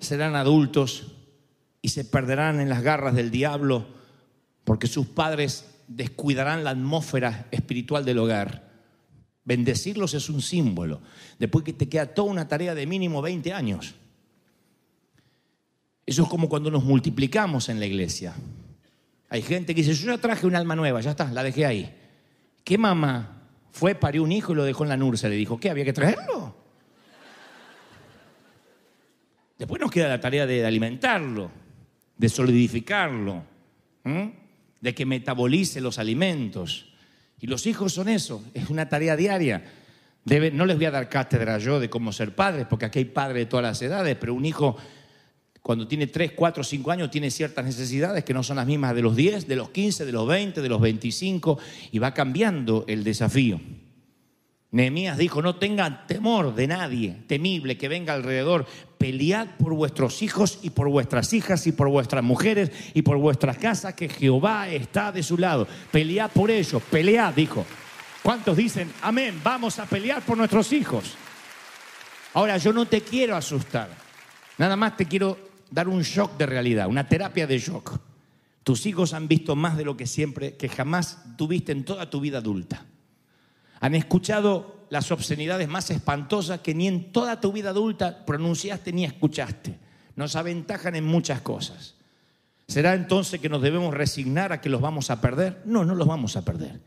serán 0.00 0.34
adultos 0.34 1.12
y 1.84 1.90
se 1.90 2.02
perderán 2.02 2.60
en 2.60 2.70
las 2.70 2.82
garras 2.82 3.14
del 3.14 3.30
diablo 3.30 3.86
porque 4.64 4.86
sus 4.86 5.06
padres 5.06 5.66
descuidarán 5.86 6.64
la 6.64 6.70
atmósfera 6.70 7.46
espiritual 7.50 8.06
del 8.06 8.20
hogar? 8.20 8.70
Bendecirlos 9.44 10.14
es 10.14 10.30
un 10.30 10.40
símbolo. 10.40 11.02
Después 11.38 11.62
que 11.62 11.74
te 11.74 11.86
queda 11.86 12.06
toda 12.06 12.30
una 12.30 12.48
tarea 12.48 12.74
de 12.74 12.86
mínimo 12.86 13.20
20 13.20 13.52
años. 13.52 13.96
Eso 16.06 16.22
es 16.22 16.28
como 16.30 16.48
cuando 16.48 16.70
nos 16.70 16.84
multiplicamos 16.84 17.68
en 17.68 17.78
la 17.78 17.84
iglesia. 17.84 18.32
Hay 19.28 19.42
gente 19.42 19.74
que 19.74 19.82
dice, 19.82 19.92
yo 19.92 20.10
ya 20.10 20.16
traje 20.16 20.46
un 20.46 20.56
alma 20.56 20.74
nueva, 20.74 21.02
ya 21.02 21.10
está, 21.10 21.30
la 21.32 21.42
dejé 21.42 21.66
ahí. 21.66 21.94
¿Qué 22.64 22.78
mamá 22.78 23.42
fue, 23.72 23.94
parió 23.94 24.22
un 24.22 24.32
hijo 24.32 24.52
y 24.52 24.56
lo 24.56 24.64
dejó 24.64 24.84
en 24.84 24.88
la 24.88 24.96
nurse? 24.96 25.28
Le 25.28 25.36
dijo, 25.36 25.60
¿qué? 25.60 25.68
¿Había 25.68 25.84
que 25.84 25.92
traerlo? 25.92 26.56
Después 29.58 29.78
nos 29.82 29.90
queda 29.90 30.08
la 30.08 30.18
tarea 30.18 30.46
de 30.46 30.64
alimentarlo, 30.64 31.63
de 32.16 32.28
solidificarlo, 32.28 33.42
de 34.80 34.94
que 34.94 35.06
metabolice 35.06 35.80
los 35.80 35.98
alimentos. 35.98 36.92
Y 37.40 37.46
los 37.46 37.66
hijos 37.66 37.92
son 37.92 38.08
eso, 38.08 38.42
es 38.54 38.70
una 38.70 38.88
tarea 38.88 39.16
diaria. 39.16 39.64
Debe- 40.24 40.52
no 40.52 40.64
les 40.66 40.76
voy 40.76 40.86
a 40.86 40.90
dar 40.90 41.08
cátedra 41.08 41.58
yo 41.58 41.80
de 41.80 41.90
cómo 41.90 42.12
ser 42.12 42.34
padres, 42.34 42.66
porque 42.68 42.86
aquí 42.86 42.98
hay 43.00 43.04
padres 43.06 43.36
de 43.42 43.46
todas 43.46 43.62
las 43.64 43.82
edades, 43.82 44.16
pero 44.18 44.34
un 44.34 44.44
hijo 44.44 44.76
cuando 45.60 45.88
tiene 45.88 46.06
3, 46.06 46.32
4, 46.32 46.62
5 46.62 46.90
años 46.90 47.10
tiene 47.10 47.30
ciertas 47.30 47.64
necesidades 47.64 48.22
que 48.24 48.34
no 48.34 48.42
son 48.42 48.56
las 48.56 48.66
mismas 48.66 48.94
de 48.94 49.00
los 49.02 49.16
10, 49.16 49.48
de 49.48 49.56
los 49.56 49.70
15, 49.70 50.04
de 50.04 50.12
los 50.12 50.26
20, 50.28 50.60
de 50.60 50.68
los 50.68 50.80
25, 50.80 51.58
y 51.90 51.98
va 51.98 52.12
cambiando 52.12 52.84
el 52.86 53.02
desafío. 53.02 53.60
Nehemías 54.74 55.16
dijo, 55.16 55.40
no 55.40 55.54
tengan 55.54 56.04
temor 56.08 56.52
de 56.52 56.66
nadie 56.66 57.22
temible 57.28 57.78
que 57.78 57.86
venga 57.86 58.12
alrededor, 58.12 58.66
pelead 58.98 59.46
por 59.56 59.72
vuestros 59.72 60.20
hijos 60.20 60.58
y 60.62 60.70
por 60.70 60.88
vuestras 60.88 61.32
hijas 61.32 61.68
y 61.68 61.70
por 61.70 61.88
vuestras 61.88 62.24
mujeres 62.24 62.72
y 62.92 63.02
por 63.02 63.16
vuestras 63.18 63.56
casas, 63.56 63.94
que 63.94 64.08
Jehová 64.08 64.68
está 64.68 65.12
de 65.12 65.22
su 65.22 65.38
lado. 65.38 65.68
Pelead 65.92 66.28
por 66.32 66.50
ellos, 66.50 66.82
pelead, 66.90 67.32
dijo. 67.34 67.64
¿Cuántos 68.20 68.56
dicen, 68.56 68.92
amén, 69.02 69.40
vamos 69.44 69.78
a 69.78 69.86
pelear 69.86 70.22
por 70.22 70.36
nuestros 70.36 70.72
hijos? 70.72 71.14
Ahora, 72.32 72.56
yo 72.56 72.72
no 72.72 72.86
te 72.86 73.02
quiero 73.02 73.36
asustar, 73.36 73.90
nada 74.58 74.74
más 74.74 74.96
te 74.96 75.06
quiero 75.06 75.38
dar 75.70 75.86
un 75.86 76.02
shock 76.02 76.36
de 76.36 76.46
realidad, 76.46 76.88
una 76.88 77.06
terapia 77.06 77.46
de 77.46 77.60
shock. 77.60 78.00
Tus 78.64 78.86
hijos 78.86 79.14
han 79.14 79.28
visto 79.28 79.54
más 79.54 79.76
de 79.76 79.84
lo 79.84 79.96
que 79.96 80.08
siempre, 80.08 80.56
que 80.56 80.68
jamás 80.68 81.22
tuviste 81.36 81.70
en 81.70 81.84
toda 81.84 82.10
tu 82.10 82.18
vida 82.18 82.38
adulta. 82.38 82.86
Han 83.80 83.94
escuchado 83.94 84.86
las 84.90 85.10
obscenidades 85.10 85.68
más 85.68 85.90
espantosas 85.90 86.60
que 86.60 86.74
ni 86.74 86.86
en 86.86 87.12
toda 87.12 87.40
tu 87.40 87.52
vida 87.52 87.70
adulta 87.70 88.24
pronunciaste 88.24 88.92
ni 88.92 89.04
escuchaste. 89.04 89.78
Nos 90.16 90.36
aventajan 90.36 90.94
en 90.94 91.04
muchas 91.04 91.40
cosas. 91.40 91.94
¿Será 92.66 92.94
entonces 92.94 93.40
que 93.40 93.48
nos 93.48 93.62
debemos 93.62 93.92
resignar 93.92 94.52
a 94.52 94.60
que 94.60 94.68
los 94.68 94.80
vamos 94.80 95.10
a 95.10 95.20
perder? 95.20 95.60
No, 95.64 95.84
no 95.84 95.94
los 95.94 96.06
vamos 96.06 96.36
a 96.36 96.44
perder. 96.44 96.80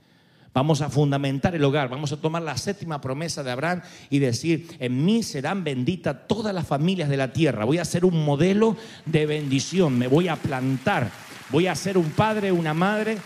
Vamos 0.53 0.81
a 0.81 0.89
fundamentar 0.89 1.53
el 1.53 1.63
hogar, 1.63 1.87
vamos 1.87 2.11
a 2.11 2.17
tomar 2.19 2.41
la 2.41 2.57
séptima 2.57 2.99
promesa 2.99 3.43
de 3.43 3.51
Abraham 3.51 3.83
y 4.09 4.17
decir, 4.17 4.75
en 4.79 5.05
mí 5.05 5.21
serán 5.21 5.63
benditas 5.63 6.27
todas 6.27 6.51
las 6.55 6.65
familias 6.65 7.09
de 7.09 7.17
la 7.17 7.31
tierra. 7.31 7.63
Voy 7.63 7.77
a 7.77 7.85
ser 7.85 8.05
un 8.05 8.25
modelo 8.25 8.75
de 9.05 9.27
bendición, 9.27 9.99
me 9.99 10.07
voy 10.07 10.29
a 10.29 10.35
plantar, 10.35 11.11
voy 11.51 11.67
a 11.67 11.75
ser 11.75 11.95
un 11.95 12.09
padre, 12.09 12.51
una 12.51 12.73
madre 12.73 13.19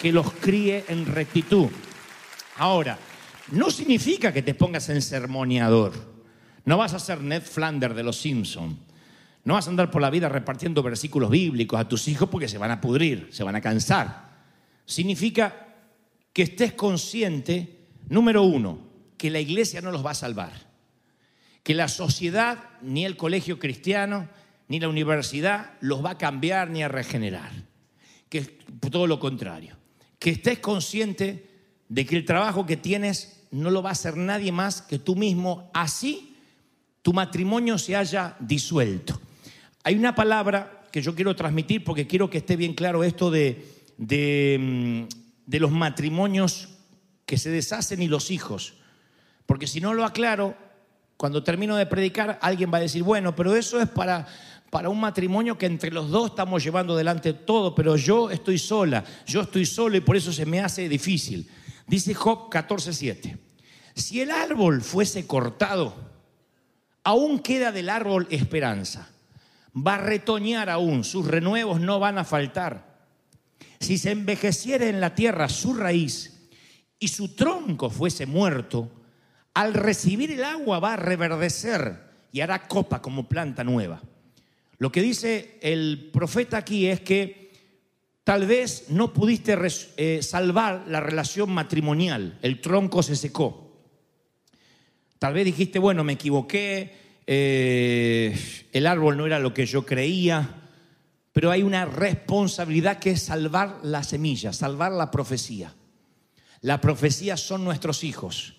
que 0.00 0.10
los 0.10 0.32
críe 0.32 0.86
en 0.88 1.04
rectitud. 1.04 1.68
Ahora, 2.56 2.98
no 3.50 3.70
significa 3.70 4.32
que 4.32 4.42
te 4.42 4.54
pongas 4.54 4.88
en 4.88 5.02
sermoneador. 5.02 5.92
No 6.64 6.78
vas 6.78 6.94
a 6.94 6.98
ser 6.98 7.20
Ned 7.20 7.42
Flanders 7.42 7.96
de 7.96 8.02
los 8.02 8.16
Simpson. 8.16 8.78
No 9.44 9.54
vas 9.54 9.66
a 9.66 9.70
andar 9.70 9.90
por 9.90 10.00
la 10.00 10.10
vida 10.10 10.28
repartiendo 10.28 10.82
versículos 10.82 11.30
bíblicos 11.30 11.78
a 11.78 11.88
tus 11.88 12.08
hijos 12.08 12.28
porque 12.30 12.48
se 12.48 12.58
van 12.58 12.70
a 12.70 12.80
pudrir, 12.80 13.28
se 13.30 13.44
van 13.44 13.56
a 13.56 13.60
cansar. 13.60 14.30
Significa 14.86 15.74
que 16.32 16.42
estés 16.42 16.72
consciente, 16.72 17.88
número 18.08 18.42
uno, 18.42 18.78
que 19.18 19.30
la 19.30 19.40
iglesia 19.40 19.82
no 19.82 19.90
los 19.90 20.04
va 20.04 20.12
a 20.12 20.14
salvar. 20.14 20.52
Que 21.62 21.74
la 21.74 21.88
sociedad, 21.88 22.58
ni 22.80 23.04
el 23.04 23.16
colegio 23.16 23.58
cristiano, 23.58 24.28
ni 24.68 24.80
la 24.80 24.88
universidad 24.88 25.72
los 25.80 26.04
va 26.04 26.12
a 26.12 26.18
cambiar 26.18 26.70
ni 26.70 26.82
a 26.82 26.88
regenerar. 26.88 27.50
Que 28.30 28.38
es 28.38 28.50
todo 28.90 29.06
lo 29.06 29.20
contrario. 29.20 29.76
Que 30.18 30.30
estés 30.30 30.60
consciente 30.60 31.53
de 31.94 32.04
que 32.04 32.16
el 32.16 32.24
trabajo 32.24 32.66
que 32.66 32.76
tienes 32.76 33.44
no 33.52 33.70
lo 33.70 33.80
va 33.80 33.90
a 33.90 33.92
hacer 33.92 34.16
nadie 34.16 34.50
más 34.50 34.82
que 34.82 34.98
tú 34.98 35.14
mismo, 35.14 35.70
así 35.72 36.34
tu 37.02 37.12
matrimonio 37.12 37.78
se 37.78 37.94
haya 37.94 38.34
disuelto. 38.40 39.20
Hay 39.84 39.94
una 39.94 40.12
palabra 40.12 40.82
que 40.90 41.00
yo 41.00 41.14
quiero 41.14 41.36
transmitir 41.36 41.84
porque 41.84 42.08
quiero 42.08 42.28
que 42.28 42.38
esté 42.38 42.56
bien 42.56 42.74
claro 42.74 43.04
esto 43.04 43.30
de, 43.30 43.64
mm, 43.96 45.02
de 45.46 45.60
los 45.60 45.70
matrimonios 45.70 46.70
que 47.26 47.38
se 47.38 47.50
deshacen 47.50 48.02
y 48.02 48.08
los 48.08 48.32
hijos. 48.32 48.74
Porque 49.46 49.68
si 49.68 49.80
no 49.80 49.94
lo 49.94 50.04
aclaro, 50.04 50.56
cuando 51.16 51.44
termino 51.44 51.76
de 51.76 51.86
predicar, 51.86 52.40
alguien 52.42 52.72
va 52.74 52.78
a 52.78 52.80
decir, 52.80 53.04
bueno, 53.04 53.36
pero 53.36 53.54
eso 53.54 53.80
es 53.80 53.88
para, 53.88 54.26
para 54.68 54.88
un 54.88 54.98
matrimonio 54.98 55.56
que 55.56 55.66
entre 55.66 55.92
los 55.92 56.10
dos 56.10 56.30
estamos 56.30 56.64
llevando 56.64 56.94
adelante 56.94 57.34
todo, 57.34 57.72
pero 57.72 57.94
yo 57.94 58.30
estoy 58.30 58.58
sola, 58.58 59.04
yo 59.24 59.42
estoy 59.42 59.64
solo 59.64 59.96
y 59.96 60.00
por 60.00 60.16
eso 60.16 60.32
se 60.32 60.44
me 60.44 60.58
hace 60.58 60.88
difícil. 60.88 61.48
Dice 61.86 62.14
Job 62.14 62.50
14:7, 62.50 63.38
si 63.94 64.20
el 64.20 64.30
árbol 64.30 64.82
fuese 64.82 65.26
cortado, 65.26 65.94
aún 67.04 67.38
queda 67.38 67.72
del 67.72 67.90
árbol 67.90 68.26
esperanza. 68.30 69.10
Va 69.76 69.96
a 69.96 69.98
retoñar 69.98 70.70
aún, 70.70 71.04
sus 71.04 71.26
renuevos 71.26 71.80
no 71.80 71.98
van 71.98 72.18
a 72.18 72.24
faltar. 72.24 72.94
Si 73.80 73.98
se 73.98 74.12
envejeciera 74.12 74.86
en 74.88 75.00
la 75.00 75.14
tierra 75.14 75.48
su 75.48 75.74
raíz 75.74 76.48
y 76.98 77.08
su 77.08 77.34
tronco 77.34 77.90
fuese 77.90 78.24
muerto, 78.24 78.90
al 79.52 79.74
recibir 79.74 80.30
el 80.32 80.44
agua 80.44 80.78
va 80.78 80.94
a 80.94 80.96
reverdecer 80.96 82.02
y 82.32 82.40
hará 82.40 82.66
copa 82.66 83.02
como 83.02 83.28
planta 83.28 83.62
nueva. 83.62 84.02
Lo 84.78 84.90
que 84.90 85.02
dice 85.02 85.58
el 85.60 86.10
profeta 86.12 86.58
aquí 86.58 86.86
es 86.86 87.00
que 87.00 87.43
tal 88.24 88.46
vez 88.46 88.86
no 88.88 89.12
pudiste 89.12 89.56
eh, 89.96 90.22
salvar 90.22 90.86
la 90.88 91.00
relación 91.00 91.52
matrimonial, 91.52 92.38
el 92.42 92.60
tronco 92.60 93.02
se 93.02 93.16
secó. 93.16 93.64
Tal 95.18 95.34
vez 95.34 95.44
dijiste, 95.44 95.78
bueno, 95.78 96.02
me 96.04 96.14
equivoqué, 96.14 96.92
eh, 97.26 98.36
el 98.72 98.86
árbol 98.86 99.16
no 99.16 99.26
era 99.26 99.38
lo 99.38 99.54
que 99.54 99.66
yo 99.66 99.86
creía, 99.86 100.62
pero 101.32 101.50
hay 101.50 101.62
una 101.62 101.84
responsabilidad 101.84 102.98
que 102.98 103.12
es 103.12 103.22
salvar 103.22 103.80
la 103.82 104.02
semilla, 104.02 104.52
salvar 104.52 104.92
la 104.92 105.10
profecía. 105.10 105.74
La 106.60 106.80
profecía 106.80 107.36
son 107.36 107.64
nuestros 107.64 108.04
hijos. 108.04 108.54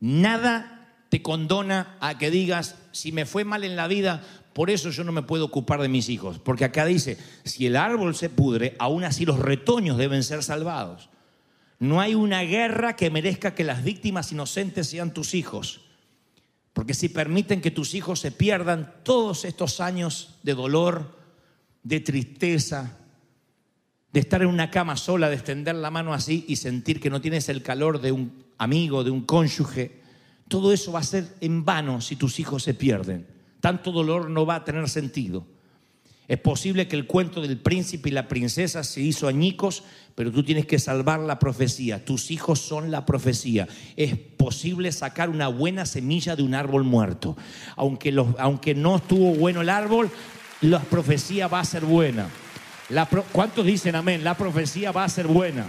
Nada 0.00 0.88
te 1.08 1.22
condona 1.22 1.96
a 2.00 2.18
que 2.18 2.30
digas, 2.30 2.76
si 2.92 3.12
me 3.12 3.26
fue 3.26 3.44
mal 3.44 3.64
en 3.64 3.76
la 3.76 3.88
vida, 3.88 4.22
por 4.52 4.70
eso 4.70 4.90
yo 4.90 5.04
no 5.04 5.12
me 5.12 5.22
puedo 5.22 5.44
ocupar 5.44 5.80
de 5.80 5.88
mis 5.88 6.08
hijos. 6.08 6.38
Porque 6.38 6.64
acá 6.64 6.84
dice, 6.84 7.18
si 7.44 7.66
el 7.66 7.76
árbol 7.76 8.14
se 8.14 8.30
pudre, 8.30 8.74
aún 8.78 9.04
así 9.04 9.24
los 9.24 9.38
retoños 9.38 9.96
deben 9.96 10.24
ser 10.24 10.42
salvados. 10.42 11.08
No 11.78 12.00
hay 12.00 12.14
una 12.14 12.42
guerra 12.42 12.96
que 12.96 13.10
merezca 13.10 13.54
que 13.54 13.64
las 13.64 13.84
víctimas 13.84 14.32
inocentes 14.32 14.88
sean 14.88 15.14
tus 15.14 15.34
hijos. 15.34 15.82
Porque 16.72 16.94
si 16.94 17.08
permiten 17.08 17.60
que 17.60 17.70
tus 17.70 17.94
hijos 17.94 18.20
se 18.20 18.32
pierdan 18.32 18.94
todos 19.02 19.44
estos 19.44 19.80
años 19.80 20.38
de 20.42 20.54
dolor, 20.54 21.16
de 21.82 22.00
tristeza, 22.00 22.98
de 24.12 24.20
estar 24.20 24.42
en 24.42 24.48
una 24.48 24.70
cama 24.70 24.96
sola, 24.96 25.28
de 25.28 25.36
extender 25.36 25.74
la 25.76 25.90
mano 25.90 26.12
así 26.12 26.44
y 26.48 26.56
sentir 26.56 27.00
que 27.00 27.10
no 27.10 27.20
tienes 27.20 27.48
el 27.48 27.62
calor 27.62 28.00
de 28.00 28.12
un 28.12 28.44
amigo, 28.58 29.04
de 29.04 29.10
un 29.10 29.22
cónyuge. 29.22 30.00
Todo 30.48 30.72
eso 30.72 30.92
va 30.92 31.00
a 31.00 31.04
ser 31.04 31.36
en 31.40 31.64
vano 31.64 32.00
si 32.00 32.16
tus 32.16 32.40
hijos 32.40 32.64
se 32.64 32.74
pierden. 32.74 33.39
Tanto 33.60 33.92
dolor 33.92 34.30
no 34.30 34.46
va 34.46 34.56
a 34.56 34.64
tener 34.64 34.88
sentido. 34.88 35.46
Es 36.30 36.38
posible 36.38 36.86
que 36.86 36.94
el 36.94 37.08
cuento 37.08 37.42
del 37.42 37.58
príncipe 37.58 38.08
y 38.08 38.12
la 38.12 38.28
princesa 38.28 38.84
se 38.84 39.00
hizo 39.00 39.26
añicos, 39.26 39.82
pero 40.14 40.30
tú 40.30 40.44
tienes 40.44 40.64
que 40.64 40.78
salvar 40.78 41.18
la 41.18 41.40
profecía. 41.40 42.04
Tus 42.04 42.30
hijos 42.30 42.60
son 42.60 42.92
la 42.92 43.04
profecía. 43.04 43.66
Es 43.96 44.16
posible 44.16 44.92
sacar 44.92 45.28
una 45.28 45.48
buena 45.48 45.86
semilla 45.86 46.36
de 46.36 46.44
un 46.44 46.54
árbol 46.54 46.84
muerto. 46.84 47.36
Aunque, 47.74 48.14
aunque 48.38 48.76
no 48.76 48.96
estuvo 48.96 49.34
bueno 49.34 49.62
el 49.62 49.68
árbol, 49.68 50.08
la 50.60 50.78
profecía 50.78 51.48
va 51.48 51.58
a 51.58 51.64
ser 51.64 51.84
buena. 51.84 52.28
La 52.90 53.06
¿Cuántos 53.06 53.66
dicen 53.66 53.96
amén? 53.96 54.22
La 54.22 54.36
profecía 54.36 54.92
va 54.92 55.02
a 55.02 55.08
ser 55.08 55.26
buena. 55.26 55.66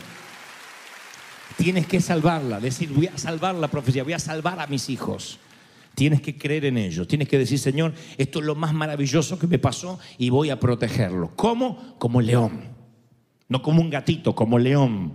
Tienes 1.58 1.88
que 1.88 2.02
salvarla, 2.02 2.60
decir, 2.60 2.90
voy 2.94 3.08
a 3.08 3.18
salvar 3.18 3.56
la 3.56 3.68
profecía, 3.68 4.04
voy 4.04 4.14
a 4.14 4.20
salvar 4.20 4.60
a 4.60 4.68
mis 4.68 4.90
hijos. 4.90 5.40
Tienes 6.02 6.24
que 6.24 6.36
creer 6.36 6.66
en 6.66 6.80
ello, 6.80 7.06
tienes 7.06 7.28
que 7.28 7.38
decir, 7.38 7.60
Señor, 7.60 7.94
esto 8.18 8.40
es 8.40 8.46
lo 8.46 8.56
más 8.56 8.74
maravilloso 8.74 9.38
que 9.38 9.46
me 9.46 9.60
pasó 9.60 10.00
y 10.18 10.32
voy 10.32 10.50
a 10.50 10.60
protegerlo. 10.60 11.32
¿Cómo? 11.36 11.96
Como 12.00 12.22
león, 12.22 12.64
no 13.48 13.62
como 13.62 13.82
un 13.82 13.92
gatito, 13.92 14.34
como 14.34 14.58
león, 14.58 15.14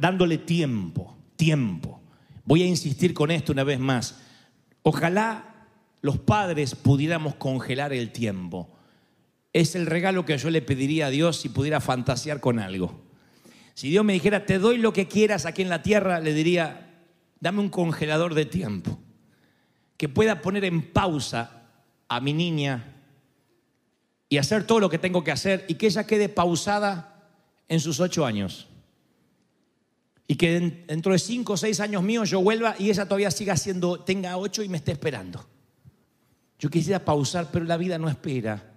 dándole 0.00 0.38
tiempo, 0.38 1.16
tiempo. 1.36 2.00
Voy 2.44 2.64
a 2.64 2.66
insistir 2.66 3.14
con 3.14 3.30
esto 3.30 3.52
una 3.52 3.62
vez 3.62 3.78
más. 3.78 4.18
Ojalá 4.82 5.68
los 6.00 6.18
padres 6.18 6.74
pudiéramos 6.74 7.36
congelar 7.36 7.92
el 7.92 8.10
tiempo. 8.10 8.68
Es 9.52 9.76
el 9.76 9.86
regalo 9.86 10.24
que 10.24 10.36
yo 10.36 10.50
le 10.50 10.60
pediría 10.60 11.06
a 11.06 11.10
Dios 11.10 11.36
si 11.36 11.50
pudiera 11.50 11.80
fantasear 11.80 12.40
con 12.40 12.58
algo. 12.58 13.00
Si 13.74 13.90
Dios 13.90 14.04
me 14.04 14.14
dijera, 14.14 14.44
te 14.44 14.58
doy 14.58 14.78
lo 14.78 14.92
que 14.92 15.06
quieras 15.06 15.46
aquí 15.46 15.62
en 15.62 15.68
la 15.68 15.84
tierra, 15.84 16.18
le 16.18 16.34
diría, 16.34 16.90
dame 17.38 17.60
un 17.60 17.68
congelador 17.68 18.34
de 18.34 18.46
tiempo 18.46 18.98
que 19.96 20.08
pueda 20.08 20.40
poner 20.40 20.64
en 20.64 20.92
pausa 20.92 21.62
a 22.08 22.20
mi 22.20 22.32
niña 22.32 22.92
y 24.28 24.38
hacer 24.38 24.66
todo 24.66 24.80
lo 24.80 24.90
que 24.90 24.98
tengo 24.98 25.22
que 25.22 25.30
hacer 25.32 25.64
y 25.68 25.74
que 25.74 25.86
ella 25.86 26.06
quede 26.06 26.28
pausada 26.28 27.30
en 27.68 27.80
sus 27.80 28.00
ocho 28.00 28.26
años. 28.26 28.66
Y 30.26 30.36
que 30.36 30.56
en- 30.56 30.86
dentro 30.86 31.12
de 31.12 31.18
cinco 31.18 31.52
o 31.52 31.56
seis 31.56 31.80
años 31.80 32.02
míos 32.02 32.30
yo 32.30 32.40
vuelva 32.42 32.74
y 32.78 32.90
ella 32.90 33.04
todavía 33.04 33.30
siga 33.30 33.56
siendo, 33.56 34.00
tenga 34.00 34.36
ocho 34.36 34.62
y 34.62 34.68
me 34.68 34.78
esté 34.78 34.92
esperando. 34.92 35.44
Yo 36.58 36.70
quisiera 36.70 37.04
pausar, 37.04 37.48
pero 37.52 37.64
la 37.64 37.76
vida 37.76 37.98
no 37.98 38.08
espera. 38.08 38.70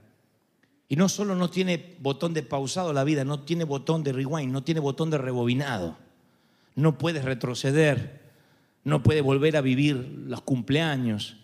Y 0.90 0.96
no 0.96 1.10
solo 1.10 1.36
no 1.36 1.50
tiene 1.50 1.96
botón 2.00 2.34
de 2.34 2.44
pausado 2.44 2.94
la 2.94 3.04
vida, 3.04 3.24
no 3.24 3.42
tiene 3.42 3.64
botón 3.64 4.04
de 4.04 4.14
rewind, 4.14 4.52
no 4.52 4.64
tiene 4.64 4.80
botón 4.80 5.10
de 5.10 5.18
rebobinado. 5.18 5.98
No 6.76 6.98
puedes 6.98 7.26
retroceder, 7.26 8.27
no 8.88 9.04
puedes 9.04 9.22
volver 9.22 9.58
a 9.58 9.62
vivir 9.62 9.98
los 10.28 10.42
cumpleaños, 10.44 11.36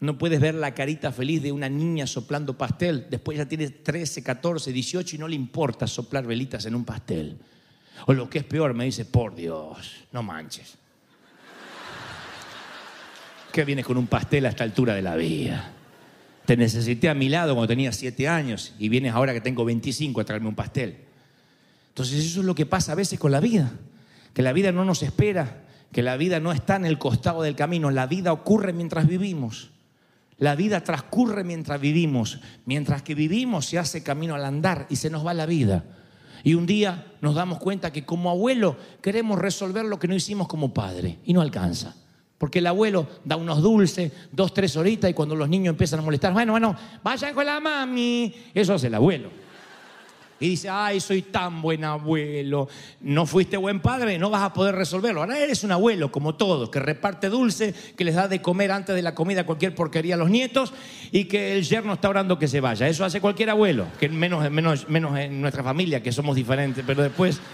no 0.00 0.16
puedes 0.16 0.40
ver 0.40 0.54
la 0.54 0.72
carita 0.72 1.12
feliz 1.12 1.42
de 1.42 1.52
una 1.52 1.68
niña 1.68 2.06
soplando 2.06 2.56
pastel, 2.56 3.08
después 3.10 3.36
ya 3.36 3.44
tiene 3.46 3.68
13, 3.68 4.22
14, 4.22 4.72
18 4.72 5.16
y 5.16 5.18
no 5.18 5.28
le 5.28 5.36
importa 5.36 5.86
soplar 5.86 6.26
velitas 6.26 6.64
en 6.64 6.74
un 6.74 6.86
pastel. 6.86 7.36
O 8.06 8.14
lo 8.14 8.30
que 8.30 8.38
es 8.38 8.44
peor, 8.44 8.72
me 8.72 8.86
dice, 8.86 9.04
por 9.04 9.34
Dios, 9.34 10.06
no 10.12 10.22
manches. 10.22 10.78
¿Qué 13.52 13.66
vienes 13.66 13.84
con 13.84 13.98
un 13.98 14.06
pastel 14.06 14.46
a 14.46 14.48
esta 14.48 14.64
altura 14.64 14.94
de 14.94 15.02
la 15.02 15.14
vida? 15.14 15.70
Te 16.46 16.56
necesité 16.56 17.10
a 17.10 17.14
mi 17.14 17.28
lado 17.28 17.54
cuando 17.54 17.68
tenía 17.68 17.92
7 17.92 18.28
años 18.28 18.72
y 18.78 18.88
vienes 18.88 19.12
ahora 19.12 19.34
que 19.34 19.42
tengo 19.42 19.62
25 19.66 20.22
a 20.22 20.24
traerme 20.24 20.48
un 20.48 20.54
pastel. 20.54 20.96
Entonces 21.90 22.24
eso 22.24 22.40
es 22.40 22.46
lo 22.46 22.54
que 22.54 22.64
pasa 22.64 22.92
a 22.92 22.94
veces 22.94 23.18
con 23.18 23.30
la 23.30 23.40
vida, 23.40 23.72
que 24.32 24.40
la 24.40 24.54
vida 24.54 24.72
no 24.72 24.86
nos 24.86 25.02
espera, 25.02 25.67
que 25.92 26.02
la 26.02 26.16
vida 26.16 26.40
no 26.40 26.52
está 26.52 26.76
en 26.76 26.84
el 26.84 26.98
costado 26.98 27.42
del 27.42 27.56
camino, 27.56 27.90
la 27.90 28.06
vida 28.06 28.32
ocurre 28.32 28.72
mientras 28.72 29.06
vivimos. 29.06 29.70
La 30.38 30.54
vida 30.54 30.84
transcurre 30.84 31.42
mientras 31.42 31.80
vivimos, 31.80 32.40
mientras 32.64 33.02
que 33.02 33.14
vivimos 33.14 33.66
se 33.66 33.78
hace 33.78 34.04
camino 34.04 34.36
al 34.36 34.44
andar 34.44 34.86
y 34.88 34.96
se 34.96 35.10
nos 35.10 35.26
va 35.26 35.34
la 35.34 35.46
vida. 35.46 35.84
Y 36.44 36.54
un 36.54 36.66
día 36.66 37.06
nos 37.20 37.34
damos 37.34 37.58
cuenta 37.58 37.92
que 37.92 38.04
como 38.04 38.30
abuelo 38.30 38.76
queremos 39.02 39.38
resolver 39.38 39.84
lo 39.84 39.98
que 39.98 40.06
no 40.06 40.14
hicimos 40.14 40.46
como 40.46 40.72
padre 40.72 41.18
y 41.24 41.32
no 41.32 41.40
alcanza. 41.40 41.96
Porque 42.38 42.60
el 42.60 42.68
abuelo 42.68 43.08
da 43.24 43.34
unos 43.34 43.60
dulces, 43.60 44.12
dos, 44.30 44.54
tres 44.54 44.76
horitas 44.76 45.10
y 45.10 45.14
cuando 45.14 45.34
los 45.34 45.48
niños 45.48 45.72
empiezan 45.72 45.98
a 45.98 46.02
molestar, 46.02 46.32
bueno, 46.32 46.52
bueno, 46.52 46.76
vayan 47.02 47.34
con 47.34 47.44
la 47.44 47.58
mami. 47.58 48.32
Eso 48.54 48.74
hace 48.74 48.86
el 48.86 48.94
abuelo. 48.94 49.30
Y 50.40 50.50
dice, 50.50 50.68
ay, 50.68 51.00
soy 51.00 51.22
tan 51.22 51.60
buen 51.60 51.84
abuelo. 51.84 52.68
No 53.00 53.26
fuiste 53.26 53.56
buen 53.56 53.80
padre, 53.80 54.18
no 54.18 54.30
vas 54.30 54.42
a 54.42 54.52
poder 54.52 54.74
resolverlo. 54.74 55.20
Ahora 55.20 55.38
eres 55.38 55.64
un 55.64 55.72
abuelo, 55.72 56.12
como 56.12 56.34
todos, 56.36 56.70
que 56.70 56.78
reparte 56.78 57.28
dulce, 57.28 57.74
que 57.96 58.04
les 58.04 58.14
da 58.14 58.28
de 58.28 58.40
comer 58.40 58.70
antes 58.70 58.94
de 58.94 59.02
la 59.02 59.14
comida 59.14 59.44
cualquier 59.44 59.74
porquería 59.74 60.14
a 60.14 60.18
los 60.18 60.30
nietos 60.30 60.72
y 61.10 61.24
que 61.24 61.54
el 61.54 61.64
yerno 61.64 61.94
está 61.94 62.08
orando 62.08 62.38
que 62.38 62.46
se 62.46 62.60
vaya. 62.60 62.86
Eso 62.86 63.04
hace 63.04 63.20
cualquier 63.20 63.50
abuelo, 63.50 63.86
que 63.98 64.08
menos, 64.08 64.48
menos, 64.50 64.88
menos 64.88 65.18
en 65.18 65.40
nuestra 65.40 65.62
familia, 65.64 66.02
que 66.02 66.12
somos 66.12 66.36
diferentes, 66.36 66.84
pero 66.86 67.02
después... 67.02 67.40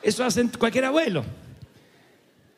Eso 0.00 0.24
hace 0.24 0.48
cualquier 0.56 0.84
abuelo. 0.84 1.24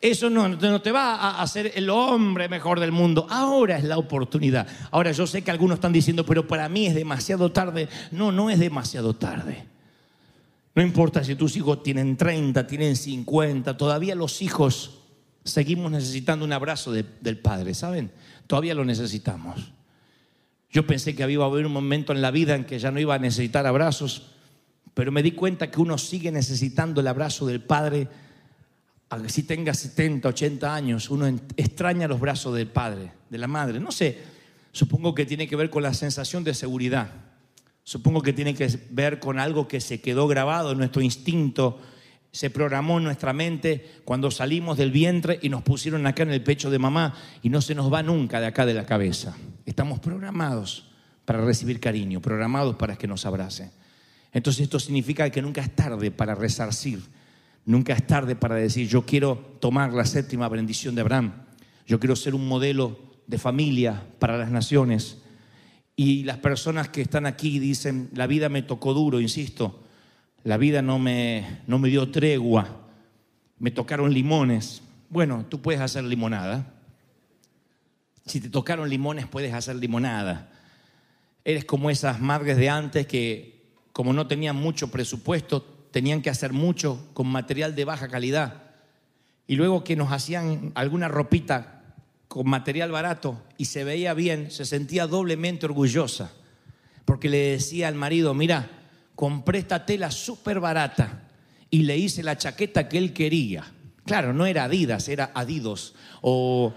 Eso 0.01 0.31
no, 0.31 0.81
te 0.81 0.91
va 0.91 1.13
a 1.15 1.41
hacer 1.43 1.73
el 1.75 1.87
hombre 1.91 2.49
mejor 2.49 2.79
del 2.79 2.91
mundo. 2.91 3.27
Ahora 3.29 3.77
es 3.77 3.83
la 3.83 3.99
oportunidad. 3.99 4.67
Ahora 4.89 5.11
yo 5.11 5.27
sé 5.27 5.43
que 5.43 5.51
algunos 5.51 5.75
están 5.75 5.93
diciendo, 5.93 6.25
pero 6.25 6.47
para 6.47 6.67
mí 6.69 6.87
es 6.87 6.95
demasiado 6.95 7.51
tarde. 7.51 7.87
No, 8.09 8.31
no 8.31 8.49
es 8.49 8.57
demasiado 8.57 9.13
tarde. 9.15 9.65
No 10.73 10.81
importa 10.81 11.23
si 11.23 11.35
tus 11.35 11.55
hijos 11.55 11.83
tienen 11.83 12.17
30, 12.17 12.65
tienen 12.65 12.95
50, 12.95 13.77
todavía 13.77 14.15
los 14.15 14.41
hijos 14.41 14.97
seguimos 15.43 15.91
necesitando 15.91 16.45
un 16.45 16.53
abrazo 16.53 16.91
de- 16.91 17.05
del 17.21 17.37
padre, 17.37 17.73
¿saben? 17.75 18.11
Todavía 18.47 18.73
lo 18.73 18.83
necesitamos. 18.85 19.71
Yo 20.71 20.87
pensé 20.87 21.15
que 21.15 21.29
iba 21.29 21.43
a 21.43 21.47
haber 21.47 21.65
un 21.65 21.73
momento 21.73 22.11
en 22.11 22.21
la 22.21 22.31
vida 22.31 22.55
en 22.55 22.63
que 22.63 22.79
ya 22.79 22.89
no 22.89 22.99
iba 22.99 23.13
a 23.15 23.19
necesitar 23.19 23.67
abrazos, 23.67 24.31
pero 24.93 25.11
me 25.11 25.21
di 25.21 25.33
cuenta 25.33 25.69
que 25.69 25.79
uno 25.81 25.97
sigue 25.99 26.31
necesitando 26.31 27.01
el 27.01 27.07
abrazo 27.07 27.45
del 27.45 27.61
padre 27.61 28.07
si 29.27 29.43
tenga 29.43 29.73
70, 29.73 30.29
80 30.29 30.73
años, 30.73 31.09
uno 31.09 31.27
extraña 31.57 32.07
los 32.07 32.19
brazos 32.19 32.55
del 32.55 32.67
padre, 32.67 33.11
de 33.29 33.37
la 33.37 33.47
madre. 33.47 33.79
No 33.79 33.91
sé, 33.91 34.19
supongo 34.71 35.13
que 35.13 35.25
tiene 35.25 35.47
que 35.47 35.55
ver 35.55 35.69
con 35.69 35.83
la 35.83 35.93
sensación 35.93 36.43
de 36.43 36.53
seguridad. 36.53 37.11
Supongo 37.83 38.21
que 38.21 38.31
tiene 38.31 38.53
que 38.53 38.69
ver 38.91 39.19
con 39.19 39.39
algo 39.39 39.67
que 39.67 39.81
se 39.81 39.99
quedó 40.01 40.27
grabado 40.27 40.71
en 40.71 40.77
nuestro 40.77 41.01
instinto, 41.01 41.81
se 42.31 42.49
programó 42.49 42.99
en 42.99 43.03
nuestra 43.03 43.33
mente 43.33 44.01
cuando 44.05 44.31
salimos 44.31 44.77
del 44.77 44.91
vientre 44.91 45.39
y 45.41 45.49
nos 45.49 45.63
pusieron 45.63 46.07
acá 46.07 46.23
en 46.23 46.31
el 46.31 46.43
pecho 46.43 46.69
de 46.69 46.79
mamá 46.79 47.13
y 47.41 47.49
no 47.49 47.61
se 47.61 47.75
nos 47.75 47.91
va 47.91 48.03
nunca 48.03 48.39
de 48.39 48.47
acá 48.47 48.65
de 48.65 48.73
la 48.73 48.85
cabeza. 48.85 49.35
Estamos 49.65 49.99
programados 49.99 50.89
para 51.25 51.43
recibir 51.43 51.81
cariño, 51.81 52.21
programados 52.21 52.77
para 52.77 52.95
que 52.95 53.07
nos 53.07 53.25
abrace. 53.25 53.71
Entonces 54.31 54.63
esto 54.63 54.79
significa 54.79 55.29
que 55.29 55.41
nunca 55.41 55.59
es 55.59 55.75
tarde 55.75 56.11
para 56.11 56.35
resarcir 56.35 57.01
Nunca 57.65 57.93
es 57.93 58.05
tarde 58.07 58.35
para 58.35 58.55
decir, 58.55 58.87
yo 58.87 59.05
quiero 59.05 59.37
tomar 59.59 59.93
la 59.93 60.05
séptima 60.05 60.49
bendición 60.49 60.95
de 60.95 61.01
Abraham. 61.01 61.33
Yo 61.85 61.99
quiero 61.99 62.15
ser 62.15 62.33
un 62.33 62.47
modelo 62.47 62.97
de 63.27 63.37
familia 63.37 64.03
para 64.19 64.37
las 64.37 64.49
naciones. 64.49 65.19
Y 65.95 66.23
las 66.23 66.37
personas 66.37 66.89
que 66.89 67.01
están 67.01 67.25
aquí 67.25 67.59
dicen, 67.59 68.09
la 68.13 68.27
vida 68.27 68.49
me 68.49 68.63
tocó 68.63 68.93
duro, 68.93 69.19
insisto, 69.19 69.83
la 70.43 70.57
vida 70.57 70.81
no 70.81 70.97
me, 70.97 71.61
no 71.67 71.77
me 71.77 71.89
dio 71.89 72.09
tregua, 72.09 72.87
me 73.59 73.69
tocaron 73.69 74.11
limones. 74.11 74.81
Bueno, 75.09 75.45
tú 75.47 75.61
puedes 75.61 75.81
hacer 75.81 76.03
limonada. 76.03 76.73
Si 78.25 78.41
te 78.41 78.49
tocaron 78.49 78.89
limones, 78.89 79.27
puedes 79.27 79.53
hacer 79.53 79.75
limonada. 79.75 80.51
Eres 81.43 81.65
como 81.65 81.89
esas 81.89 82.19
madres 82.19 82.57
de 82.57 82.69
antes 82.69 83.05
que, 83.05 83.61
como 83.93 84.13
no 84.13 84.27
tenían 84.27 84.55
mucho 84.55 84.89
presupuesto, 84.89 85.70
tenían 85.91 86.21
que 86.21 86.29
hacer 86.29 86.53
mucho 86.53 87.07
con 87.13 87.27
material 87.27 87.75
de 87.75 87.85
baja 87.85 88.07
calidad. 88.07 88.63
Y 89.47 89.55
luego 89.55 89.83
que 89.83 89.95
nos 89.95 90.11
hacían 90.11 90.71
alguna 90.75 91.07
ropita 91.07 91.83
con 92.27 92.49
material 92.49 92.91
barato 92.91 93.43
y 93.57 93.65
se 93.65 93.83
veía 93.83 94.13
bien, 94.13 94.51
se 94.51 94.65
sentía 94.65 95.05
doblemente 95.07 95.65
orgullosa. 95.65 96.31
Porque 97.03 97.29
le 97.29 97.51
decía 97.51 97.89
al 97.89 97.95
marido, 97.95 98.33
mira, 98.33 98.69
compré 99.15 99.59
esta 99.59 99.85
tela 99.85 100.11
súper 100.11 100.59
barata 100.59 101.23
y 101.69 101.83
le 101.83 101.97
hice 101.97 102.23
la 102.23 102.37
chaqueta 102.37 102.87
que 102.87 102.97
él 102.97 103.11
quería. 103.13 103.65
Claro, 104.05 104.33
no 104.33 104.45
era 104.45 104.63
Adidas, 104.63 105.09
era 105.09 105.31
Adidos. 105.33 105.93
O 106.21 106.73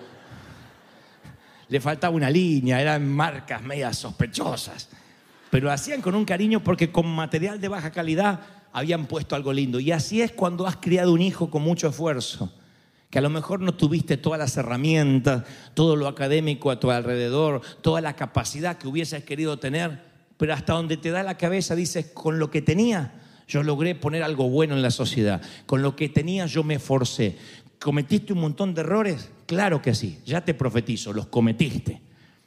le 1.68 1.80
faltaba 1.80 2.14
una 2.14 2.30
línea, 2.30 2.80
eran 2.80 3.08
marcas 3.08 3.62
medias 3.62 3.96
sospechosas. 3.96 4.88
Pero 5.50 5.70
hacían 5.70 6.00
con 6.00 6.16
un 6.16 6.24
cariño 6.24 6.64
porque 6.64 6.90
con 6.90 7.06
material 7.06 7.60
de 7.60 7.68
baja 7.68 7.92
calidad 7.92 8.40
habían 8.74 9.06
puesto 9.06 9.36
algo 9.36 9.52
lindo. 9.52 9.78
Y 9.80 9.92
así 9.92 10.20
es 10.20 10.32
cuando 10.32 10.66
has 10.66 10.76
criado 10.76 11.12
un 11.12 11.22
hijo 11.22 11.48
con 11.48 11.62
mucho 11.62 11.88
esfuerzo, 11.88 12.52
que 13.08 13.20
a 13.20 13.22
lo 13.22 13.30
mejor 13.30 13.60
no 13.60 13.74
tuviste 13.74 14.16
todas 14.16 14.38
las 14.38 14.56
herramientas, 14.56 15.44
todo 15.74 15.94
lo 15.94 16.08
académico 16.08 16.72
a 16.72 16.80
tu 16.80 16.90
alrededor, 16.90 17.62
toda 17.82 18.00
la 18.00 18.16
capacidad 18.16 18.76
que 18.76 18.88
hubieses 18.88 19.22
querido 19.22 19.60
tener, 19.60 20.02
pero 20.36 20.52
hasta 20.52 20.72
donde 20.72 20.96
te 20.96 21.12
da 21.12 21.22
la 21.22 21.38
cabeza 21.38 21.76
dices, 21.76 22.06
con 22.12 22.38
lo 22.38 22.50
que 22.50 22.60
tenía, 22.60 23.20
Yo 23.46 23.62
logré 23.62 23.94
poner 23.94 24.22
algo 24.22 24.48
bueno 24.48 24.74
en 24.74 24.80
la 24.80 24.90
sociedad. 24.90 25.42
Con 25.66 25.82
lo 25.82 25.94
que 25.96 26.08
tenía 26.08 26.46
yo 26.46 26.64
me 26.64 26.76
esforcé. 26.76 27.36
¿Cometiste 27.78 28.32
un 28.32 28.40
montón 28.40 28.72
de 28.72 28.80
errores? 28.80 29.30
Claro 29.44 29.82
que 29.82 29.94
sí. 29.94 30.18
Ya 30.24 30.42
te 30.42 30.54
profetizo, 30.54 31.12
los 31.12 31.26
cometiste. 31.26 32.00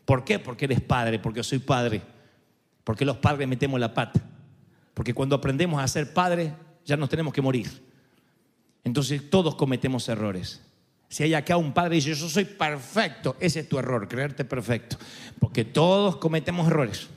¿Por 0.06 0.24
qué? 0.24 0.40
Porque 0.40 0.66
eres 0.66 0.82
padre, 0.82 1.20
porque 1.20 1.44
soy 1.44 1.60
padre. 1.60 2.02
Porque 2.84 3.06
los 3.06 3.18
padres 3.18 3.48
metemos 3.48 3.80
la 3.80 3.94
pata. 3.94 4.24
Porque 4.98 5.14
cuando 5.14 5.36
aprendemos 5.36 5.80
a 5.80 5.88
ser 5.88 6.12
padres, 6.12 6.52
ya 6.84 6.98
nos 6.98 7.08
tenemos 7.08 7.32
que 7.32 7.40
morir. 7.40 7.70
Entonces 8.84 9.30
todos 9.30 9.54
cometemos 9.54 10.10
errores. 10.10 10.60
Si 11.08 11.22
hay 11.22 11.36
acá 11.36 11.56
un 11.56 11.72
padre 11.72 11.98
y 11.98 12.00
dice, 12.00 12.16
yo 12.16 12.28
soy 12.28 12.46
perfecto, 12.46 13.38
ese 13.40 13.60
es 13.60 13.70
tu 13.70 13.78
error, 13.78 14.08
creerte 14.08 14.44
perfecto. 14.44 14.98
Porque 15.38 15.64
todos 15.64 16.16
cometemos 16.16 16.66
errores. 16.66 17.10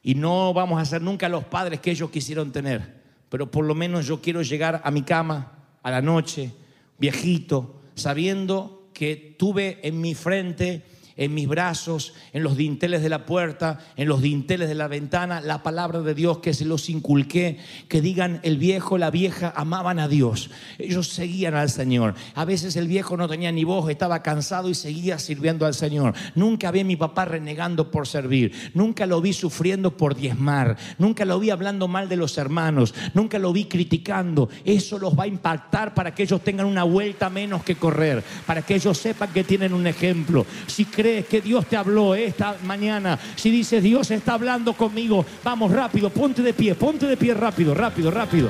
Y 0.00 0.14
no 0.14 0.54
vamos 0.54 0.80
a 0.80 0.84
ser 0.84 1.02
nunca 1.02 1.28
los 1.28 1.42
padres 1.42 1.80
que 1.80 1.90
ellos 1.90 2.08
quisieron 2.10 2.52
tener. 2.52 3.02
Pero 3.30 3.50
por 3.50 3.64
lo 3.64 3.74
menos 3.74 4.06
yo 4.06 4.22
quiero 4.22 4.42
llegar 4.42 4.80
a 4.84 4.92
mi 4.92 5.02
cama 5.02 5.54
a 5.82 5.90
la 5.90 6.02
noche, 6.02 6.52
viejito, 6.98 7.82
sabiendo 7.96 8.90
que 8.94 9.34
tuve 9.36 9.80
en 9.82 10.00
mi 10.00 10.14
frente 10.14 10.84
en 11.16 11.34
mis 11.34 11.48
brazos, 11.48 12.14
en 12.32 12.42
los 12.42 12.56
dinteles 12.56 13.02
de 13.02 13.08
la 13.08 13.24
puerta, 13.24 13.78
en 13.96 14.08
los 14.08 14.20
dinteles 14.20 14.68
de 14.68 14.74
la 14.74 14.88
ventana, 14.88 15.40
la 15.40 15.62
palabra 15.62 16.00
de 16.00 16.14
Dios 16.14 16.38
que 16.38 16.54
se 16.54 16.64
los 16.64 16.90
inculqué, 16.90 17.58
que 17.88 18.00
digan 18.00 18.40
el 18.42 18.58
viejo, 18.58 18.98
la 18.98 19.10
vieja 19.10 19.52
amaban 19.56 19.98
a 19.98 20.08
Dios. 20.08 20.50
Ellos 20.78 21.08
seguían 21.08 21.54
al 21.54 21.70
Señor. 21.70 22.14
A 22.34 22.44
veces 22.44 22.76
el 22.76 22.88
viejo 22.88 23.16
no 23.16 23.28
tenía 23.28 23.52
ni 23.52 23.64
voz, 23.64 23.88
estaba 23.90 24.22
cansado 24.22 24.68
y 24.68 24.74
seguía 24.74 25.18
sirviendo 25.18 25.66
al 25.66 25.74
Señor. 25.74 26.14
Nunca 26.34 26.70
vi 26.70 26.80
a 26.80 26.84
mi 26.84 26.96
papá 26.96 27.24
renegando 27.24 27.90
por 27.90 28.06
servir, 28.06 28.52
nunca 28.74 29.06
lo 29.06 29.20
vi 29.20 29.32
sufriendo 29.32 29.96
por 29.96 30.14
diezmar, 30.14 30.76
nunca 30.98 31.24
lo 31.24 31.38
vi 31.38 31.50
hablando 31.50 31.88
mal 31.88 32.08
de 32.08 32.16
los 32.16 32.36
hermanos, 32.38 32.94
nunca 33.14 33.38
lo 33.38 33.52
vi 33.52 33.64
criticando. 33.64 34.48
Eso 34.64 34.98
los 34.98 35.18
va 35.18 35.24
a 35.24 35.28
impactar 35.28 35.94
para 35.94 36.14
que 36.14 36.24
ellos 36.24 36.42
tengan 36.42 36.66
una 36.66 36.84
vuelta 36.84 37.30
menos 37.30 37.62
que 37.62 37.76
correr, 37.76 38.22
para 38.46 38.62
que 38.62 38.74
ellos 38.74 38.98
sepan 38.98 39.32
que 39.32 39.44
tienen 39.44 39.72
un 39.72 39.86
ejemplo. 39.86 40.44
Si 40.66 40.84
que 41.28 41.40
Dios 41.40 41.66
te 41.66 41.76
habló 41.76 42.14
esta 42.14 42.56
mañana, 42.64 43.18
si 43.36 43.50
dices 43.50 43.82
Dios 43.82 44.10
está 44.10 44.34
hablando 44.34 44.72
conmigo, 44.72 45.24
vamos 45.44 45.70
rápido, 45.72 46.10
ponte 46.10 46.42
de 46.42 46.52
pie, 46.52 46.74
ponte 46.74 47.06
de 47.06 47.16
pie 47.16 47.34
rápido, 47.34 47.74
rápido, 47.74 48.10
rápido. 48.10 48.48